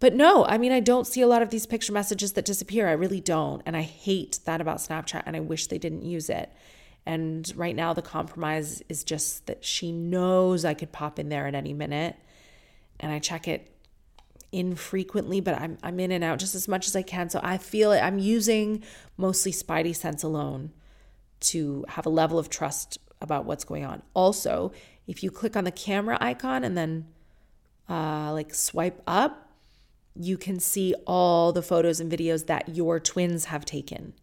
But 0.00 0.14
no, 0.14 0.46
I 0.46 0.56
mean, 0.56 0.72
I 0.72 0.80
don't 0.80 1.06
see 1.06 1.20
a 1.20 1.26
lot 1.26 1.42
of 1.42 1.50
these 1.50 1.66
picture 1.66 1.92
messages 1.92 2.32
that 2.34 2.46
disappear. 2.46 2.88
I 2.88 2.92
really 2.92 3.20
don't. 3.20 3.62
And 3.66 3.76
I 3.76 3.82
hate 3.82 4.38
that 4.44 4.60
about 4.60 4.78
Snapchat 4.78 5.24
and 5.26 5.36
I 5.36 5.40
wish 5.40 5.66
they 5.66 5.76
didn't 5.76 6.02
use 6.02 6.30
it. 6.30 6.52
And 7.04 7.52
right 7.56 7.74
now, 7.74 7.92
the 7.94 8.02
compromise 8.02 8.80
is 8.88 9.02
just 9.02 9.46
that 9.46 9.64
she 9.64 9.90
knows 9.90 10.64
I 10.64 10.74
could 10.74 10.92
pop 10.92 11.18
in 11.18 11.30
there 11.30 11.48
at 11.48 11.54
any 11.56 11.72
minute. 11.72 12.16
And 13.00 13.12
I 13.12 13.18
check 13.18 13.46
it 13.46 13.74
infrequently, 14.50 15.40
but 15.40 15.60
I'm, 15.60 15.78
I'm 15.82 16.00
in 16.00 16.10
and 16.10 16.24
out 16.24 16.38
just 16.38 16.54
as 16.54 16.68
much 16.68 16.86
as 16.86 16.96
I 16.96 17.02
can. 17.02 17.28
So 17.30 17.40
I 17.42 17.58
feel 17.58 17.92
it. 17.92 18.00
I'm 18.00 18.18
using 18.18 18.82
mostly 19.16 19.52
Spidey 19.52 19.94
sense 19.94 20.22
alone 20.22 20.72
to 21.40 21.84
have 21.88 22.06
a 22.06 22.10
level 22.10 22.38
of 22.38 22.48
trust 22.48 22.98
about 23.20 23.44
what's 23.44 23.64
going 23.64 23.84
on. 23.84 24.02
Also, 24.14 24.72
if 25.06 25.22
you 25.22 25.30
click 25.30 25.56
on 25.56 25.64
the 25.64 25.70
camera 25.70 26.18
icon 26.20 26.64
and 26.64 26.76
then 26.76 27.06
uh, 27.88 28.32
like 28.32 28.54
swipe 28.54 29.02
up, 29.06 29.52
you 30.14 30.36
can 30.36 30.58
see 30.58 30.94
all 31.06 31.52
the 31.52 31.62
photos 31.62 32.00
and 32.00 32.10
videos 32.10 32.46
that 32.46 32.74
your 32.74 32.98
twins 32.98 33.46
have 33.46 33.64
taken. 33.64 34.14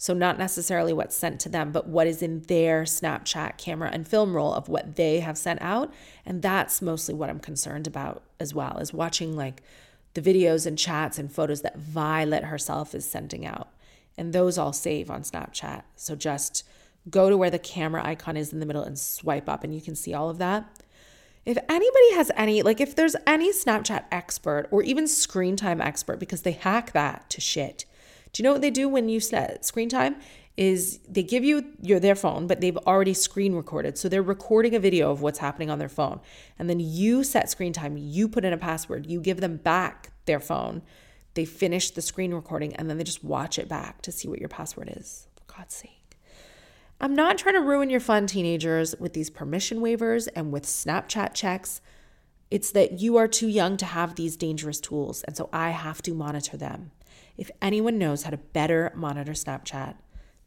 So, 0.00 0.14
not 0.14 0.38
necessarily 0.38 0.92
what's 0.92 1.16
sent 1.16 1.40
to 1.40 1.48
them, 1.48 1.72
but 1.72 1.88
what 1.88 2.06
is 2.06 2.22
in 2.22 2.42
their 2.42 2.84
Snapchat 2.84 3.58
camera 3.58 3.90
and 3.92 4.06
film 4.06 4.32
roll 4.32 4.54
of 4.54 4.68
what 4.68 4.94
they 4.94 5.18
have 5.18 5.36
sent 5.36 5.60
out. 5.60 5.92
And 6.24 6.40
that's 6.40 6.80
mostly 6.80 7.14
what 7.14 7.28
I'm 7.28 7.40
concerned 7.40 7.88
about 7.88 8.22
as 8.38 8.54
well, 8.54 8.78
is 8.78 8.92
watching 8.94 9.36
like 9.36 9.60
the 10.14 10.22
videos 10.22 10.66
and 10.66 10.78
chats 10.78 11.18
and 11.18 11.32
photos 11.32 11.62
that 11.62 11.76
Violet 11.76 12.44
herself 12.44 12.94
is 12.94 13.10
sending 13.10 13.44
out. 13.44 13.70
And 14.16 14.32
those 14.32 14.56
all 14.56 14.72
save 14.72 15.10
on 15.10 15.22
Snapchat. 15.22 15.82
So, 15.96 16.14
just 16.14 16.64
go 17.10 17.28
to 17.28 17.36
where 17.36 17.50
the 17.50 17.58
camera 17.58 18.06
icon 18.06 18.36
is 18.36 18.52
in 18.52 18.60
the 18.60 18.66
middle 18.66 18.84
and 18.84 18.96
swipe 18.96 19.48
up, 19.48 19.64
and 19.64 19.74
you 19.74 19.80
can 19.80 19.96
see 19.96 20.14
all 20.14 20.30
of 20.30 20.38
that. 20.38 20.64
If 21.44 21.58
anybody 21.68 22.14
has 22.14 22.30
any, 22.36 22.62
like 22.62 22.80
if 22.80 22.94
there's 22.94 23.16
any 23.26 23.52
Snapchat 23.52 24.04
expert 24.12 24.68
or 24.70 24.84
even 24.84 25.08
screen 25.08 25.56
time 25.56 25.80
expert, 25.80 26.20
because 26.20 26.42
they 26.42 26.52
hack 26.52 26.92
that 26.92 27.28
to 27.30 27.40
shit. 27.40 27.84
Do 28.32 28.42
you 28.42 28.44
know 28.44 28.52
what 28.52 28.62
they 28.62 28.70
do 28.70 28.88
when 28.88 29.08
you 29.08 29.20
set 29.20 29.64
screen 29.64 29.88
time? 29.88 30.16
Is 30.56 30.98
they 31.08 31.22
give 31.22 31.44
you 31.44 31.72
your 31.80 32.00
their 32.00 32.16
phone, 32.16 32.48
but 32.48 32.60
they've 32.60 32.76
already 32.78 33.14
screen 33.14 33.54
recorded. 33.54 33.96
So 33.96 34.08
they're 34.08 34.22
recording 34.22 34.74
a 34.74 34.80
video 34.80 35.10
of 35.10 35.22
what's 35.22 35.38
happening 35.38 35.70
on 35.70 35.78
their 35.78 35.88
phone. 35.88 36.20
And 36.58 36.68
then 36.68 36.80
you 36.80 37.22
set 37.22 37.48
screen 37.48 37.72
time, 37.72 37.96
you 37.96 38.28
put 38.28 38.44
in 38.44 38.52
a 38.52 38.58
password, 38.58 39.06
you 39.06 39.20
give 39.20 39.40
them 39.40 39.56
back 39.56 40.10
their 40.24 40.40
phone. 40.40 40.82
They 41.34 41.44
finish 41.44 41.92
the 41.92 42.02
screen 42.02 42.34
recording 42.34 42.74
and 42.74 42.90
then 42.90 42.98
they 42.98 43.04
just 43.04 43.22
watch 43.22 43.58
it 43.58 43.68
back 43.68 44.02
to 44.02 44.10
see 44.10 44.26
what 44.26 44.40
your 44.40 44.48
password 44.48 44.92
is. 44.96 45.28
For 45.36 45.58
God's 45.58 45.74
sake. 45.74 46.18
I'm 47.00 47.14
not 47.14 47.38
trying 47.38 47.54
to 47.54 47.60
ruin 47.60 47.90
your 47.90 48.00
fun, 48.00 48.26
teenagers, 48.26 48.96
with 48.98 49.12
these 49.12 49.30
permission 49.30 49.78
waivers 49.78 50.26
and 50.34 50.50
with 50.50 50.64
Snapchat 50.64 51.32
checks. 51.32 51.80
It's 52.50 52.72
that 52.72 53.00
you 53.00 53.16
are 53.18 53.28
too 53.28 53.46
young 53.46 53.76
to 53.76 53.84
have 53.84 54.16
these 54.16 54.36
dangerous 54.36 54.80
tools, 54.80 55.22
and 55.22 55.36
so 55.36 55.48
I 55.52 55.70
have 55.70 56.02
to 56.02 56.14
monitor 56.14 56.56
them. 56.56 56.90
If 57.36 57.50
anyone 57.62 57.98
knows 57.98 58.24
how 58.24 58.30
to 58.30 58.36
better 58.36 58.92
monitor 58.94 59.32
Snapchat, 59.32 59.96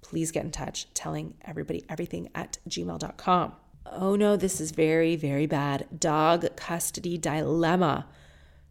please 0.02 0.32
get 0.32 0.46
in 0.46 0.52
touch 0.52 0.88
telling 0.94 1.36
everybody 1.44 1.86
everything 1.88 2.30
at 2.36 2.58
gmail.com. 2.68 3.54
Oh 3.86 4.16
no, 4.16 4.36
this 4.36 4.62
is 4.62 4.72
very, 4.72 5.16
very 5.16 5.46
bad. 5.46 5.88
Dog 6.00 6.56
custody 6.56 7.18
dilemma. 7.18 8.08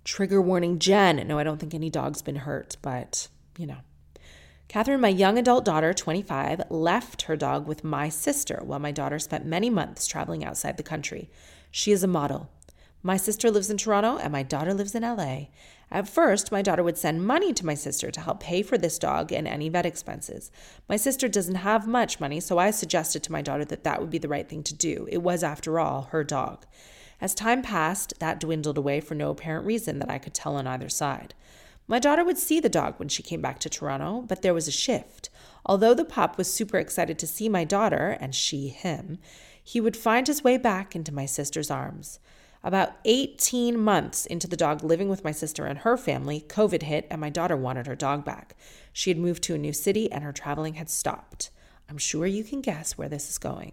Trigger 0.05 0.41
warning, 0.41 0.79
Jen. 0.79 1.27
No, 1.27 1.39
I 1.39 1.45
don't 1.45 1.59
think 1.59 1.75
any 1.75 1.91
dog's 1.91 2.23
been 2.23 2.37
hurt, 2.37 2.77
but 2.83 3.29
you 3.59 3.67
know. 3.67 3.79
Katherine, 4.69 5.01
my 5.01 5.09
young 5.09 5.37
adult 5.37 5.65
daughter, 5.65 5.93
25, 5.93 6.63
left 6.71 7.23
her 7.23 7.35
dog 7.35 7.67
with 7.67 7.83
my 7.83 8.09
sister 8.09 8.61
while 8.63 8.79
my 8.79 8.93
daughter 8.93 9.19
spent 9.19 9.45
many 9.45 9.69
months 9.69 10.07
traveling 10.07 10.45
outside 10.45 10.77
the 10.77 10.85
country. 10.85 11.29
She 11.73 11.91
is 11.91 12.05
a 12.05 12.07
model. 12.07 12.49
My 13.03 13.17
sister 13.17 13.51
lives 13.51 13.69
in 13.69 13.79
Toronto 13.79 14.17
and 14.19 14.31
my 14.31 14.45
daughter 14.45 14.73
lives 14.73 14.95
in 14.95 15.03
LA. 15.03 15.47
At 15.93 16.09
first, 16.09 16.53
my 16.53 16.63
daughter 16.63 16.85
would 16.85 16.99
send 16.99 17.27
money 17.27 17.53
to 17.53 17.67
my 17.67 17.75
sister 17.75 18.13
to 18.13 18.21
help 18.21 18.41
pay 18.41 18.63
for 18.63 18.79
this 18.79 18.99
dog 18.99 19.33
and 19.33 19.49
any 19.49 19.69
vet 19.69 19.85
expenses. 19.85 20.53
My 20.89 20.97
sister 20.97 21.27
doesn't 21.27 21.57
have 21.57 21.87
much 21.89 22.21
money, 22.21 22.39
so 22.39 22.59
I 22.59 22.71
suggested 22.71 23.25
to 23.25 23.33
my 23.33 23.43
daughter 23.43 23.65
that 23.65 23.83
that 23.83 24.01
would 24.01 24.11
be 24.11 24.19
the 24.19 24.29
right 24.29 24.49
thing 24.49 24.63
to 24.65 24.75
do. 24.75 25.09
It 25.11 25.19
was, 25.19 25.43
after 25.43 25.81
all, 25.81 26.03
her 26.13 26.23
dog. 26.23 26.65
As 27.21 27.35
time 27.35 27.61
passed, 27.61 28.15
that 28.21 28.39
dwindled 28.39 28.79
away 28.79 29.01
for 29.01 29.15
no 29.17 29.31
apparent 29.31 29.67
reason 29.67 29.99
that 29.99 30.11
I 30.11 30.19
could 30.19 30.33
tell 30.33 30.57
on 30.57 30.67
either 30.69 30.89
side. 30.89 31.35
My 31.89 31.99
daughter 31.99 32.25
would 32.25 32.39
see 32.39 32.61
the 32.61 32.69
dog 32.69 32.95
when 32.99 33.09
she 33.09 33.25
came 33.25 33.43
back 33.43 33.59
to 33.59 33.69
Toronto, 33.69 34.23
but 34.23 34.43
there 34.43 34.55
was 34.55 34.69
a 34.69 34.73
shift. 34.73 35.29
Although 35.67 35.93
the 35.93 36.05
pup 36.05 36.39
was 36.39 36.53
super 36.53 36.79
excited 36.79 37.19
to 37.19 37.27
see 37.27 37.49
my 37.49 37.65
daughter, 37.65 38.17
and 38.21 38.33
she 38.33 38.69
him, 38.69 39.19
he 39.63 39.81
would 39.81 39.97
find 39.97 40.29
his 40.29 40.45
way 40.45 40.57
back 40.57 40.95
into 40.95 41.13
my 41.13 41.27
sister's 41.27 41.71
arms. 41.71 42.21
About 42.63 42.93
18 43.07 43.79
months 43.79 44.27
into 44.27 44.47
the 44.47 44.57
dog 44.57 44.85
living 44.85 45.09
with 45.09 45.25
my 45.25 45.33
sister 45.33 45.65
and 45.65 45.79
her 45.79 45.97
family, 45.97 46.45
COVID 46.47 46.83
hit 46.83 47.07
and 47.11 47.19
my 47.21 47.31
daughter 47.31 47.57
wanted 47.57 47.87
her 47.87 47.97
dog 47.97 48.23
back. 48.25 48.55
She 48.93 49.09
had 49.09 49.17
moved 49.17 49.43
to 49.45 49.55
a 49.55 49.59
new 49.59 49.73
city 49.73 50.13
and 50.13 50.23
her 50.23 50.33
traveling 50.33 50.75
had 50.75 50.91
stopped. 50.91 51.51
I'm 51.89 51.97
sure 51.97 52.27
you 52.27 52.45
can 52.45 52.61
guess 52.61 52.99
where 52.99 53.09
this 53.09 53.31
is 53.31 53.39
going. 53.39 53.73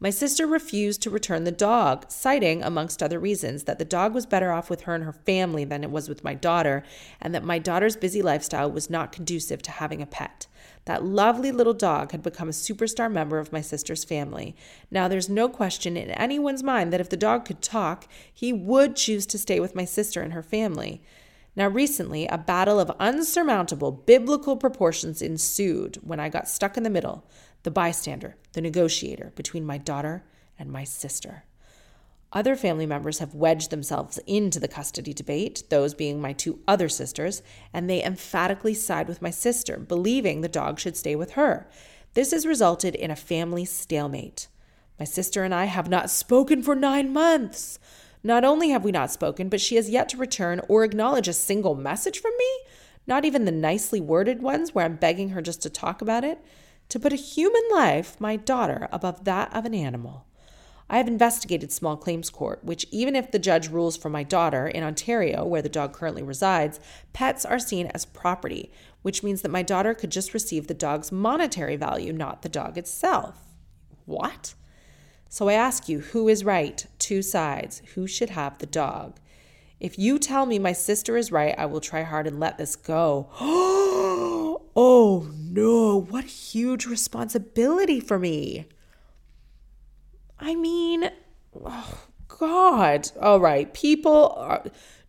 My 0.00 0.10
sister 0.10 0.46
refused 0.46 1.02
to 1.02 1.10
return 1.10 1.42
the 1.42 1.50
dog, 1.50 2.06
citing, 2.08 2.62
amongst 2.62 3.02
other 3.02 3.18
reasons, 3.18 3.64
that 3.64 3.80
the 3.80 3.84
dog 3.84 4.14
was 4.14 4.26
better 4.26 4.52
off 4.52 4.70
with 4.70 4.82
her 4.82 4.94
and 4.94 5.02
her 5.02 5.12
family 5.12 5.64
than 5.64 5.82
it 5.82 5.90
was 5.90 6.08
with 6.08 6.22
my 6.22 6.34
daughter, 6.34 6.84
and 7.20 7.34
that 7.34 7.42
my 7.42 7.58
daughter's 7.58 7.96
busy 7.96 8.22
lifestyle 8.22 8.70
was 8.70 8.88
not 8.88 9.10
conducive 9.10 9.60
to 9.62 9.72
having 9.72 10.00
a 10.00 10.06
pet. 10.06 10.46
That 10.84 11.04
lovely 11.04 11.50
little 11.50 11.74
dog 11.74 12.12
had 12.12 12.22
become 12.22 12.48
a 12.48 12.52
superstar 12.52 13.10
member 13.10 13.40
of 13.40 13.52
my 13.52 13.60
sister's 13.60 14.04
family. 14.04 14.54
Now, 14.88 15.08
there's 15.08 15.28
no 15.28 15.48
question 15.48 15.96
in 15.96 16.12
anyone's 16.12 16.62
mind 16.62 16.92
that 16.92 17.00
if 17.00 17.10
the 17.10 17.16
dog 17.16 17.44
could 17.44 17.60
talk, 17.60 18.06
he 18.32 18.52
would 18.52 18.94
choose 18.94 19.26
to 19.26 19.38
stay 19.38 19.58
with 19.58 19.74
my 19.74 19.84
sister 19.84 20.22
and 20.22 20.32
her 20.32 20.44
family. 20.44 21.02
Now, 21.56 21.66
recently, 21.66 22.28
a 22.28 22.38
battle 22.38 22.78
of 22.78 22.92
unsurmountable 23.00 23.90
biblical 23.90 24.56
proportions 24.56 25.20
ensued 25.20 25.96
when 26.02 26.20
I 26.20 26.28
got 26.28 26.48
stuck 26.48 26.76
in 26.76 26.84
the 26.84 26.88
middle 26.88 27.24
the 27.62 27.70
bystander, 27.70 28.36
the 28.52 28.60
negotiator 28.60 29.32
between 29.34 29.64
my 29.64 29.78
daughter 29.78 30.24
and 30.58 30.70
my 30.70 30.84
sister. 30.84 31.44
Other 32.30 32.56
family 32.56 32.84
members 32.84 33.20
have 33.20 33.34
wedged 33.34 33.70
themselves 33.70 34.18
into 34.26 34.60
the 34.60 34.68
custody 34.68 35.14
debate, 35.14 35.62
those 35.70 35.94
being 35.94 36.20
my 36.20 36.34
two 36.34 36.58
other 36.68 36.88
sisters, 36.88 37.42
and 37.72 37.88
they 37.88 38.04
emphatically 38.04 38.74
side 38.74 39.08
with 39.08 39.22
my 39.22 39.30
sister, 39.30 39.78
believing 39.78 40.40
the 40.40 40.48
dog 40.48 40.78
should 40.78 40.96
stay 40.96 41.16
with 41.16 41.32
her. 41.32 41.66
This 42.12 42.32
has 42.32 42.44
resulted 42.44 42.94
in 42.94 43.10
a 43.10 43.16
family 43.16 43.64
stalemate. 43.64 44.48
My 44.98 45.06
sister 45.06 45.42
and 45.42 45.54
I 45.54 45.66
have 45.66 45.88
not 45.88 46.10
spoken 46.10 46.62
for 46.62 46.74
nine 46.74 47.12
months. 47.12 47.78
Not 48.22 48.44
only 48.44 48.70
have 48.70 48.84
we 48.84 48.92
not 48.92 49.12
spoken, 49.12 49.48
but 49.48 49.60
she 49.60 49.76
has 49.76 49.88
yet 49.88 50.08
to 50.10 50.16
return 50.18 50.60
or 50.68 50.84
acknowledge 50.84 51.28
a 51.28 51.32
single 51.32 51.76
message 51.76 52.20
from 52.20 52.32
me, 52.36 52.58
not 53.06 53.24
even 53.24 53.46
the 53.46 53.52
nicely 53.52 54.00
worded 54.00 54.42
ones 54.42 54.74
where 54.74 54.84
I'm 54.84 54.96
begging 54.96 55.30
her 55.30 55.40
just 55.40 55.62
to 55.62 55.70
talk 55.70 56.02
about 56.02 56.24
it, 56.24 56.44
to 56.88 57.00
put 57.00 57.12
a 57.12 57.16
human 57.16 57.62
life, 57.70 58.20
my 58.20 58.36
daughter, 58.36 58.88
above 58.92 59.24
that 59.24 59.54
of 59.54 59.64
an 59.64 59.74
animal. 59.74 60.24
I 60.90 60.96
have 60.96 61.08
investigated 61.08 61.70
small 61.70 61.98
claims 61.98 62.30
court, 62.30 62.64
which, 62.64 62.86
even 62.90 63.14
if 63.14 63.30
the 63.30 63.38
judge 63.38 63.68
rules 63.68 63.96
for 63.96 64.08
my 64.08 64.22
daughter 64.22 64.66
in 64.66 64.82
Ontario, 64.82 65.44
where 65.44 65.60
the 65.60 65.68
dog 65.68 65.92
currently 65.92 66.22
resides, 66.22 66.80
pets 67.12 67.44
are 67.44 67.58
seen 67.58 67.88
as 67.88 68.06
property, 68.06 68.72
which 69.02 69.22
means 69.22 69.42
that 69.42 69.50
my 69.50 69.62
daughter 69.62 69.92
could 69.92 70.10
just 70.10 70.32
receive 70.32 70.66
the 70.66 70.74
dog's 70.74 71.12
monetary 71.12 71.76
value, 71.76 72.12
not 72.12 72.40
the 72.40 72.48
dog 72.48 72.78
itself. 72.78 73.36
What? 74.06 74.54
So 75.28 75.50
I 75.50 75.52
ask 75.52 75.90
you, 75.90 76.00
who 76.00 76.26
is 76.26 76.42
right? 76.42 76.86
Two 76.98 77.20
sides. 77.20 77.82
Who 77.94 78.06
should 78.06 78.30
have 78.30 78.58
the 78.58 78.66
dog? 78.66 79.20
If 79.78 79.98
you 79.98 80.18
tell 80.18 80.46
me 80.46 80.58
my 80.58 80.72
sister 80.72 81.18
is 81.18 81.30
right, 81.30 81.54
I 81.58 81.66
will 81.66 81.82
try 81.82 82.02
hard 82.02 82.26
and 82.26 82.40
let 82.40 82.56
this 82.56 82.76
go. 82.76 83.28
oh 84.80 85.28
no, 85.36 85.96
what 85.96 86.24
huge 86.24 86.86
responsibility 86.86 87.98
for 87.98 88.16
me. 88.16 88.66
I 90.38 90.54
mean, 90.54 91.10
oh 91.52 92.04
God. 92.28 93.10
All 93.20 93.40
right. 93.40 93.74
People 93.74 94.32
are, 94.36 94.64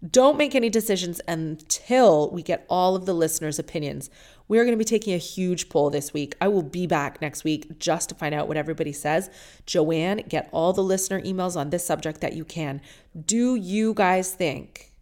don't 0.09 0.39
make 0.39 0.55
any 0.55 0.71
decisions 0.71 1.21
until 1.27 2.31
we 2.31 2.41
get 2.41 2.65
all 2.67 2.95
of 2.95 3.05
the 3.05 3.13
listeners' 3.13 3.59
opinions. 3.59 4.09
We're 4.47 4.63
going 4.63 4.73
to 4.73 4.77
be 4.77 4.83
taking 4.83 5.13
a 5.13 5.17
huge 5.17 5.69
poll 5.69 5.91
this 5.91 6.13
week. 6.13 6.35
I 6.41 6.47
will 6.47 6.63
be 6.63 6.87
back 6.87 7.21
next 7.21 7.43
week 7.43 7.77
just 7.77 8.09
to 8.09 8.15
find 8.15 8.33
out 8.33 8.47
what 8.47 8.57
everybody 8.57 8.91
says. 8.91 9.29
Joanne, 9.67 10.23
get 10.27 10.49
all 10.51 10.73
the 10.73 10.81
listener 10.81 11.21
emails 11.21 11.55
on 11.55 11.69
this 11.69 11.85
subject 11.85 12.21
that 12.21 12.33
you 12.33 12.43
can. 12.43 12.81
Do 13.23 13.53
you 13.53 13.93
guys 13.93 14.33
think 14.33 14.93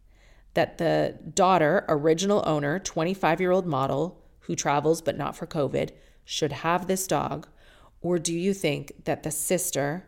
that 0.55 0.77
the 0.77 1.17
daughter, 1.33 1.85
original 1.87 2.43
owner, 2.45 2.79
25 2.79 3.39
year 3.39 3.51
old 3.51 3.65
model 3.65 4.21
who 4.47 4.55
travels 4.55 5.01
but 5.01 5.17
not 5.17 5.35
for 5.35 5.45
COVID, 5.45 5.91
should 6.25 6.51
have 6.51 6.87
this 6.87 7.07
dog? 7.07 7.47
Or 8.01 8.17
do 8.17 8.33
you 8.33 8.53
think 8.53 9.05
that 9.05 9.23
the 9.23 9.31
sister, 9.31 10.07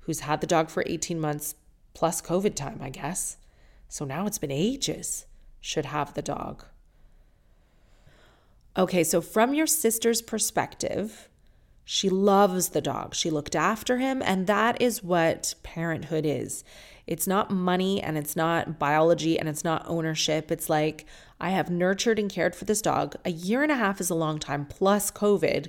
who's 0.00 0.20
had 0.20 0.40
the 0.40 0.46
dog 0.46 0.70
for 0.70 0.82
18 0.86 1.20
months 1.20 1.54
plus 1.94 2.22
COVID 2.22 2.54
time, 2.54 2.78
I 2.80 2.90
guess. 2.90 3.36
So 3.88 4.04
now 4.04 4.26
it's 4.26 4.38
been 4.38 4.50
ages, 4.50 5.26
should 5.60 5.86
have 5.86 6.14
the 6.14 6.22
dog. 6.22 6.64
Okay, 8.76 9.04
so 9.04 9.20
from 9.20 9.52
your 9.52 9.66
sister's 9.66 10.22
perspective, 10.22 11.28
she 11.84 12.08
loves 12.08 12.70
the 12.70 12.80
dog. 12.80 13.14
She 13.14 13.28
looked 13.30 13.54
after 13.54 13.98
him, 13.98 14.22
and 14.24 14.46
that 14.46 14.80
is 14.80 15.02
what 15.02 15.54
parenthood 15.62 16.24
is. 16.24 16.64
It's 17.06 17.26
not 17.26 17.50
money 17.50 18.00
and 18.00 18.16
it's 18.16 18.36
not 18.36 18.78
biology 18.78 19.38
and 19.38 19.48
it's 19.48 19.64
not 19.64 19.84
ownership. 19.86 20.50
It's 20.50 20.70
like, 20.70 21.04
I 21.42 21.50
have 21.50 21.68
nurtured 21.68 22.20
and 22.20 22.30
cared 22.30 22.54
for 22.54 22.64
this 22.64 22.80
dog. 22.80 23.16
A 23.24 23.30
year 23.30 23.64
and 23.64 23.72
a 23.72 23.76
half 23.76 24.00
is 24.00 24.10
a 24.10 24.14
long 24.14 24.38
time, 24.38 24.64
plus 24.64 25.10
COVID, 25.10 25.66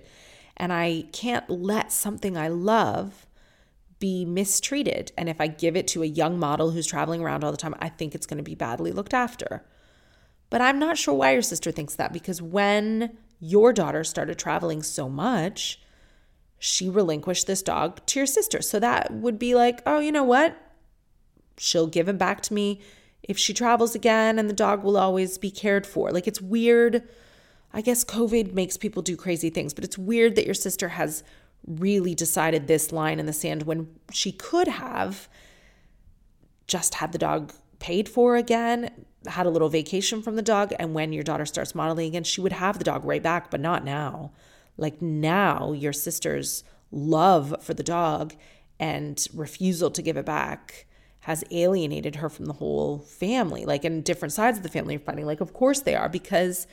and 0.55 0.71
I 0.71 1.05
can't 1.11 1.49
let 1.49 1.91
something 1.91 2.37
I 2.37 2.47
love 2.47 3.25
be 3.97 4.23
mistreated. 4.23 5.11
And 5.17 5.27
if 5.27 5.41
I 5.41 5.47
give 5.47 5.75
it 5.75 5.87
to 5.89 6.03
a 6.03 6.05
young 6.05 6.37
model 6.37 6.71
who's 6.71 6.85
traveling 6.85 7.21
around 7.21 7.43
all 7.43 7.51
the 7.51 7.57
time, 7.57 7.73
I 7.79 7.89
think 7.89 8.13
it's 8.13 8.27
going 8.27 8.37
to 8.37 8.43
be 8.43 8.53
badly 8.53 8.91
looked 8.91 9.15
after. 9.15 9.65
But 10.51 10.61
I'm 10.61 10.77
not 10.77 10.99
sure 10.99 11.15
why 11.15 11.31
your 11.31 11.41
sister 11.41 11.71
thinks 11.71 11.95
that 11.95 12.13
because 12.13 12.39
when 12.39 13.17
your 13.39 13.73
daughter 13.73 14.03
started 14.03 14.37
traveling 14.37 14.83
so 14.83 15.09
much, 15.09 15.81
she 16.59 16.87
relinquished 16.87 17.47
this 17.47 17.63
dog 17.63 18.05
to 18.05 18.19
your 18.19 18.27
sister. 18.27 18.61
So 18.61 18.79
that 18.79 19.11
would 19.11 19.39
be 19.39 19.55
like, 19.55 19.81
oh, 19.87 19.97
you 19.99 20.11
know 20.11 20.23
what? 20.23 20.55
She'll 21.57 21.87
give 21.87 22.07
him 22.07 22.17
back 22.17 22.41
to 22.41 22.53
me 22.53 22.79
if 23.23 23.37
she 23.37 23.53
travels 23.53 23.95
again, 23.95 24.37
and 24.37 24.49
the 24.49 24.53
dog 24.53 24.83
will 24.83 24.97
always 24.97 25.37
be 25.37 25.49
cared 25.49 25.87
for. 25.87 26.11
Like, 26.11 26.27
it's 26.27 26.41
weird. 26.41 27.03
I 27.73 27.81
guess 27.81 28.03
COVID 28.03 28.53
makes 28.53 28.77
people 28.77 29.01
do 29.01 29.15
crazy 29.15 29.49
things, 29.49 29.73
but 29.73 29.83
it's 29.83 29.97
weird 29.97 30.35
that 30.35 30.45
your 30.45 30.53
sister 30.53 30.89
has 30.89 31.23
really 31.65 32.13
decided 32.13 32.67
this 32.67 32.91
line 32.91 33.19
in 33.19 33.25
the 33.25 33.33
sand 33.33 33.63
when 33.63 33.87
she 34.11 34.31
could 34.31 34.67
have 34.67 35.29
just 36.67 36.95
had 36.95 37.11
the 37.11 37.17
dog 37.17 37.53
paid 37.79 38.07
for 38.07 38.35
again, 38.35 38.89
had 39.27 39.45
a 39.45 39.49
little 39.49 39.69
vacation 39.69 40.21
from 40.21 40.35
the 40.35 40.41
dog, 40.41 40.73
and 40.77 40.93
when 40.93 41.13
your 41.13 41.23
daughter 41.23 41.45
starts 41.45 41.73
modeling 41.73 42.07
again, 42.07 42.23
she 42.23 42.41
would 42.41 42.51
have 42.51 42.77
the 42.77 42.83
dog 42.83 43.05
right 43.05 43.23
back, 43.23 43.49
but 43.49 43.59
not 43.59 43.83
now. 43.83 44.31
Like 44.77 45.01
now, 45.01 45.71
your 45.71 45.93
sister's 45.93 46.63
love 46.91 47.55
for 47.61 47.73
the 47.73 47.83
dog 47.83 48.35
and 48.79 49.25
refusal 49.33 49.91
to 49.91 50.01
give 50.01 50.17
it 50.17 50.25
back 50.25 50.85
has 51.23 51.43
alienated 51.51 52.17
her 52.17 52.29
from 52.29 52.45
the 52.45 52.53
whole 52.53 52.99
family. 52.99 53.65
Like, 53.65 53.85
in 53.85 54.01
different 54.01 54.33
sides 54.33 54.57
of 54.57 54.63
the 54.63 54.69
family 54.69 54.97
are 54.97 54.99
fighting. 54.99 55.25
Like, 55.25 55.41
of 55.41 55.53
course 55.53 55.81
they 55.81 55.95
are, 55.95 56.09
because 56.09 56.67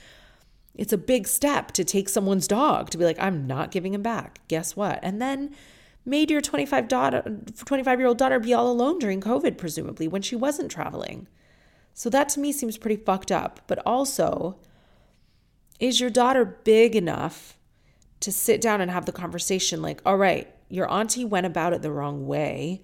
it's 0.75 0.93
a 0.93 0.99
big 0.99 1.29
step 1.29 1.73
to 1.73 1.85
take 1.85 2.09
someone's 2.09 2.49
dog 2.49 2.91
to 2.91 2.99
be 2.99 3.05
like, 3.05 3.19
I'm 3.21 3.47
not 3.47 3.71
giving 3.71 3.95
him 3.95 4.03
back. 4.03 4.41
Guess 4.49 4.75
what? 4.75 4.99
And 5.03 5.23
then 5.23 5.55
made 6.05 6.31
your 6.31 6.41
25 6.41 6.89
daughter 6.89 7.23
25 7.65 7.99
year 7.99 8.09
old 8.09 8.19
daughter 8.19 8.41
be 8.41 8.53
all 8.53 8.71
alone 8.71 8.99
during 8.99 9.21
COVID, 9.21 9.57
presumably, 9.57 10.09
when 10.09 10.23
she 10.23 10.35
wasn't 10.35 10.71
traveling. 10.71 11.29
So 11.95 12.11
that 12.11 12.29
to 12.31 12.41
me 12.41 12.53
seems 12.53 12.79
pretty 12.79 12.97
fucked 12.97 13.31
up. 13.31 13.61
But 13.67 13.81
also, 13.87 14.59
is 15.79 16.01
your 16.01 16.11
daughter 16.11 16.45
big 16.45 16.97
enough 16.97 17.57
to 18.21 18.33
sit 18.33 18.61
down 18.61 18.81
and 18.81 18.91
have 18.91 19.07
the 19.07 19.13
conversation 19.13 19.81
like, 19.81 20.01
all 20.05 20.17
right, 20.17 20.53
your 20.69 20.91
auntie 20.91 21.25
went 21.25 21.47
about 21.47 21.73
it 21.73 21.83
the 21.83 21.93
wrong 21.93 22.27
way. 22.27 22.83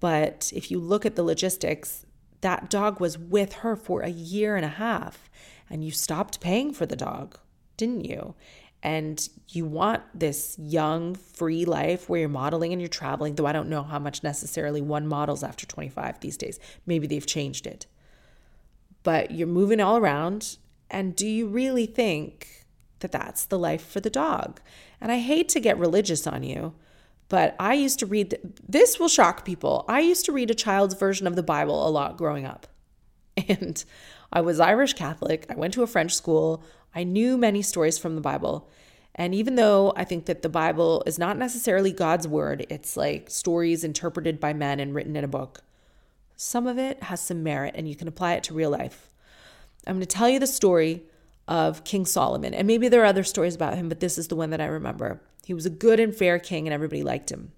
But 0.00 0.52
if 0.54 0.70
you 0.70 0.78
look 0.78 1.04
at 1.06 1.16
the 1.16 1.22
logistics, 1.22 2.06
that 2.40 2.68
dog 2.68 3.00
was 3.00 3.16
with 3.18 3.54
her 3.54 3.76
for 3.76 4.02
a 4.02 4.08
year 4.08 4.56
and 4.56 4.64
a 4.64 4.68
half 4.68 5.30
and 5.70 5.84
you 5.84 5.90
stopped 5.90 6.40
paying 6.40 6.72
for 6.72 6.86
the 6.86 6.96
dog, 6.96 7.38
didn't 7.76 8.04
you? 8.04 8.34
And 8.82 9.26
you 9.48 9.64
want 9.64 10.02
this 10.12 10.58
young, 10.58 11.14
free 11.14 11.64
life 11.64 12.08
where 12.08 12.20
you're 12.20 12.28
modeling 12.28 12.72
and 12.72 12.82
you're 12.82 12.88
traveling, 12.88 13.34
though 13.34 13.46
I 13.46 13.52
don't 13.52 13.70
know 13.70 13.82
how 13.82 13.98
much 13.98 14.22
necessarily 14.22 14.82
one 14.82 15.06
models 15.06 15.42
after 15.42 15.64
25 15.64 16.20
these 16.20 16.36
days. 16.36 16.60
Maybe 16.84 17.06
they've 17.06 17.26
changed 17.26 17.66
it. 17.66 17.86
But 19.02 19.30
you're 19.30 19.46
moving 19.46 19.80
all 19.80 19.96
around. 19.96 20.58
And 20.90 21.16
do 21.16 21.26
you 21.26 21.46
really 21.46 21.86
think 21.86 22.66
that 22.98 23.10
that's 23.10 23.46
the 23.46 23.58
life 23.58 23.84
for 23.84 24.00
the 24.00 24.10
dog? 24.10 24.60
And 25.00 25.10
I 25.10 25.18
hate 25.18 25.48
to 25.50 25.60
get 25.60 25.78
religious 25.78 26.26
on 26.26 26.42
you, 26.42 26.74
but 27.34 27.56
I 27.58 27.74
used 27.74 27.98
to 27.98 28.06
read, 28.06 28.38
this 28.68 29.00
will 29.00 29.08
shock 29.08 29.44
people. 29.44 29.84
I 29.88 29.98
used 29.98 30.24
to 30.26 30.32
read 30.32 30.52
a 30.52 30.54
child's 30.54 30.94
version 30.94 31.26
of 31.26 31.34
the 31.34 31.42
Bible 31.42 31.84
a 31.84 31.90
lot 31.90 32.16
growing 32.16 32.46
up. 32.46 32.68
And 33.48 33.84
I 34.32 34.40
was 34.40 34.60
Irish 34.60 34.92
Catholic. 34.92 35.44
I 35.50 35.56
went 35.56 35.74
to 35.74 35.82
a 35.82 35.88
French 35.88 36.14
school. 36.14 36.62
I 36.94 37.02
knew 37.02 37.36
many 37.36 37.60
stories 37.60 37.98
from 37.98 38.14
the 38.14 38.20
Bible. 38.20 38.70
And 39.16 39.34
even 39.34 39.56
though 39.56 39.92
I 39.96 40.04
think 40.04 40.26
that 40.26 40.42
the 40.42 40.48
Bible 40.48 41.02
is 41.06 41.18
not 41.18 41.36
necessarily 41.36 41.90
God's 41.90 42.28
word, 42.28 42.66
it's 42.70 42.96
like 42.96 43.30
stories 43.30 43.82
interpreted 43.82 44.38
by 44.38 44.52
men 44.52 44.78
and 44.78 44.94
written 44.94 45.16
in 45.16 45.24
a 45.24 45.28
book, 45.40 45.62
some 46.36 46.68
of 46.68 46.78
it 46.78 47.02
has 47.02 47.20
some 47.20 47.42
merit 47.42 47.74
and 47.76 47.88
you 47.88 47.96
can 47.96 48.06
apply 48.06 48.34
it 48.34 48.44
to 48.44 48.54
real 48.54 48.70
life. 48.70 49.08
I'm 49.88 49.96
going 49.96 50.06
to 50.06 50.06
tell 50.06 50.28
you 50.28 50.38
the 50.38 50.46
story 50.46 51.02
of 51.48 51.82
King 51.82 52.06
Solomon. 52.06 52.54
And 52.54 52.68
maybe 52.68 52.86
there 52.86 53.02
are 53.02 53.06
other 53.06 53.24
stories 53.24 53.56
about 53.56 53.74
him, 53.74 53.88
but 53.88 53.98
this 53.98 54.18
is 54.18 54.28
the 54.28 54.36
one 54.36 54.50
that 54.50 54.60
I 54.60 54.66
remember. 54.66 55.20
He 55.44 55.54
was 55.54 55.66
a 55.66 55.70
good 55.70 56.00
and 56.00 56.14
fair 56.14 56.38
king 56.38 56.66
and 56.66 56.74
everybody 56.74 57.02
liked 57.02 57.30
him. 57.30 57.52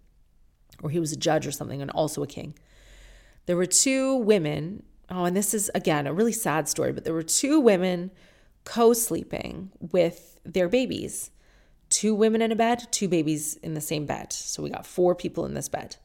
Or 0.82 0.90
he 0.90 1.00
was 1.00 1.12
a 1.12 1.16
judge 1.16 1.46
or 1.46 1.52
something 1.52 1.80
and 1.80 1.90
also 1.90 2.22
a 2.22 2.26
king. 2.26 2.54
There 3.46 3.56
were 3.56 3.66
two 3.66 4.16
women 4.16 4.82
Oh, 5.08 5.24
and 5.24 5.36
this 5.36 5.54
is 5.54 5.70
again 5.74 6.06
a 6.06 6.12
really 6.12 6.32
sad 6.32 6.68
story, 6.68 6.92
but 6.92 7.04
there 7.04 7.14
were 7.14 7.22
two 7.22 7.60
women 7.60 8.10
co 8.64 8.92
sleeping 8.92 9.70
with 9.78 10.38
their 10.44 10.68
babies. 10.68 11.30
Two 11.88 12.14
women 12.14 12.42
in 12.42 12.50
a 12.50 12.56
bed, 12.56 12.88
two 12.90 13.06
babies 13.06 13.54
in 13.56 13.74
the 13.74 13.80
same 13.80 14.06
bed. 14.06 14.32
So 14.32 14.62
we 14.62 14.70
got 14.70 14.86
four 14.86 15.14
people 15.14 15.46
in 15.46 15.54
this 15.54 15.68
bed. 15.68 15.96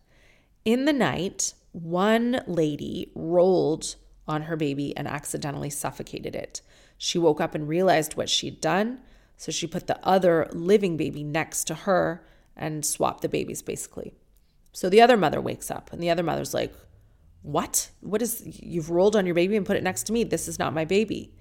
In 0.64 0.86
the 0.86 0.94
night, 0.94 1.56
one 1.72 2.44
lady 2.46 3.12
rolled 3.16 3.96
on 4.28 4.44
her 4.44 4.56
baby 4.56 4.96
and 4.96 5.08
accidentally 5.08 5.72
suffocated 5.72 6.36
it. 6.36 6.62
She 7.00 7.18
woke 7.18 7.42
up 7.42 7.56
and 7.56 7.68
realized 7.68 8.16
what 8.16 8.30
she'd 8.30 8.62
done. 8.62 9.00
So 9.42 9.52
she 9.52 9.66
put 9.66 9.88
the 9.88 9.98
other 10.08 10.48
living 10.52 10.98
baby 10.98 11.24
next 11.24 11.64
to 11.64 11.74
her 11.74 12.24
and 12.56 12.86
swapped 12.86 13.24
the 13.24 13.28
babies 13.28 13.64
basically. 13.64 14.14
So 14.72 14.88
the 14.88 15.02
other 15.02 15.18
mother 15.18 15.42
wakes 15.42 15.72
up 15.72 15.92
and 15.92 16.00
the 16.00 16.12
other 16.12 16.22
mother's 16.22 16.54
like, 16.54 16.72
what? 17.42 17.90
What 18.02 18.22
is, 18.22 18.44
you've 18.46 18.92
rolled 18.92 19.16
on 19.16 19.26
your 19.26 19.34
baby 19.34 19.58
and 19.58 19.66
put 19.66 19.78
it 19.78 19.84
next 19.84 20.04
to 20.04 20.14
me. 20.14 20.24
This 20.24 20.48
is 20.48 20.60
not 20.60 20.76
my 20.76 20.86
baby. 20.86 21.34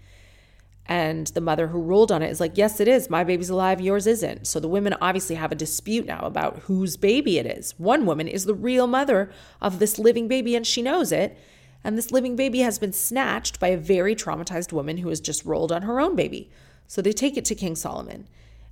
And 0.86 1.26
the 1.26 1.42
mother 1.42 1.66
who 1.66 1.78
rolled 1.78 2.11
on 2.11 2.22
it 2.22 2.30
is 2.30 2.40
like, 2.40 2.57
yes, 2.57 2.80
it 2.80 2.88
is. 2.88 3.11
My 3.11 3.22
baby's 3.22 3.51
alive, 3.51 3.82
yours 3.82 4.07
isn't. 4.07 4.46
So 4.46 4.61
the 4.61 4.66
women 4.66 4.94
obviously 5.03 5.36
have 5.36 5.53
a 5.53 5.55
dispute 5.55 6.07
now 6.07 6.20
about 6.20 6.61
whose 6.61 6.96
baby 6.96 7.36
it 7.36 7.44
is. 7.44 7.78
One 7.78 8.07
woman 8.07 8.28
is 8.28 8.46
the 8.46 8.55
real 8.55 8.86
mother 8.86 9.30
of 9.61 9.78
this 9.78 9.98
living 9.98 10.26
baby, 10.26 10.57
and 10.57 10.66
she 10.66 10.80
knows 10.80 11.12
it. 11.12 11.36
And 11.84 11.98
this 11.98 12.11
living 12.11 12.34
baby 12.34 12.61
has 12.61 12.78
been 12.78 12.94
snatched 12.94 13.61
by 13.61 13.68
a 13.68 13.76
very 13.76 14.16
traumatized 14.16 14.72
woman 14.72 14.96
who 14.96 15.11
has 15.11 15.20
just 15.20 15.44
rolled 15.44 15.70
on 15.70 15.82
her 15.82 16.01
own 16.01 16.16
baby. 16.16 16.51
So 16.91 17.01
they 17.01 17.12
take 17.12 17.36
it 17.36 17.45
to 17.45 17.55
King 17.55 17.76
Solomon. 17.76 18.26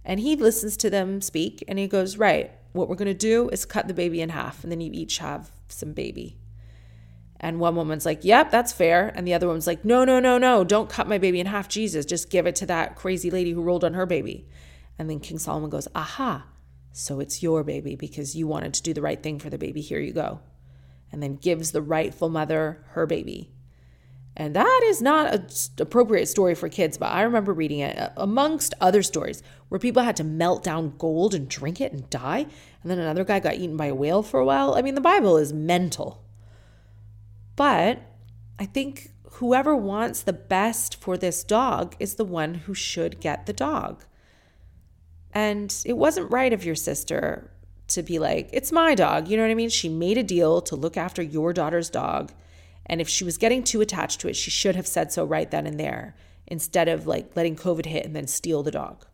And 0.04 0.18
he 0.18 0.34
listens 0.34 0.76
to 0.78 0.90
them 0.90 1.20
speak 1.20 1.62
and 1.68 1.78
he 1.78 1.86
goes, 1.86 2.16
Right, 2.16 2.50
what 2.72 2.88
we're 2.88 2.96
going 2.96 3.06
to 3.06 3.14
do 3.14 3.48
is 3.50 3.64
cut 3.64 3.86
the 3.86 3.94
baby 3.94 4.20
in 4.20 4.30
half, 4.30 4.64
and 4.64 4.72
then 4.72 4.80
you 4.80 4.90
each 4.92 5.18
have 5.18 5.52
some 5.68 5.92
baby. 5.92 6.36
And 7.38 7.60
one 7.60 7.76
woman's 7.76 8.04
like, 8.04 8.24
Yep, 8.24 8.50
that's 8.50 8.72
fair. 8.72 9.12
And 9.14 9.24
the 9.24 9.34
other 9.34 9.46
woman's 9.46 9.68
like, 9.68 9.84
No, 9.84 10.04
no, 10.04 10.18
no, 10.18 10.36
no, 10.36 10.64
don't 10.64 10.90
cut 10.90 11.06
my 11.06 11.18
baby 11.18 11.38
in 11.38 11.46
half, 11.46 11.68
Jesus. 11.68 12.04
Just 12.04 12.28
give 12.28 12.44
it 12.48 12.56
to 12.56 12.66
that 12.66 12.96
crazy 12.96 13.30
lady 13.30 13.52
who 13.52 13.62
rolled 13.62 13.84
on 13.84 13.94
her 13.94 14.04
baby. 14.04 14.48
And 14.98 15.08
then 15.08 15.20
King 15.20 15.38
Solomon 15.38 15.70
goes, 15.70 15.86
Aha, 15.94 16.44
so 16.90 17.20
it's 17.20 17.40
your 17.40 17.62
baby 17.62 17.94
because 17.94 18.34
you 18.34 18.48
wanted 18.48 18.74
to 18.74 18.82
do 18.82 18.92
the 18.92 19.02
right 19.02 19.22
thing 19.22 19.38
for 19.38 19.48
the 19.48 19.58
baby. 19.58 19.80
Here 19.80 20.00
you 20.00 20.12
go. 20.12 20.40
And 21.12 21.22
then 21.22 21.36
gives 21.36 21.70
the 21.70 21.82
rightful 21.82 22.30
mother 22.30 22.84
her 22.94 23.06
baby. 23.06 23.52
And 24.38 24.54
that 24.54 24.82
is 24.84 25.02
not 25.02 25.34
an 25.34 25.48
appropriate 25.78 26.26
story 26.26 26.54
for 26.54 26.68
kids, 26.68 26.96
but 26.96 27.10
I 27.10 27.22
remember 27.22 27.52
reading 27.52 27.80
it 27.80 27.98
uh, 27.98 28.10
amongst 28.16 28.72
other 28.80 29.02
stories 29.02 29.42
where 29.68 29.80
people 29.80 30.04
had 30.04 30.14
to 30.16 30.24
melt 30.24 30.62
down 30.62 30.94
gold 30.96 31.34
and 31.34 31.48
drink 31.48 31.80
it 31.80 31.92
and 31.92 32.08
die. 32.08 32.46
And 32.82 32.90
then 32.90 33.00
another 33.00 33.24
guy 33.24 33.40
got 33.40 33.56
eaten 33.56 33.76
by 33.76 33.86
a 33.86 33.94
whale 33.94 34.22
for 34.22 34.38
a 34.38 34.44
while. 34.44 34.74
I 34.74 34.82
mean, 34.82 34.94
the 34.94 35.00
Bible 35.00 35.36
is 35.36 35.52
mental. 35.52 36.22
But 37.56 38.00
I 38.60 38.66
think 38.66 39.10
whoever 39.32 39.74
wants 39.74 40.22
the 40.22 40.32
best 40.32 40.94
for 40.94 41.16
this 41.16 41.42
dog 41.42 41.96
is 41.98 42.14
the 42.14 42.24
one 42.24 42.54
who 42.54 42.74
should 42.74 43.18
get 43.18 43.46
the 43.46 43.52
dog. 43.52 44.04
And 45.32 45.74
it 45.84 45.96
wasn't 45.96 46.30
right 46.30 46.52
of 46.52 46.64
your 46.64 46.76
sister 46.76 47.50
to 47.88 48.04
be 48.04 48.20
like, 48.20 48.50
it's 48.52 48.70
my 48.70 48.94
dog. 48.94 49.26
You 49.26 49.36
know 49.36 49.42
what 49.42 49.50
I 49.50 49.56
mean? 49.56 49.68
She 49.68 49.88
made 49.88 50.16
a 50.16 50.22
deal 50.22 50.60
to 50.62 50.76
look 50.76 50.96
after 50.96 51.22
your 51.22 51.52
daughter's 51.52 51.90
dog. 51.90 52.32
And 52.88 53.00
if 53.00 53.08
she 53.08 53.24
was 53.24 53.36
getting 53.36 53.62
too 53.62 53.80
attached 53.80 54.20
to 54.20 54.28
it, 54.28 54.36
she 54.36 54.50
should 54.50 54.76
have 54.76 54.86
said 54.86 55.12
so 55.12 55.24
right 55.24 55.50
then 55.50 55.66
and 55.66 55.78
there 55.78 56.16
instead 56.46 56.88
of 56.88 57.06
like 57.06 57.36
letting 57.36 57.56
COVID 57.56 57.86
hit 57.86 58.06
and 58.06 58.16
then 58.16 58.26
steal 58.26 58.62
the 58.62 58.70
dog. 58.70 59.04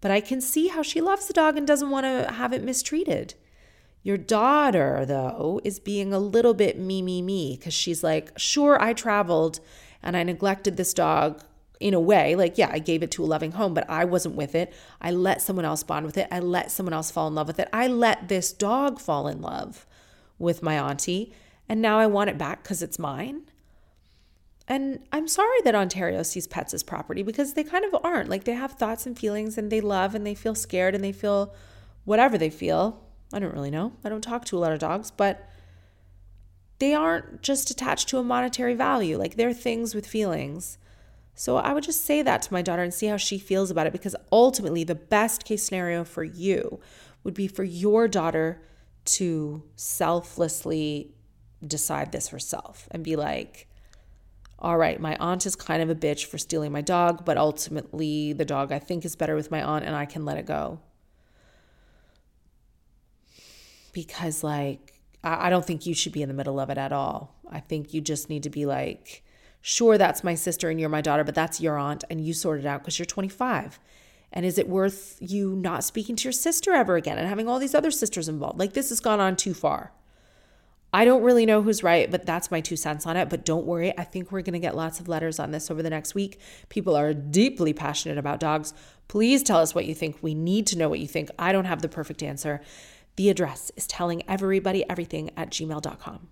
But 0.00 0.10
I 0.10 0.20
can 0.20 0.40
see 0.40 0.68
how 0.68 0.82
she 0.82 1.00
loves 1.00 1.26
the 1.26 1.32
dog 1.32 1.56
and 1.56 1.66
doesn't 1.66 1.90
want 1.90 2.04
to 2.04 2.32
have 2.32 2.52
it 2.52 2.64
mistreated. 2.64 3.34
Your 4.02 4.16
daughter, 4.16 5.04
though, 5.06 5.60
is 5.62 5.78
being 5.78 6.12
a 6.12 6.18
little 6.18 6.54
bit 6.54 6.76
me, 6.76 7.02
me, 7.02 7.22
me, 7.22 7.56
because 7.56 7.72
she's 7.72 8.02
like, 8.02 8.36
sure, 8.36 8.82
I 8.82 8.94
traveled 8.94 9.60
and 10.02 10.16
I 10.16 10.24
neglected 10.24 10.76
this 10.76 10.92
dog 10.92 11.44
in 11.78 11.94
a 11.94 12.00
way. 12.00 12.34
Like, 12.34 12.58
yeah, 12.58 12.70
I 12.72 12.80
gave 12.80 13.04
it 13.04 13.12
to 13.12 13.24
a 13.24 13.26
loving 13.26 13.52
home, 13.52 13.74
but 13.74 13.88
I 13.88 14.04
wasn't 14.04 14.34
with 14.34 14.56
it. 14.56 14.72
I 15.00 15.12
let 15.12 15.40
someone 15.40 15.64
else 15.64 15.84
bond 15.84 16.04
with 16.04 16.18
it. 16.18 16.26
I 16.32 16.40
let 16.40 16.72
someone 16.72 16.92
else 16.92 17.12
fall 17.12 17.28
in 17.28 17.36
love 17.36 17.46
with 17.46 17.60
it. 17.60 17.68
I 17.72 17.86
let 17.86 18.26
this 18.26 18.52
dog 18.52 18.98
fall 18.98 19.28
in 19.28 19.40
love 19.40 19.86
with 20.36 20.64
my 20.64 20.78
auntie, 20.80 21.32
and 21.68 21.80
now 21.80 21.98
I 21.98 22.06
want 22.06 22.30
it 22.30 22.38
back 22.38 22.62
because 22.62 22.82
it's 22.82 22.98
mine. 22.98 23.42
And 24.68 25.00
I'm 25.12 25.28
sorry 25.28 25.58
that 25.64 25.74
Ontario 25.74 26.22
sees 26.22 26.46
pets 26.46 26.72
as 26.72 26.82
property 26.82 27.22
because 27.22 27.54
they 27.54 27.64
kind 27.64 27.84
of 27.84 28.00
aren't. 28.04 28.28
Like, 28.28 28.44
they 28.44 28.52
have 28.52 28.72
thoughts 28.72 29.06
and 29.06 29.18
feelings 29.18 29.58
and 29.58 29.70
they 29.70 29.80
love 29.80 30.14
and 30.14 30.26
they 30.26 30.34
feel 30.34 30.54
scared 30.54 30.94
and 30.94 31.02
they 31.02 31.12
feel 31.12 31.54
whatever 32.04 32.38
they 32.38 32.50
feel 32.50 33.02
I 33.32 33.38
don't 33.38 33.54
really 33.54 33.70
know. 33.70 33.92
I 34.04 34.08
don't 34.08 34.20
talk 34.20 34.44
to 34.46 34.58
a 34.58 34.60
lot 34.60 34.72
of 34.72 34.78
dogs, 34.78 35.10
but 35.10 35.48
they 36.78 36.94
aren't 36.94 37.42
just 37.42 37.70
attached 37.70 38.08
to 38.08 38.18
a 38.18 38.22
monetary 38.22 38.74
value. 38.74 39.16
Like 39.16 39.36
they're 39.36 39.54
things 39.54 39.94
with 39.94 40.06
feelings. 40.06 40.78
So 41.34 41.56
I 41.56 41.72
would 41.72 41.84
just 41.84 42.04
say 42.04 42.20
that 42.22 42.42
to 42.42 42.52
my 42.52 42.60
daughter 42.60 42.82
and 42.82 42.92
see 42.92 43.06
how 43.06 43.16
she 43.16 43.38
feels 43.38 43.70
about 43.70 43.86
it 43.86 43.92
because 43.92 44.14
ultimately 44.30 44.84
the 44.84 44.94
best 44.94 45.44
case 45.44 45.64
scenario 45.64 46.04
for 46.04 46.24
you 46.24 46.78
would 47.24 47.34
be 47.34 47.48
for 47.48 47.64
your 47.64 48.06
daughter 48.06 48.60
to 49.04 49.62
selflessly 49.76 51.14
decide 51.66 52.12
this 52.12 52.28
herself 52.28 52.88
and 52.90 53.04
be 53.04 53.16
like, 53.16 53.68
all 54.58 54.76
right, 54.76 55.00
my 55.00 55.16
aunt 55.16 55.44
is 55.46 55.56
kind 55.56 55.82
of 55.82 55.90
a 55.90 55.94
bitch 55.94 56.26
for 56.26 56.38
stealing 56.38 56.72
my 56.72 56.80
dog, 56.80 57.24
but 57.24 57.36
ultimately 57.36 58.32
the 58.32 58.44
dog 58.44 58.70
I 58.72 58.78
think 58.78 59.04
is 59.04 59.16
better 59.16 59.34
with 59.34 59.50
my 59.50 59.62
aunt 59.62 59.84
and 59.84 59.96
I 59.96 60.04
can 60.04 60.24
let 60.24 60.38
it 60.38 60.46
go 60.46 60.78
because 63.92 64.42
like 64.42 65.00
I, 65.24 65.50
don't 65.50 65.64
think 65.64 65.86
you 65.86 65.94
should 65.94 66.12
be 66.12 66.22
in 66.22 66.28
the 66.28 66.34
middle 66.34 66.58
of 66.58 66.68
it 66.68 66.78
at 66.78 66.92
all. 66.92 67.36
I 67.48 67.60
think 67.60 67.94
you 67.94 68.00
just 68.00 68.28
need 68.28 68.42
to 68.42 68.50
be 68.50 68.66
like, 68.66 69.22
sure, 69.60 69.96
that's 69.96 70.24
my 70.24 70.34
sister 70.34 70.68
and 70.68 70.80
you're 70.80 70.88
my 70.88 71.00
daughter, 71.00 71.22
but 71.22 71.36
that's 71.36 71.60
your 71.60 71.78
aunt 71.78 72.02
and 72.10 72.20
you 72.20 72.34
sort 72.34 72.58
it 72.58 72.66
out 72.66 72.80
because 72.80 72.98
you're 72.98 73.06
25. 73.06 73.78
And 74.32 74.44
is 74.44 74.58
it 74.58 74.68
worth 74.68 75.16
you 75.20 75.54
not 75.54 75.84
speaking 75.84 76.16
to 76.16 76.24
your 76.24 76.32
sister 76.32 76.72
ever 76.72 76.96
again 76.96 77.18
and 77.18 77.28
having 77.28 77.48
all 77.48 77.60
these 77.60 77.74
other 77.74 77.92
sisters 77.92 78.28
involved? 78.28 78.58
Like, 78.58 78.72
this 78.72 78.88
has 78.88 78.98
gone 78.98 79.20
on 79.20 79.36
too 79.36 79.54
far. 79.54 79.92
I 80.94 81.06
don't 81.06 81.22
really 81.22 81.46
know 81.46 81.62
who's 81.62 81.82
right, 81.82 82.10
but 82.10 82.26
that's 82.26 82.50
my 82.50 82.60
two 82.60 82.76
cents 82.76 83.06
on 83.06 83.16
it. 83.16 83.30
But 83.30 83.46
don't 83.46 83.64
worry, 83.64 83.96
I 83.98 84.04
think 84.04 84.30
we're 84.30 84.42
going 84.42 84.52
to 84.52 84.58
get 84.58 84.76
lots 84.76 85.00
of 85.00 85.08
letters 85.08 85.38
on 85.38 85.50
this 85.50 85.70
over 85.70 85.82
the 85.82 85.88
next 85.88 86.14
week. 86.14 86.38
People 86.68 86.94
are 86.94 87.14
deeply 87.14 87.72
passionate 87.72 88.18
about 88.18 88.40
dogs. 88.40 88.74
Please 89.08 89.42
tell 89.42 89.58
us 89.58 89.74
what 89.74 89.86
you 89.86 89.94
think. 89.94 90.18
We 90.20 90.34
need 90.34 90.66
to 90.68 90.78
know 90.78 90.90
what 90.90 91.00
you 91.00 91.08
think. 91.08 91.30
I 91.38 91.50
don't 91.52 91.64
have 91.64 91.80
the 91.80 91.88
perfect 91.88 92.22
answer. 92.22 92.60
The 93.16 93.30
address 93.30 93.72
is 93.74 93.86
telling 93.86 94.22
everybody 94.28 94.88
everything 94.88 95.30
at 95.36 95.50
gmail.com. 95.50 96.28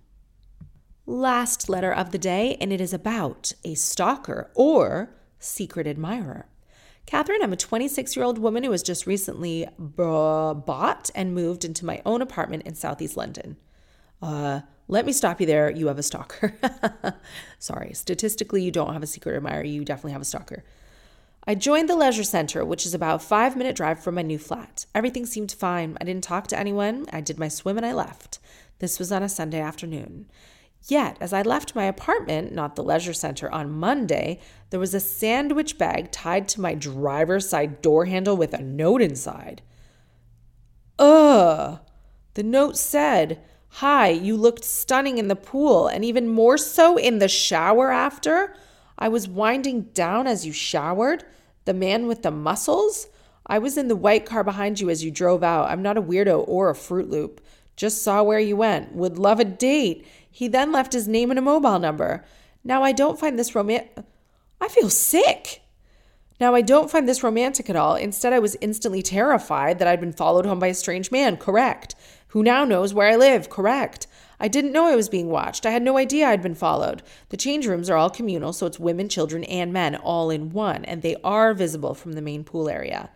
Last 1.06 1.68
letter 1.70 1.92
of 1.92 2.12
the 2.12 2.18
day, 2.18 2.56
and 2.60 2.72
it 2.72 2.80
is 2.82 2.92
about 2.92 3.52
a 3.64 3.74
stalker 3.74 4.50
or 4.54 5.14
secret 5.38 5.86
admirer. 5.86 6.46
Katherine, 7.06 7.42
I'm 7.42 7.52
a 7.52 7.56
26 7.56 8.14
year 8.14 8.24
old 8.24 8.38
woman 8.38 8.62
who 8.62 8.70
has 8.72 8.82
just 8.82 9.06
recently 9.06 9.66
b- 9.78 9.94
bought 9.96 11.10
and 11.14 11.34
moved 11.34 11.64
into 11.64 11.86
my 11.86 12.02
own 12.04 12.20
apartment 12.20 12.64
in 12.64 12.74
Southeast 12.74 13.16
London. 13.16 13.56
Uh, 14.22 14.60
let 14.88 15.06
me 15.06 15.12
stop 15.12 15.40
you 15.40 15.46
there. 15.46 15.70
You 15.70 15.86
have 15.86 15.98
a 15.98 16.02
stalker. 16.02 16.54
Sorry, 17.58 17.92
statistically, 17.94 18.62
you 18.62 18.70
don't 18.70 18.92
have 18.92 19.02
a 19.02 19.06
secret 19.06 19.36
admirer. 19.36 19.64
You 19.64 19.84
definitely 19.84 20.12
have 20.12 20.22
a 20.22 20.26
stalker. 20.26 20.64
I 21.46 21.54
joined 21.54 21.88
the 21.88 21.96
leisure 21.96 22.24
center, 22.24 22.64
which 22.64 22.84
is 22.84 22.92
about 22.92 23.22
five 23.22 23.56
minute 23.56 23.76
drive 23.76 24.02
from 24.02 24.16
my 24.16 24.22
new 24.22 24.38
flat. 24.38 24.86
Everything 24.94 25.24
seemed 25.24 25.52
fine. 25.52 25.96
I 26.00 26.04
didn't 26.04 26.24
talk 26.24 26.48
to 26.48 26.58
anyone. 26.58 27.06
I 27.12 27.20
did 27.20 27.38
my 27.38 27.48
swim 27.48 27.76
and 27.76 27.86
I 27.86 27.92
left. 27.92 28.38
This 28.78 28.98
was 28.98 29.10
on 29.10 29.22
a 29.22 29.28
Sunday 29.28 29.60
afternoon. 29.60 30.26
Yet, 30.88 31.18
as 31.20 31.32
I 31.32 31.42
left 31.42 31.74
my 31.74 31.84
apartment, 31.84 32.52
not 32.52 32.74
the 32.74 32.82
leisure 32.82 33.12
center, 33.12 33.52
on 33.52 33.70
Monday, 33.70 34.40
there 34.70 34.80
was 34.80 34.94
a 34.94 35.00
sandwich 35.00 35.76
bag 35.76 36.10
tied 36.10 36.48
to 36.48 36.60
my 36.60 36.74
driver's 36.74 37.48
side 37.48 37.82
door 37.82 38.06
handle 38.06 38.36
with 38.36 38.54
a 38.54 38.62
note 38.62 39.02
inside. 39.02 39.62
Ugh. 40.98 41.78
The 42.34 42.42
note 42.42 42.76
said, 42.76 43.42
Hi, 43.74 44.08
you 44.08 44.36
looked 44.36 44.64
stunning 44.64 45.18
in 45.18 45.28
the 45.28 45.36
pool 45.36 45.86
and 45.86 46.04
even 46.04 46.28
more 46.28 46.58
so 46.58 46.96
in 46.96 47.18
the 47.18 47.28
shower 47.28 47.90
after. 47.90 48.54
I 48.98 49.08
was 49.08 49.28
winding 49.28 49.82
down 49.94 50.26
as 50.26 50.44
you 50.44 50.52
showered. 50.52 51.24
The 51.64 51.72
man 51.72 52.06
with 52.06 52.22
the 52.22 52.30
muscles? 52.30 53.06
I 53.46 53.58
was 53.58 53.78
in 53.78 53.88
the 53.88 53.96
white 53.96 54.26
car 54.26 54.44
behind 54.44 54.80
you 54.80 54.90
as 54.90 55.02
you 55.02 55.10
drove 55.10 55.42
out. 55.42 55.70
I'm 55.70 55.82
not 55.82 55.96
a 55.96 56.02
weirdo 56.02 56.44
or 56.46 56.68
a 56.68 56.74
Fruit 56.74 57.08
Loop. 57.08 57.40
Just 57.76 58.02
saw 58.02 58.22
where 58.22 58.38
you 58.38 58.56
went. 58.56 58.92
Would 58.92 59.18
love 59.18 59.40
a 59.40 59.44
date. 59.44 60.06
He 60.30 60.46
then 60.46 60.72
left 60.72 60.92
his 60.92 61.08
name 61.08 61.30
and 61.30 61.38
a 61.38 61.42
mobile 61.42 61.78
number. 61.78 62.24
Now 62.62 62.82
I 62.82 62.92
don't 62.92 63.18
find 63.18 63.38
this 63.38 63.54
romantic. 63.54 63.96
I 64.60 64.68
feel 64.68 64.90
sick. 64.90 65.62
Now 66.38 66.54
I 66.54 66.62
don't 66.62 66.90
find 66.90 67.08
this 67.08 67.22
romantic 67.22 67.68
at 67.68 67.76
all. 67.76 67.96
Instead, 67.96 68.32
I 68.32 68.38
was 68.38 68.56
instantly 68.60 69.02
terrified 69.02 69.78
that 69.78 69.88
I'd 69.88 70.00
been 70.00 70.12
followed 70.12 70.46
home 70.46 70.58
by 70.58 70.68
a 70.68 70.74
strange 70.74 71.10
man. 71.10 71.36
Correct. 71.36 71.94
Who 72.30 72.42
now 72.42 72.64
knows 72.64 72.94
where 72.94 73.08
I 73.08 73.16
live. 73.16 73.50
Correct. 73.50 74.06
I 74.38 74.48
didn't 74.48 74.72
know 74.72 74.86
I 74.86 74.96
was 74.96 75.08
being 75.08 75.28
watched. 75.28 75.66
I 75.66 75.70
had 75.70 75.82
no 75.82 75.98
idea 75.98 76.28
I'd 76.28 76.42
been 76.42 76.54
followed. 76.54 77.02
The 77.28 77.36
change 77.36 77.66
rooms 77.66 77.90
are 77.90 77.96
all 77.96 78.08
communal, 78.08 78.52
so 78.52 78.66
it's 78.66 78.78
women, 78.78 79.08
children, 79.08 79.44
and 79.44 79.72
men 79.72 79.96
all 79.96 80.30
in 80.30 80.50
one, 80.50 80.84
and 80.84 81.02
they 81.02 81.16
are 81.24 81.52
visible 81.54 81.92
from 81.92 82.12
the 82.12 82.22
main 82.22 82.44
pool 82.44 82.68
area. 82.68 83.10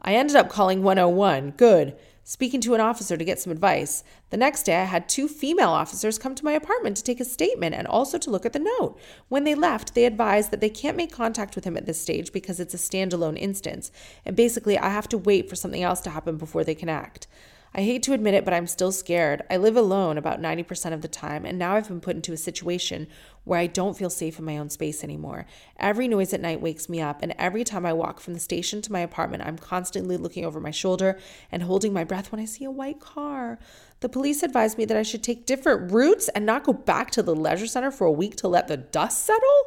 I 0.00 0.14
ended 0.14 0.36
up 0.36 0.50
calling 0.50 0.82
101. 0.82 1.52
Good. 1.52 1.96
Speaking 2.22 2.60
to 2.60 2.74
an 2.74 2.80
officer 2.82 3.16
to 3.16 3.24
get 3.24 3.40
some 3.40 3.50
advice. 3.50 4.04
The 4.28 4.36
next 4.36 4.64
day, 4.64 4.76
I 4.76 4.84
had 4.84 5.08
two 5.08 5.28
female 5.28 5.70
officers 5.70 6.18
come 6.18 6.34
to 6.34 6.44
my 6.44 6.52
apartment 6.52 6.98
to 6.98 7.02
take 7.02 7.20
a 7.20 7.24
statement 7.24 7.74
and 7.74 7.86
also 7.86 8.18
to 8.18 8.30
look 8.30 8.44
at 8.44 8.52
the 8.52 8.58
note. 8.58 8.98
When 9.30 9.44
they 9.44 9.54
left, 9.54 9.94
they 9.94 10.04
advised 10.04 10.50
that 10.50 10.60
they 10.60 10.68
can't 10.68 10.96
make 10.96 11.10
contact 11.10 11.54
with 11.54 11.64
him 11.64 11.78
at 11.78 11.86
this 11.86 12.02
stage 12.02 12.32
because 12.34 12.60
it's 12.60 12.74
a 12.74 12.76
standalone 12.76 13.38
instance, 13.38 13.90
and 14.26 14.36
basically, 14.36 14.78
I 14.78 14.90
have 14.90 15.08
to 15.08 15.16
wait 15.16 15.48
for 15.48 15.56
something 15.56 15.82
else 15.82 16.02
to 16.02 16.10
happen 16.10 16.36
before 16.36 16.64
they 16.64 16.74
can 16.74 16.90
act. 16.90 17.26
I 17.74 17.82
hate 17.82 18.02
to 18.04 18.12
admit 18.12 18.34
it, 18.34 18.44
but 18.44 18.54
I'm 18.54 18.66
still 18.66 18.90
scared. 18.90 19.42
I 19.50 19.56
live 19.56 19.76
alone 19.76 20.16
about 20.18 20.40
90% 20.40 20.92
of 20.92 21.02
the 21.02 21.08
time, 21.08 21.44
and 21.44 21.58
now 21.58 21.74
I've 21.74 21.88
been 21.88 22.00
put 22.00 22.16
into 22.16 22.32
a 22.32 22.36
situation 22.36 23.06
where 23.44 23.60
I 23.60 23.66
don't 23.66 23.96
feel 23.96 24.10
safe 24.10 24.38
in 24.38 24.44
my 24.44 24.56
own 24.58 24.70
space 24.70 25.04
anymore. 25.04 25.46
Every 25.78 26.08
noise 26.08 26.32
at 26.32 26.40
night 26.40 26.60
wakes 26.60 26.88
me 26.88 27.00
up, 27.00 27.22
and 27.22 27.34
every 27.38 27.64
time 27.64 27.84
I 27.84 27.92
walk 27.92 28.20
from 28.20 28.34
the 28.34 28.40
station 28.40 28.80
to 28.82 28.92
my 28.92 29.00
apartment, 29.00 29.42
I'm 29.44 29.58
constantly 29.58 30.16
looking 30.16 30.44
over 30.44 30.60
my 30.60 30.70
shoulder 30.70 31.18
and 31.52 31.62
holding 31.62 31.92
my 31.92 32.04
breath 32.04 32.32
when 32.32 32.40
I 32.40 32.46
see 32.46 32.64
a 32.64 32.70
white 32.70 33.00
car. 33.00 33.58
The 34.00 34.08
police 34.08 34.42
advised 34.42 34.78
me 34.78 34.84
that 34.86 34.96
I 34.96 35.02
should 35.02 35.22
take 35.22 35.46
different 35.46 35.92
routes 35.92 36.28
and 36.30 36.46
not 36.46 36.64
go 36.64 36.72
back 36.72 37.10
to 37.12 37.22
the 37.22 37.36
leisure 37.36 37.66
center 37.66 37.90
for 37.90 38.06
a 38.06 38.12
week 38.12 38.36
to 38.36 38.48
let 38.48 38.68
the 38.68 38.76
dust 38.76 39.24
settle. 39.26 39.64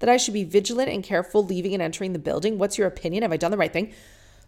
that 0.00 0.08
I 0.08 0.16
should 0.16 0.34
be 0.34 0.44
vigilant 0.44 0.90
and 0.90 1.04
careful 1.04 1.44
leaving 1.44 1.74
and 1.74 1.82
entering 1.82 2.12
the 2.12 2.18
building. 2.18 2.58
What's 2.58 2.76
your 2.78 2.86
opinion? 2.88 3.22
Have 3.22 3.32
I 3.32 3.36
done 3.36 3.50
the 3.50 3.56
right 3.56 3.72
thing? 3.72 3.92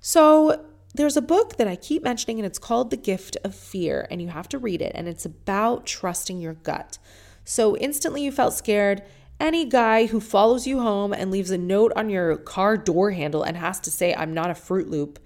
So, 0.01 0.65
there's 0.95 1.17
a 1.17 1.23
book 1.23 1.57
that 1.57 1.69
I 1.69 1.77
keep 1.77 2.03
mentioning, 2.03 2.39
and 2.39 2.47
it's 2.47 2.59
called 2.59 2.91
The 2.91 2.97
Gift 2.97 3.37
of 3.45 3.55
Fear, 3.55 4.07
and 4.11 4.21
you 4.21 4.29
have 4.29 4.49
to 4.51 4.59
read 4.59 4.83
it. 4.83 4.93
And 4.95 5.09
it's 5.09 5.25
about 5.25 5.87
trusting 5.87 6.41
your 6.41 6.55
gut. 6.55 6.99
So, 7.45 7.77
instantly 7.77 8.23
you 8.23 8.33
felt 8.33 8.55
scared. 8.55 9.03
Any 9.41 9.65
guy 9.65 10.07
who 10.07 10.21
follows 10.21 10.67
you 10.67 10.81
home 10.81 11.13
and 11.13 11.31
leaves 11.31 11.51
a 11.51 11.59
note 11.59 11.93
on 11.97 12.11
your 12.11 12.37
car 12.37 12.77
door 12.77 13.11
handle 13.11 13.43
and 13.43 13.57
has 13.57 13.81
to 13.81 13.91
say, 13.91 14.15
I'm 14.15 14.35
not 14.35 14.51
a 14.51 14.55
Fruit 14.55 14.89
Loop, 14.89 15.19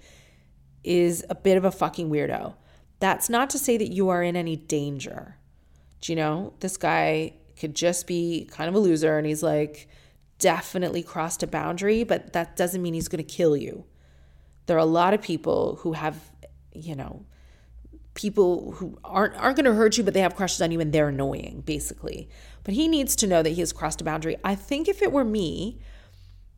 is 0.83 1.23
a 1.29 1.35
bit 1.35 1.57
of 1.57 1.65
a 1.65 1.71
fucking 1.71 2.09
weirdo. 2.09 2.55
That's 2.99 3.29
not 3.29 3.49
to 3.51 3.59
say 3.59 3.77
that 3.77 3.91
you 3.91 4.09
are 4.09 4.23
in 4.23 4.35
any 4.35 4.55
danger. 4.55 5.35
Do 6.01 6.11
you 6.11 6.15
know? 6.15 6.53
This 6.61 6.77
guy 6.77 7.33
could 7.59 7.75
just 7.75 8.07
be 8.07 8.49
kind 8.51 8.69
of 8.69 8.75
a 8.75 8.79
loser 8.79 9.17
and 9.17 9.27
he's 9.27 9.43
like 9.43 9.87
definitely 10.39 11.03
crossed 11.03 11.43
a 11.43 11.47
boundary, 11.47 12.03
but 12.03 12.33
that 12.33 12.55
doesn't 12.55 12.81
mean 12.81 12.93
he's 12.93 13.07
going 13.07 13.23
to 13.23 13.35
kill 13.35 13.57
you. 13.57 13.85
There 14.67 14.77
are 14.77 14.79
a 14.79 14.85
lot 14.85 15.13
of 15.13 15.21
people 15.21 15.77
who 15.81 15.93
have, 15.93 16.17
you 16.73 16.95
know, 16.95 17.25
people 18.13 18.71
who 18.73 18.97
aren't 19.03 19.35
aren't 19.35 19.55
going 19.55 19.65
to 19.65 19.73
hurt 19.73 19.95
you 19.95 20.03
but 20.03 20.13
they 20.13 20.21
have 20.21 20.35
crushes 20.35 20.59
on 20.59 20.71
you 20.71 20.79
and 20.79 20.91
they're 20.91 21.09
annoying 21.09 21.63
basically. 21.65 22.29
But 22.63 22.73
he 22.73 22.87
needs 22.87 23.15
to 23.17 23.27
know 23.27 23.43
that 23.43 23.51
he 23.51 23.59
has 23.61 23.71
crossed 23.71 24.01
a 24.01 24.03
boundary. 24.03 24.37
I 24.43 24.55
think 24.55 24.87
if 24.87 25.01
it 25.01 25.11
were 25.11 25.23
me, 25.23 25.79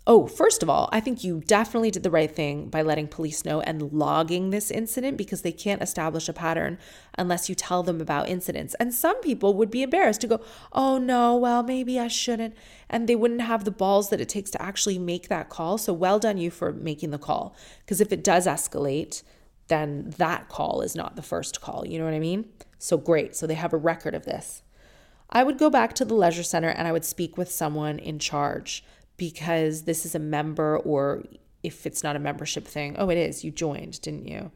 Oh, 0.07 0.27
first 0.27 0.63
of 0.63 0.69
all, 0.69 0.89
I 0.91 1.01
think 1.01 1.23
you 1.23 1.43
definitely 1.45 1.91
did 1.91 2.03
the 2.03 2.09
right 2.09 2.33
thing 2.33 2.69
by 2.69 2.81
letting 2.81 3.07
police 3.07 3.45
know 3.45 3.61
and 3.61 3.91
logging 3.91 4.49
this 4.49 4.71
incident 4.71 5.17
because 5.17 5.41
they 5.41 5.51
can't 5.51 5.83
establish 5.83 6.27
a 6.27 6.33
pattern 6.33 6.79
unless 7.17 7.47
you 7.47 7.53
tell 7.53 7.83
them 7.83 8.01
about 8.01 8.29
incidents. 8.29 8.75
And 8.75 8.93
some 8.93 9.19
people 9.21 9.53
would 9.55 9.69
be 9.69 9.83
embarrassed 9.83 10.21
to 10.21 10.27
go, 10.27 10.41
oh 10.71 10.97
no, 10.97 11.35
well, 11.35 11.61
maybe 11.61 11.99
I 11.99 12.07
shouldn't. 12.07 12.55
And 12.89 13.07
they 13.07 13.15
wouldn't 13.15 13.41
have 13.41 13.65
the 13.65 13.71
balls 13.71 14.09
that 14.09 14.21
it 14.21 14.29
takes 14.29 14.49
to 14.51 14.61
actually 14.61 14.97
make 14.97 15.27
that 15.27 15.49
call. 15.49 15.77
So 15.77 15.93
well 15.93 16.17
done 16.17 16.37
you 16.37 16.49
for 16.49 16.71
making 16.73 17.11
the 17.11 17.19
call. 17.19 17.55
Because 17.81 18.01
if 18.01 18.11
it 18.11 18.23
does 18.23 18.47
escalate, 18.47 19.21
then 19.67 20.11
that 20.17 20.49
call 20.49 20.81
is 20.81 20.95
not 20.95 21.17
the 21.17 21.21
first 21.21 21.61
call. 21.61 21.85
You 21.85 21.99
know 21.99 22.05
what 22.05 22.15
I 22.15 22.19
mean? 22.19 22.49
So 22.79 22.97
great. 22.97 23.35
So 23.35 23.45
they 23.45 23.53
have 23.53 23.73
a 23.73 23.77
record 23.77 24.15
of 24.15 24.25
this. 24.25 24.63
I 25.29 25.43
would 25.43 25.59
go 25.59 25.69
back 25.69 25.93
to 25.93 26.05
the 26.05 26.15
leisure 26.15 26.41
center 26.41 26.69
and 26.69 26.87
I 26.87 26.91
would 26.91 27.05
speak 27.05 27.37
with 27.37 27.51
someone 27.51 27.99
in 27.99 28.17
charge 28.17 28.83
because 29.19 29.83
this 29.83 30.03
is 30.05 30.15
a 30.15 30.19
member 30.19 30.77
or 30.77 31.23
if 31.61 31.85
it's 31.85 32.01
not 32.03 32.15
a 32.15 32.19
membership 32.19 32.65
thing. 32.65 32.95
Oh, 32.97 33.09
it 33.09 33.17
is. 33.17 33.43
You 33.43 33.51
joined, 33.51 34.01
didn't 34.01 34.27
you? 34.27 34.51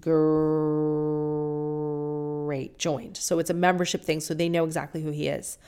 Great, 0.00 0.08
joined. 2.78 3.16
So 3.16 3.38
it's 3.38 3.50
a 3.50 3.54
membership 3.54 4.02
thing, 4.02 4.18
so 4.18 4.34
they 4.34 4.48
know 4.48 4.64
exactly 4.64 5.02
who 5.02 5.12
he 5.12 5.28
is. 5.28 5.58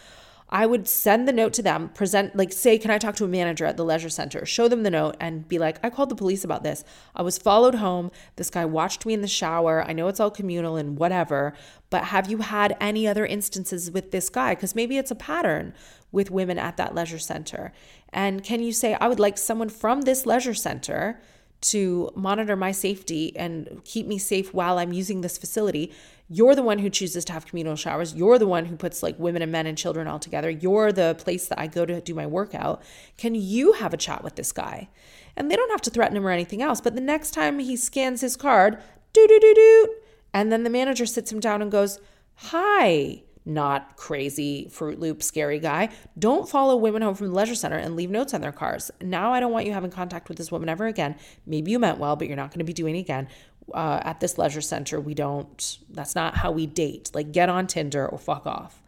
I 0.50 0.64
would 0.64 0.88
send 0.88 1.28
the 1.28 1.32
note 1.32 1.52
to 1.54 1.62
them, 1.62 1.90
present, 1.90 2.34
like, 2.34 2.52
say, 2.52 2.78
can 2.78 2.90
I 2.90 2.96
talk 2.96 3.16
to 3.16 3.24
a 3.24 3.28
manager 3.28 3.66
at 3.66 3.76
the 3.76 3.84
leisure 3.84 4.08
center? 4.08 4.46
Show 4.46 4.66
them 4.66 4.82
the 4.82 4.90
note 4.90 5.14
and 5.20 5.46
be 5.46 5.58
like, 5.58 5.78
I 5.84 5.90
called 5.90 6.08
the 6.08 6.14
police 6.14 6.42
about 6.42 6.62
this. 6.62 6.84
I 7.14 7.20
was 7.20 7.36
followed 7.36 7.74
home. 7.74 8.10
This 8.36 8.48
guy 8.48 8.64
watched 8.64 9.04
me 9.04 9.12
in 9.12 9.20
the 9.20 9.28
shower. 9.28 9.84
I 9.86 9.92
know 9.92 10.08
it's 10.08 10.20
all 10.20 10.30
communal 10.30 10.76
and 10.76 10.98
whatever, 10.98 11.52
but 11.90 12.04
have 12.04 12.30
you 12.30 12.38
had 12.38 12.74
any 12.80 13.06
other 13.06 13.26
instances 13.26 13.90
with 13.90 14.10
this 14.10 14.30
guy? 14.30 14.54
Because 14.54 14.74
maybe 14.74 14.96
it's 14.96 15.10
a 15.10 15.14
pattern 15.14 15.74
with 16.12 16.30
women 16.30 16.58
at 16.58 16.76
that 16.76 16.94
leisure 16.94 17.18
center. 17.18 17.72
And 18.12 18.42
can 18.42 18.62
you 18.62 18.72
say, 18.72 18.94
I 18.94 19.08
would 19.08 19.20
like 19.20 19.38
someone 19.38 19.68
from 19.68 20.02
this 20.02 20.26
leisure 20.26 20.54
center 20.54 21.20
to 21.60 22.10
monitor 22.14 22.54
my 22.54 22.70
safety 22.70 23.36
and 23.36 23.82
keep 23.84 24.06
me 24.06 24.16
safe 24.16 24.54
while 24.54 24.78
I'm 24.78 24.92
using 24.92 25.20
this 25.20 25.36
facility? 25.36 25.92
You're 26.28 26.54
the 26.54 26.62
one 26.62 26.78
who 26.78 26.90
chooses 26.90 27.24
to 27.26 27.32
have 27.32 27.46
communal 27.46 27.74
showers. 27.74 28.14
You're 28.14 28.38
the 28.38 28.46
one 28.46 28.66
who 28.66 28.76
puts 28.76 29.02
like 29.02 29.18
women 29.18 29.42
and 29.42 29.50
men 29.50 29.66
and 29.66 29.76
children 29.76 30.06
all 30.06 30.18
together. 30.18 30.50
You're 30.50 30.92
the 30.92 31.16
place 31.18 31.48
that 31.48 31.58
I 31.58 31.66
go 31.66 31.86
to 31.86 32.00
do 32.00 32.14
my 32.14 32.26
workout. 32.26 32.82
Can 33.16 33.34
you 33.34 33.72
have 33.72 33.94
a 33.94 33.98
chat 33.98 34.22
with 34.22 34.36
this 34.36 34.52
guy? 34.52 34.88
And 35.36 35.50
they 35.50 35.56
don't 35.56 35.70
have 35.70 35.80
to 35.82 35.90
threaten 35.90 36.16
him 36.16 36.26
or 36.26 36.30
anything 36.30 36.62
else. 36.62 36.80
But 36.80 36.94
the 36.94 37.00
next 37.00 37.30
time 37.30 37.58
he 37.58 37.76
scans 37.76 38.20
his 38.20 38.36
card, 38.36 38.78
doo 39.12 39.26
doo 39.26 39.40
doo 39.40 39.54
doo, 39.54 39.94
and 40.34 40.52
then 40.52 40.64
the 40.64 40.70
manager 40.70 41.06
sits 41.06 41.32
him 41.32 41.40
down 41.40 41.62
and 41.62 41.72
goes, 41.72 41.98
Hi, 42.36 43.22
not 43.48 43.96
crazy 43.96 44.68
Fruit 44.70 45.00
Loop 45.00 45.22
scary 45.22 45.58
guy. 45.58 45.88
Don't 46.18 46.48
follow 46.48 46.76
women 46.76 47.02
home 47.02 47.14
from 47.14 47.28
the 47.28 47.34
leisure 47.34 47.54
center 47.54 47.76
and 47.76 47.96
leave 47.96 48.10
notes 48.10 48.34
on 48.34 48.40
their 48.40 48.52
cars. 48.52 48.90
Now 49.00 49.32
I 49.32 49.40
don't 49.40 49.52
want 49.52 49.66
you 49.66 49.72
having 49.72 49.90
contact 49.90 50.28
with 50.28 50.38
this 50.38 50.52
woman 50.52 50.68
ever 50.68 50.86
again. 50.86 51.16
Maybe 51.46 51.70
you 51.70 51.78
meant 51.78 51.98
well, 51.98 52.14
but 52.14 52.28
you're 52.28 52.36
not 52.36 52.50
going 52.50 52.58
to 52.60 52.64
be 52.64 52.72
doing 52.72 52.94
it 52.96 53.00
again. 53.00 53.28
Uh, 53.72 54.00
at 54.02 54.20
this 54.20 54.38
leisure 54.38 54.60
center, 54.60 55.00
we 55.00 55.14
don't, 55.14 55.78
that's 55.90 56.14
not 56.14 56.36
how 56.36 56.50
we 56.50 56.66
date. 56.66 57.10
Like, 57.14 57.32
get 57.32 57.48
on 57.48 57.66
Tinder 57.66 58.06
or 58.06 58.18
fuck 58.18 58.46
off. 58.46 58.82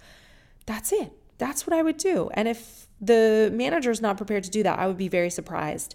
That's 0.66 0.92
it. 0.92 1.12
That's 1.38 1.66
what 1.66 1.74
I 1.74 1.82
would 1.82 1.96
do. 1.96 2.30
And 2.34 2.46
if 2.46 2.86
the 3.00 3.50
manager 3.52 3.90
is 3.90 4.00
not 4.00 4.16
prepared 4.16 4.44
to 4.44 4.50
do 4.50 4.62
that, 4.62 4.78
I 4.78 4.86
would 4.86 4.98
be 4.98 5.08
very 5.08 5.30
surprised. 5.30 5.94